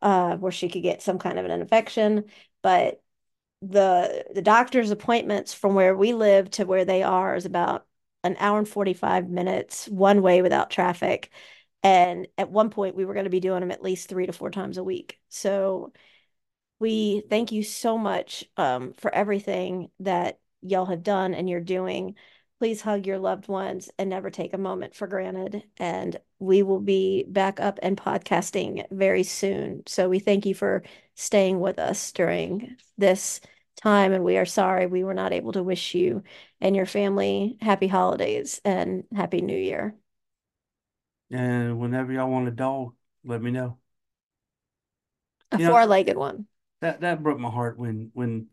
uh, 0.02 0.36
where 0.36 0.52
she 0.52 0.68
could 0.68 0.82
get 0.82 1.02
some 1.02 1.18
kind 1.18 1.38
of 1.38 1.46
an 1.46 1.50
infection. 1.50 2.24
But 2.62 3.02
the 3.60 4.24
the 4.34 4.42
doctor's 4.42 4.90
appointments 4.90 5.52
from 5.52 5.74
where 5.74 5.96
we 5.96 6.12
live 6.14 6.50
to 6.52 6.64
where 6.64 6.84
they 6.84 7.02
are 7.02 7.34
is 7.34 7.44
about 7.44 7.86
an 8.24 8.36
hour 8.38 8.58
and 8.58 8.68
45 8.68 9.28
minutes 9.28 9.88
one 9.88 10.22
way 10.22 10.42
without 10.42 10.70
traffic. 10.70 11.30
And 11.82 12.26
at 12.36 12.50
one 12.50 12.70
point 12.70 12.96
we 12.96 13.04
were 13.04 13.14
going 13.14 13.24
to 13.24 13.30
be 13.30 13.40
doing 13.40 13.60
them 13.60 13.70
at 13.70 13.82
least 13.82 14.08
three 14.08 14.26
to 14.26 14.32
four 14.32 14.50
times 14.50 14.78
a 14.78 14.84
week. 14.84 15.18
So 15.28 15.92
we 16.80 17.22
thank 17.28 17.52
you 17.52 17.62
so 17.62 17.98
much 17.98 18.44
um, 18.56 18.94
for 18.98 19.12
everything 19.12 19.90
that 20.00 20.38
y'all 20.62 20.86
have 20.86 21.02
done 21.02 21.34
and 21.34 21.48
you're 21.48 21.60
doing 21.60 22.14
please 22.58 22.80
hug 22.80 23.06
your 23.06 23.18
loved 23.18 23.48
ones 23.48 23.90
and 23.98 24.10
never 24.10 24.30
take 24.30 24.52
a 24.52 24.58
moment 24.58 24.94
for 24.94 25.06
granted 25.06 25.62
and 25.76 26.18
we 26.38 26.62
will 26.62 26.80
be 26.80 27.24
back 27.28 27.60
up 27.60 27.78
and 27.82 27.96
podcasting 27.96 28.84
very 28.90 29.22
soon 29.22 29.82
so 29.86 30.08
we 30.08 30.18
thank 30.18 30.44
you 30.44 30.54
for 30.54 30.82
staying 31.14 31.60
with 31.60 31.78
us 31.78 32.12
during 32.12 32.76
this 32.96 33.40
time. 33.78 34.12
And 34.12 34.24
we 34.24 34.36
are 34.36 34.46
sorry 34.46 34.86
we 34.86 35.04
were 35.04 35.14
not 35.14 35.32
able 35.32 35.52
to 35.52 35.62
wish 35.62 35.94
you 35.94 36.22
and 36.60 36.76
your 36.76 36.86
family 36.86 37.56
happy 37.60 37.86
holidays 37.86 38.60
and 38.64 39.04
happy 39.14 39.40
new 39.40 39.56
year. 39.56 39.94
And 41.30 41.78
whenever 41.78 42.12
y'all 42.12 42.30
want 42.30 42.48
a 42.48 42.52
dog, 42.52 42.94
let 43.24 43.42
me 43.42 43.50
know. 43.50 43.78
A 45.52 45.58
four 45.58 45.86
legged 45.86 46.16
one. 46.16 46.46
That 46.80 47.00
that 47.00 47.22
broke 47.22 47.38
my 47.38 47.50
heart 47.50 47.78
when 47.78 48.10
when 48.14 48.46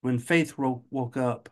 when 0.00 0.18
Faith 0.18 0.56
woke, 0.58 0.84
woke 0.90 1.16
up 1.16 1.48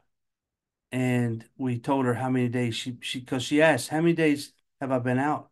and 0.93 1.45
we 1.59 1.79
told 1.79 2.07
her 2.07 2.15
how 2.15 2.31
many 2.31 2.49
days 2.49 2.77
she 2.77 2.99
she 3.03 3.21
because 3.21 3.43
she 3.45 3.63
asked 3.63 3.89
how 3.91 3.99
many 4.01 4.15
days 4.15 4.53
have 4.81 4.93
I 4.93 4.99
been 5.01 5.19
out 5.19 5.51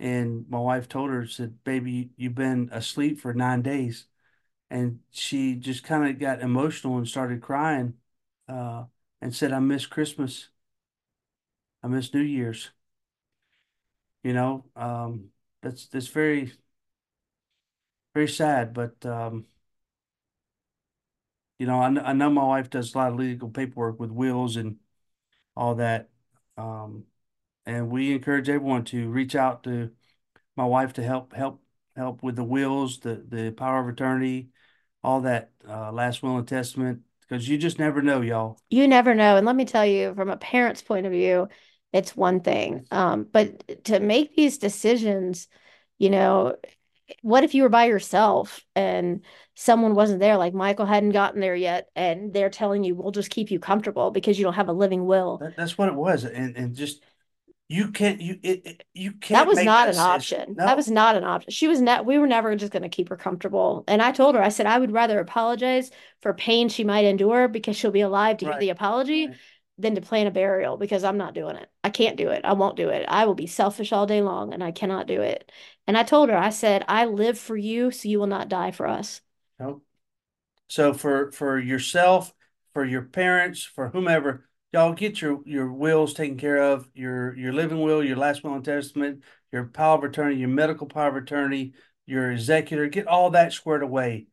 and 0.00 0.46
my 0.50 0.58
wife 0.58 0.88
told 0.88 1.10
her 1.10 1.26
said 1.26 1.64
baby 1.64 2.10
you've 2.16 2.34
been 2.36 2.68
asleep 2.72 3.20
for 3.20 3.34
nine 3.34 3.62
days 3.62 4.06
and 4.70 5.00
she 5.10 5.54
just 5.56 5.84
kind 5.84 6.08
of 6.08 6.18
got 6.18 6.40
emotional 6.40 6.96
and 6.98 7.08
started 7.08 7.40
crying 7.42 7.94
uh, 8.48 8.84
and 9.20 9.34
said, 9.34 9.52
I 9.52 9.60
miss 9.60 9.86
Christmas. 9.86 10.48
I 11.82 11.88
miss 11.88 12.12
New 12.12 12.20
Year's. 12.20 12.70
You 14.22 14.32
know, 14.32 14.64
um, 14.74 15.30
that's 15.62 15.86
that's 15.86 16.08
very 16.08 16.52
very 18.14 18.28
sad, 18.28 18.72
but 18.74 19.04
um, 19.06 19.46
you 21.58 21.66
know, 21.66 21.80
I, 21.80 21.86
I 22.10 22.12
know 22.12 22.30
my 22.30 22.44
wife 22.44 22.70
does 22.70 22.94
a 22.94 22.98
lot 22.98 23.12
of 23.12 23.18
legal 23.18 23.48
paperwork 23.48 23.98
with 23.98 24.10
wills 24.10 24.56
and 24.56 24.76
all 25.56 25.76
that. 25.76 26.08
Um, 26.56 27.04
and 27.64 27.90
we 27.90 28.12
encourage 28.12 28.48
everyone 28.48 28.84
to 28.86 29.08
reach 29.08 29.34
out 29.34 29.64
to 29.64 29.90
my 30.56 30.64
wife 30.64 30.92
to 30.94 31.02
help 31.02 31.34
help 31.34 31.60
help 31.96 32.22
with 32.22 32.36
the 32.36 32.44
wills, 32.44 33.00
the 33.00 33.24
the 33.28 33.50
power 33.50 33.80
of 33.80 33.88
attorney, 33.88 34.48
all 35.02 35.22
that 35.22 35.50
uh, 35.68 35.92
last 35.92 36.22
will 36.22 36.38
and 36.38 36.48
testament 36.48 37.02
because 37.28 37.48
you 37.48 37.58
just 37.58 37.78
never 37.78 38.02
know, 38.02 38.20
y'all. 38.20 38.58
You 38.70 38.86
never 38.86 39.14
know. 39.14 39.36
And 39.36 39.46
let 39.46 39.56
me 39.56 39.64
tell 39.64 39.84
you, 39.84 40.14
from 40.14 40.30
a 40.30 40.36
parent's 40.36 40.82
point 40.82 41.06
of 41.06 41.12
view, 41.12 41.48
it's 41.92 42.16
one 42.16 42.40
thing. 42.40 42.86
Um, 42.90 43.26
but 43.30 43.84
to 43.84 44.00
make 44.00 44.36
these 44.36 44.58
decisions, 44.58 45.48
you 45.98 46.10
know, 46.10 46.56
what 47.22 47.44
if 47.44 47.54
you 47.54 47.62
were 47.62 47.68
by 47.68 47.86
yourself 47.86 48.64
and 48.74 49.24
someone 49.54 49.94
wasn't 49.94 50.20
there, 50.20 50.36
like 50.36 50.54
Michael 50.54 50.86
hadn't 50.86 51.10
gotten 51.10 51.40
there 51.40 51.56
yet, 51.56 51.88
and 51.94 52.32
they're 52.32 52.50
telling 52.50 52.84
you, 52.84 52.94
we'll 52.94 53.12
just 53.12 53.30
keep 53.30 53.50
you 53.50 53.58
comfortable 53.58 54.10
because 54.10 54.38
you 54.38 54.44
don't 54.44 54.54
have 54.54 54.68
a 54.68 54.72
living 54.72 55.06
will. 55.06 55.38
That, 55.38 55.56
that's 55.56 55.78
what 55.78 55.88
it 55.88 55.94
was. 55.94 56.24
And, 56.24 56.56
and 56.56 56.74
just 56.74 57.02
you 57.68 57.90
can't 57.90 58.20
you 58.20 58.38
it, 58.42 58.64
it 58.64 58.86
you 58.94 59.10
can't 59.10 59.38
that 59.38 59.46
was 59.48 59.64
not 59.64 59.88
an 59.88 59.96
option 59.96 60.54
no. 60.56 60.66
that 60.66 60.76
was 60.76 60.88
not 60.88 61.16
an 61.16 61.24
option 61.24 61.50
she 61.50 61.66
was 61.66 61.80
not 61.80 62.06
we 62.06 62.16
were 62.16 62.26
never 62.26 62.54
just 62.54 62.72
going 62.72 62.82
to 62.84 62.88
keep 62.88 63.08
her 63.08 63.16
comfortable 63.16 63.82
and 63.88 64.00
i 64.00 64.12
told 64.12 64.36
her 64.36 64.42
i 64.42 64.48
said 64.48 64.66
i 64.66 64.78
would 64.78 64.92
rather 64.92 65.18
apologize 65.18 65.90
for 66.22 66.32
pain 66.32 66.68
she 66.68 66.84
might 66.84 67.04
endure 67.04 67.48
because 67.48 67.76
she'll 67.76 67.90
be 67.90 68.02
alive 68.02 68.36
to 68.36 68.46
right. 68.46 68.52
hear 68.52 68.60
the 68.60 68.70
apology 68.70 69.26
right. 69.26 69.36
Than 69.78 69.94
to 69.94 70.00
plan 70.00 70.26
a 70.26 70.30
burial 70.30 70.76
because 70.76 71.04
i'm 71.04 71.18
not 71.18 71.34
doing 71.34 71.56
it. 71.56 71.70
I 71.84 71.90
can't 71.90 72.16
do 72.16 72.28
it. 72.30 72.44
I 72.44 72.54
won't 72.54 72.76
do 72.76 72.88
it. 72.88 73.04
I 73.08 73.26
will 73.26 73.34
be 73.34 73.46
selfish 73.46 73.92
all 73.92 74.06
day 74.06 74.22
long 74.22 74.52
and 74.54 74.62
i 74.64 74.70
cannot 74.72 75.06
do 75.06 75.20
it. 75.20 75.50
And 75.86 75.96
i 75.96 76.02
told 76.02 76.28
her 76.30 76.36
i 76.36 76.50
said 76.50 76.84
i 76.88 77.04
live 77.06 77.38
for 77.38 77.56
you 77.56 77.90
so 77.90 78.08
you 78.08 78.18
will 78.18 78.26
not 78.26 78.48
die 78.48 78.70
for 78.70 78.86
us. 78.86 79.20
Nope. 79.58 79.82
so 80.68 80.92
for 80.94 81.32
for 81.32 81.58
yourself 81.58 82.32
for 82.72 82.84
your 82.84 83.02
parents 83.02 83.62
for 83.64 83.88
whomever 83.90 84.48
y'all 84.72 84.92
get 84.92 85.20
your 85.20 85.40
your 85.46 85.72
wills 85.72 86.12
taken 86.14 86.36
care 86.36 86.58
of, 86.58 86.88
your 86.94 87.34
your 87.36 87.52
living 87.52 87.80
will, 87.80 88.04
your 88.04 88.16
last 88.16 88.44
will 88.44 88.54
and 88.54 88.64
testament, 88.64 89.22
your 89.52 89.64
power 89.64 89.96
of 89.98 90.04
attorney, 90.04 90.36
your 90.36 90.48
medical 90.48 90.86
power 90.86 91.08
of 91.08 91.16
attorney, 91.16 91.72
your 92.06 92.30
executor, 92.32 92.86
get 92.88 93.06
all 93.06 93.30
that 93.30 93.52
squared 93.52 93.82
away. 93.82 94.26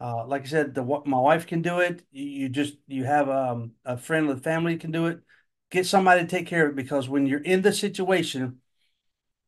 Uh, 0.00 0.26
like 0.26 0.42
I 0.42 0.46
said, 0.46 0.74
the 0.74 0.82
my 0.82 1.18
wife 1.18 1.46
can 1.46 1.60
do 1.60 1.80
it. 1.80 2.02
You, 2.10 2.48
just 2.48 2.74
you 2.86 3.04
have 3.04 3.28
um, 3.28 3.72
a 3.84 3.96
friend 3.96 4.28
with 4.28 4.44
family 4.44 4.76
can 4.76 4.92
do 4.92 5.06
it. 5.06 5.20
Get 5.70 5.86
somebody 5.86 6.22
to 6.22 6.26
take 6.26 6.46
care 6.46 6.66
of 6.66 6.72
it 6.72 6.76
because 6.76 7.08
when 7.08 7.26
you're 7.26 7.42
in 7.42 7.62
the 7.62 7.72
situation, 7.72 8.58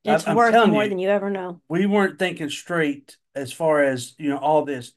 it's 0.05 0.27
I, 0.27 0.35
worth 0.35 0.55
more 0.69 0.83
you, 0.83 0.89
than 0.89 0.99
you 0.99 1.09
ever 1.09 1.31
know. 1.31 1.61
We 1.69 1.87
weren't 1.87 2.19
thinking 2.19 2.51
straight 2.51 3.17
as 3.35 3.53
far 3.53 3.83
as 3.83 4.15
you 4.19 4.31
know 4.31 4.39
all 4.39 4.65
this. 4.65 4.93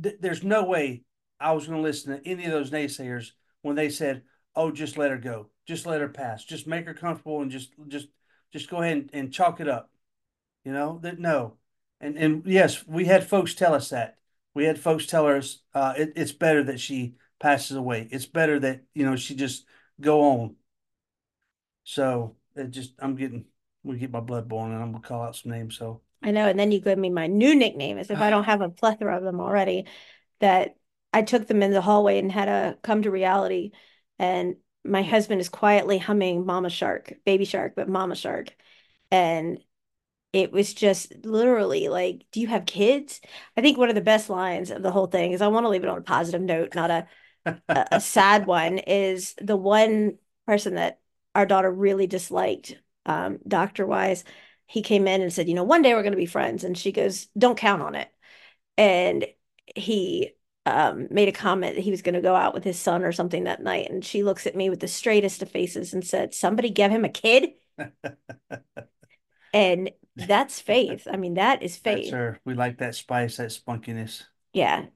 Th- 0.00 0.16
there's 0.20 0.42
no 0.42 0.64
way 0.64 1.02
I 1.38 1.52
was 1.52 1.66
going 1.66 1.78
to 1.78 1.82
listen 1.82 2.16
to 2.16 2.26
any 2.26 2.46
of 2.46 2.52
those 2.52 2.70
naysayers 2.70 3.32
when 3.60 3.76
they 3.76 3.90
said, 3.90 4.22
oh, 4.54 4.70
just 4.70 4.96
let 4.96 5.10
her 5.10 5.18
go. 5.18 5.50
Just 5.66 5.86
let 5.86 6.00
her 6.00 6.08
pass. 6.08 6.44
Just 6.44 6.66
make 6.66 6.86
her 6.86 6.94
comfortable 6.94 7.42
and 7.42 7.50
just 7.50 7.72
just 7.88 8.08
just 8.52 8.70
go 8.70 8.82
ahead 8.82 8.96
and, 8.96 9.10
and 9.12 9.32
chalk 9.32 9.60
it 9.60 9.68
up. 9.68 9.90
You 10.64 10.72
know, 10.72 10.98
that 11.02 11.18
no. 11.18 11.58
And 12.00 12.16
and 12.16 12.42
yes, 12.46 12.86
we 12.86 13.04
had 13.04 13.28
folks 13.28 13.54
tell 13.54 13.74
us 13.74 13.90
that. 13.90 14.16
We 14.54 14.64
had 14.64 14.78
folks 14.78 15.06
tell 15.06 15.26
us 15.26 15.60
uh, 15.74 15.94
it, 15.96 16.12
it's 16.16 16.32
better 16.32 16.64
that 16.64 16.80
she 16.80 17.14
passes 17.40 17.76
away. 17.76 18.08
It's 18.10 18.26
better 18.26 18.58
that, 18.60 18.82
you 18.94 19.04
know, 19.04 19.16
she 19.16 19.34
just 19.34 19.64
go 20.00 20.22
on. 20.22 20.56
So 21.84 22.36
it 22.54 22.70
just 22.70 22.94
I'm 22.98 23.16
getting 23.16 23.46
we 23.82 23.98
get 23.98 24.10
my 24.10 24.20
blood 24.20 24.48
boiling 24.48 24.72
and 24.72 24.82
I'm 24.82 24.92
gonna 24.92 25.02
call 25.02 25.22
out 25.22 25.36
some 25.36 25.52
names. 25.52 25.76
So 25.76 26.02
I 26.22 26.30
know. 26.30 26.46
And 26.48 26.58
then 26.58 26.70
you 26.70 26.80
give 26.80 26.98
me 26.98 27.10
my 27.10 27.26
new 27.26 27.54
nickname 27.54 27.98
as 27.98 28.10
if 28.10 28.20
I 28.20 28.30
don't 28.30 28.44
have 28.44 28.60
a 28.60 28.68
plethora 28.68 29.16
of 29.16 29.24
them 29.24 29.40
already. 29.40 29.86
That 30.40 30.76
I 31.12 31.22
took 31.22 31.46
them 31.46 31.62
in 31.62 31.72
the 31.72 31.80
hallway 31.80 32.18
and 32.18 32.30
had 32.30 32.46
to 32.46 32.78
come 32.82 33.02
to 33.02 33.10
reality. 33.10 33.72
And 34.18 34.56
my 34.84 35.02
husband 35.02 35.40
is 35.40 35.48
quietly 35.48 35.98
humming 35.98 36.46
Mama 36.46 36.70
Shark, 36.70 37.14
Baby 37.24 37.44
Shark, 37.44 37.74
but 37.76 37.88
Mama 37.88 38.14
Shark. 38.14 38.54
And 39.10 39.58
it 40.32 40.52
was 40.52 40.72
just 40.72 41.12
literally 41.24 41.88
like, 41.88 42.24
do 42.32 42.40
you 42.40 42.46
have 42.48 42.66
kids? 42.66 43.20
I 43.56 43.60
think 43.60 43.76
one 43.78 43.88
of 43.90 43.94
the 43.94 44.00
best 44.00 44.30
lines 44.30 44.70
of 44.70 44.82
the 44.82 44.90
whole 44.90 45.06
thing 45.06 45.32
is 45.32 45.42
I 45.42 45.48
want 45.48 45.64
to 45.64 45.68
leave 45.68 45.82
it 45.84 45.90
on 45.90 45.98
a 45.98 46.02
positive 46.02 46.40
note, 46.40 46.74
not 46.74 46.90
a 46.90 47.06
a, 47.44 47.56
a 47.92 48.00
sad 48.00 48.46
one, 48.46 48.78
is 48.78 49.34
the 49.40 49.56
one 49.56 50.18
person 50.46 50.74
that 50.76 51.00
our 51.34 51.46
daughter 51.46 51.70
really 51.70 52.06
disliked, 52.06 52.76
um, 53.06 53.38
doctor 53.46 53.86
wise. 53.86 54.24
He 54.66 54.82
came 54.82 55.06
in 55.06 55.20
and 55.22 55.32
said, 55.32 55.48
you 55.48 55.54
know, 55.54 55.64
one 55.64 55.82
day 55.82 55.94
we're 55.94 56.02
going 56.02 56.12
to 56.12 56.16
be 56.16 56.26
friends. 56.26 56.64
And 56.64 56.76
she 56.78 56.92
goes, 56.92 57.26
don't 57.36 57.58
count 57.58 57.82
on 57.82 57.94
it. 57.94 58.08
And 58.78 59.26
he 59.74 60.32
um, 60.66 61.08
made 61.10 61.28
a 61.28 61.32
comment 61.32 61.76
that 61.76 61.82
he 61.82 61.90
was 61.90 62.02
going 62.02 62.14
to 62.14 62.20
go 62.20 62.34
out 62.34 62.54
with 62.54 62.64
his 62.64 62.78
son 62.78 63.02
or 63.04 63.12
something 63.12 63.44
that 63.44 63.62
night. 63.62 63.90
And 63.90 64.04
she 64.04 64.22
looks 64.22 64.46
at 64.46 64.56
me 64.56 64.70
with 64.70 64.80
the 64.80 64.88
straightest 64.88 65.42
of 65.42 65.50
faces 65.50 65.92
and 65.92 66.04
said, 66.04 66.34
somebody 66.34 66.70
give 66.70 66.90
him 66.90 67.04
a 67.04 67.08
kid. 67.08 67.50
And 69.54 69.90
that's 70.16 70.60
faith. 70.60 71.06
I 71.10 71.16
mean, 71.16 71.34
that 71.34 71.62
is 71.62 71.78
that's 71.78 72.00
faith. 72.02 72.12
her. 72.12 72.40
We 72.44 72.54
like 72.54 72.78
that 72.78 72.94
spice, 72.94 73.36
that 73.36 73.50
spunkiness. 73.50 74.24
Yeah. 74.52 74.86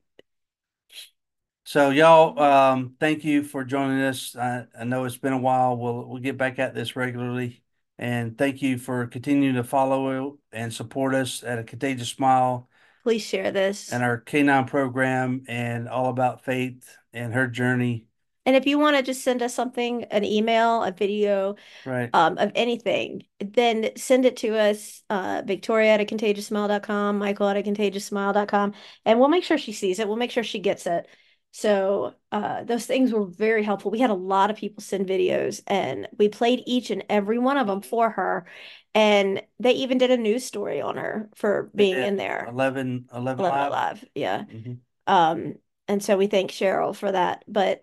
So 1.65 1.91
y'all, 1.91 2.39
um, 2.41 2.95
thank 3.01 3.25
you 3.25 3.43
for 3.43 3.65
joining 3.65 4.01
us. 4.03 4.37
I, 4.37 4.67
I 4.79 4.85
know 4.85 5.05
it's 5.05 5.17
been 5.17 5.33
a 5.33 5.39
while. 5.39 5.77
We'll 5.77 6.07
we'll 6.07 6.23
get 6.23 6.39
back 6.39 6.59
at 6.59 6.75
this 6.75 6.95
regularly. 6.95 7.63
And 7.99 8.37
thank 8.37 8.61
you 8.61 8.79
for 8.79 9.07
continuing 9.07 9.55
to 9.55 9.65
follow 9.65 10.39
and 10.53 10.73
support 10.73 11.15
us 11.15 11.43
at 11.43 11.59
a 11.59 11.65
Contagious 11.65 12.11
Smile 12.11 12.69
Please 13.03 13.23
share 13.23 13.51
this. 13.51 13.91
and 13.93 14.03
our 14.03 14.21
K9 14.21 14.67
program 14.67 15.45
and 15.49 15.89
all 15.89 16.11
about 16.11 16.45
Faith 16.45 16.97
and 17.13 17.33
her 17.33 17.47
journey. 17.47 18.07
And 18.47 18.57
if 18.57 18.65
you 18.65 18.79
want 18.79 18.97
to 18.97 19.03
just 19.03 19.23
send 19.23 19.43
us 19.43 19.53
something, 19.53 20.05
an 20.05 20.25
email, 20.25 20.83
a 20.85 20.93
video, 20.93 21.57
Right. 21.85 22.09
um, 22.15 22.39
of 22.39 22.53
anything, 22.55 23.25
then 23.41 23.91
send 23.97 24.25
it 24.25 24.37
to 24.39 24.57
us, 24.57 25.03
uh, 25.11 25.43
Victoria 25.45 25.91
at 25.95 26.01
a 26.01 26.05
contagiousmile.com, 26.05 27.19
Michael 27.19 27.49
at 27.49 27.57
a 27.57 27.63
contagiousmile.com, 27.63 28.73
and 29.05 29.19
we'll 29.19 29.29
make 29.29 29.45
sure 29.45 29.59
she 29.59 29.73
sees 29.73 29.99
it. 29.99 30.07
We'll 30.07 30.17
make 30.17 30.31
sure 30.31 30.45
she 30.45 30.61
gets 30.61 30.87
it. 30.87 31.09
So, 31.51 32.15
uh, 32.33 32.65
those 32.65 32.85
things 32.87 33.13
were 33.13 33.25
very 33.27 33.63
helpful. 33.63 33.91
We 33.91 33.99
had 33.99 34.11
a 34.11 34.15
lot 34.15 34.51
of 34.51 34.57
people 34.57 34.83
send 34.83 35.07
videos 35.09 35.63
and 35.67 36.07
we 36.19 36.29
played 36.29 36.63
each 36.67 36.91
and 36.91 37.03
every 37.09 37.39
one 37.39 37.57
of 37.57 37.67
them 37.67 37.81
for 37.81 38.11
her. 38.11 38.47
And 38.95 39.43
they 39.59 39.73
even 39.73 39.97
did 39.99 40.11
a 40.11 40.19
news 40.19 40.45
story 40.45 40.83
on 40.83 40.97
her 40.99 41.31
for 41.35 41.71
being 41.75 41.95
did. 41.95 42.05
in 42.05 42.17
there. 42.17 42.47
11, 42.49 43.07
11 43.11 43.41
Eleven 43.41 43.45
live. 43.45 43.69
Alive. 43.69 44.05
Yeah. 44.15 44.45
Mhm. 44.45 44.79
Um, 45.07 45.55
and 45.89 46.03
so 46.03 46.17
we 46.19 46.27
thank 46.27 46.51
Cheryl 46.51 46.95
for 46.95 47.11
that. 47.11 47.43
But 47.49 47.83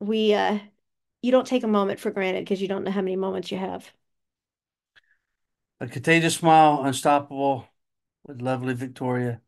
we 0.00 0.34
uh 0.34 0.58
you 1.22 1.30
don't 1.32 1.46
take 1.46 1.64
a 1.64 1.68
moment 1.68 2.00
for 2.00 2.10
granted 2.10 2.42
because 2.44 2.62
you 2.62 2.68
don't 2.68 2.84
know 2.84 2.90
how 2.90 3.02
many 3.02 3.16
moments 3.16 3.50
you 3.52 3.58
have. 3.58 3.92
A 5.80 5.86
Contagious 5.88 6.36
Smile, 6.36 6.82
Unstoppable 6.84 7.66
with 8.24 8.40
lovely 8.42 8.74
Victoria 8.74 9.40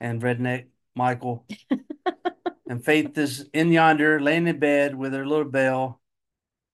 and 0.00 0.22
Redneck 0.22 0.66
Michael. 0.94 1.44
and 2.68 2.84
Faith 2.84 3.16
is 3.18 3.48
in 3.52 3.72
yonder, 3.72 4.20
laying 4.20 4.46
in 4.46 4.58
bed 4.58 4.94
with 4.94 5.12
her 5.12 5.26
little 5.26 5.44
bell. 5.44 6.00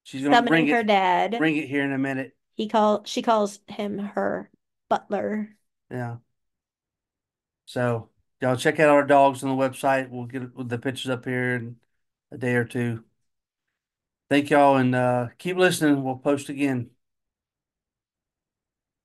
She's 0.02 0.22
gonna 0.22 0.36
Summoning 0.36 0.66
bring 0.66 0.68
her 0.68 0.80
it, 0.80 0.86
dad. 0.86 1.32
bring 1.38 1.56
it 1.56 1.68
here 1.68 1.84
in 1.84 1.92
a 1.92 1.98
minute. 1.98 2.36
He 2.56 2.68
call 2.68 3.04
she 3.04 3.22
calls 3.22 3.60
him 3.68 3.98
her 3.98 4.50
butler. 4.88 5.56
Yeah. 5.90 6.16
So 7.66 8.10
y'all 8.40 8.56
check 8.56 8.78
out 8.80 8.90
our 8.90 9.06
dogs 9.06 9.42
on 9.42 9.50
the 9.50 9.56
website. 9.62 10.10
We'll 10.10 10.26
get 10.26 10.68
the 10.68 10.78
pictures 10.78 11.10
up 11.10 11.24
here 11.24 11.56
in 11.56 11.76
a 12.34 12.38
day 12.38 12.54
or 12.56 12.64
two. 12.64 13.04
Thank 14.28 14.50
y'all 14.50 14.76
and 14.76 14.94
uh, 14.94 15.28
keep 15.38 15.56
listening. 15.56 16.02
We'll 16.02 16.16
post 16.16 16.48
again. 16.48 16.90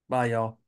Bye, 0.10 0.26
y'all. 0.32 0.59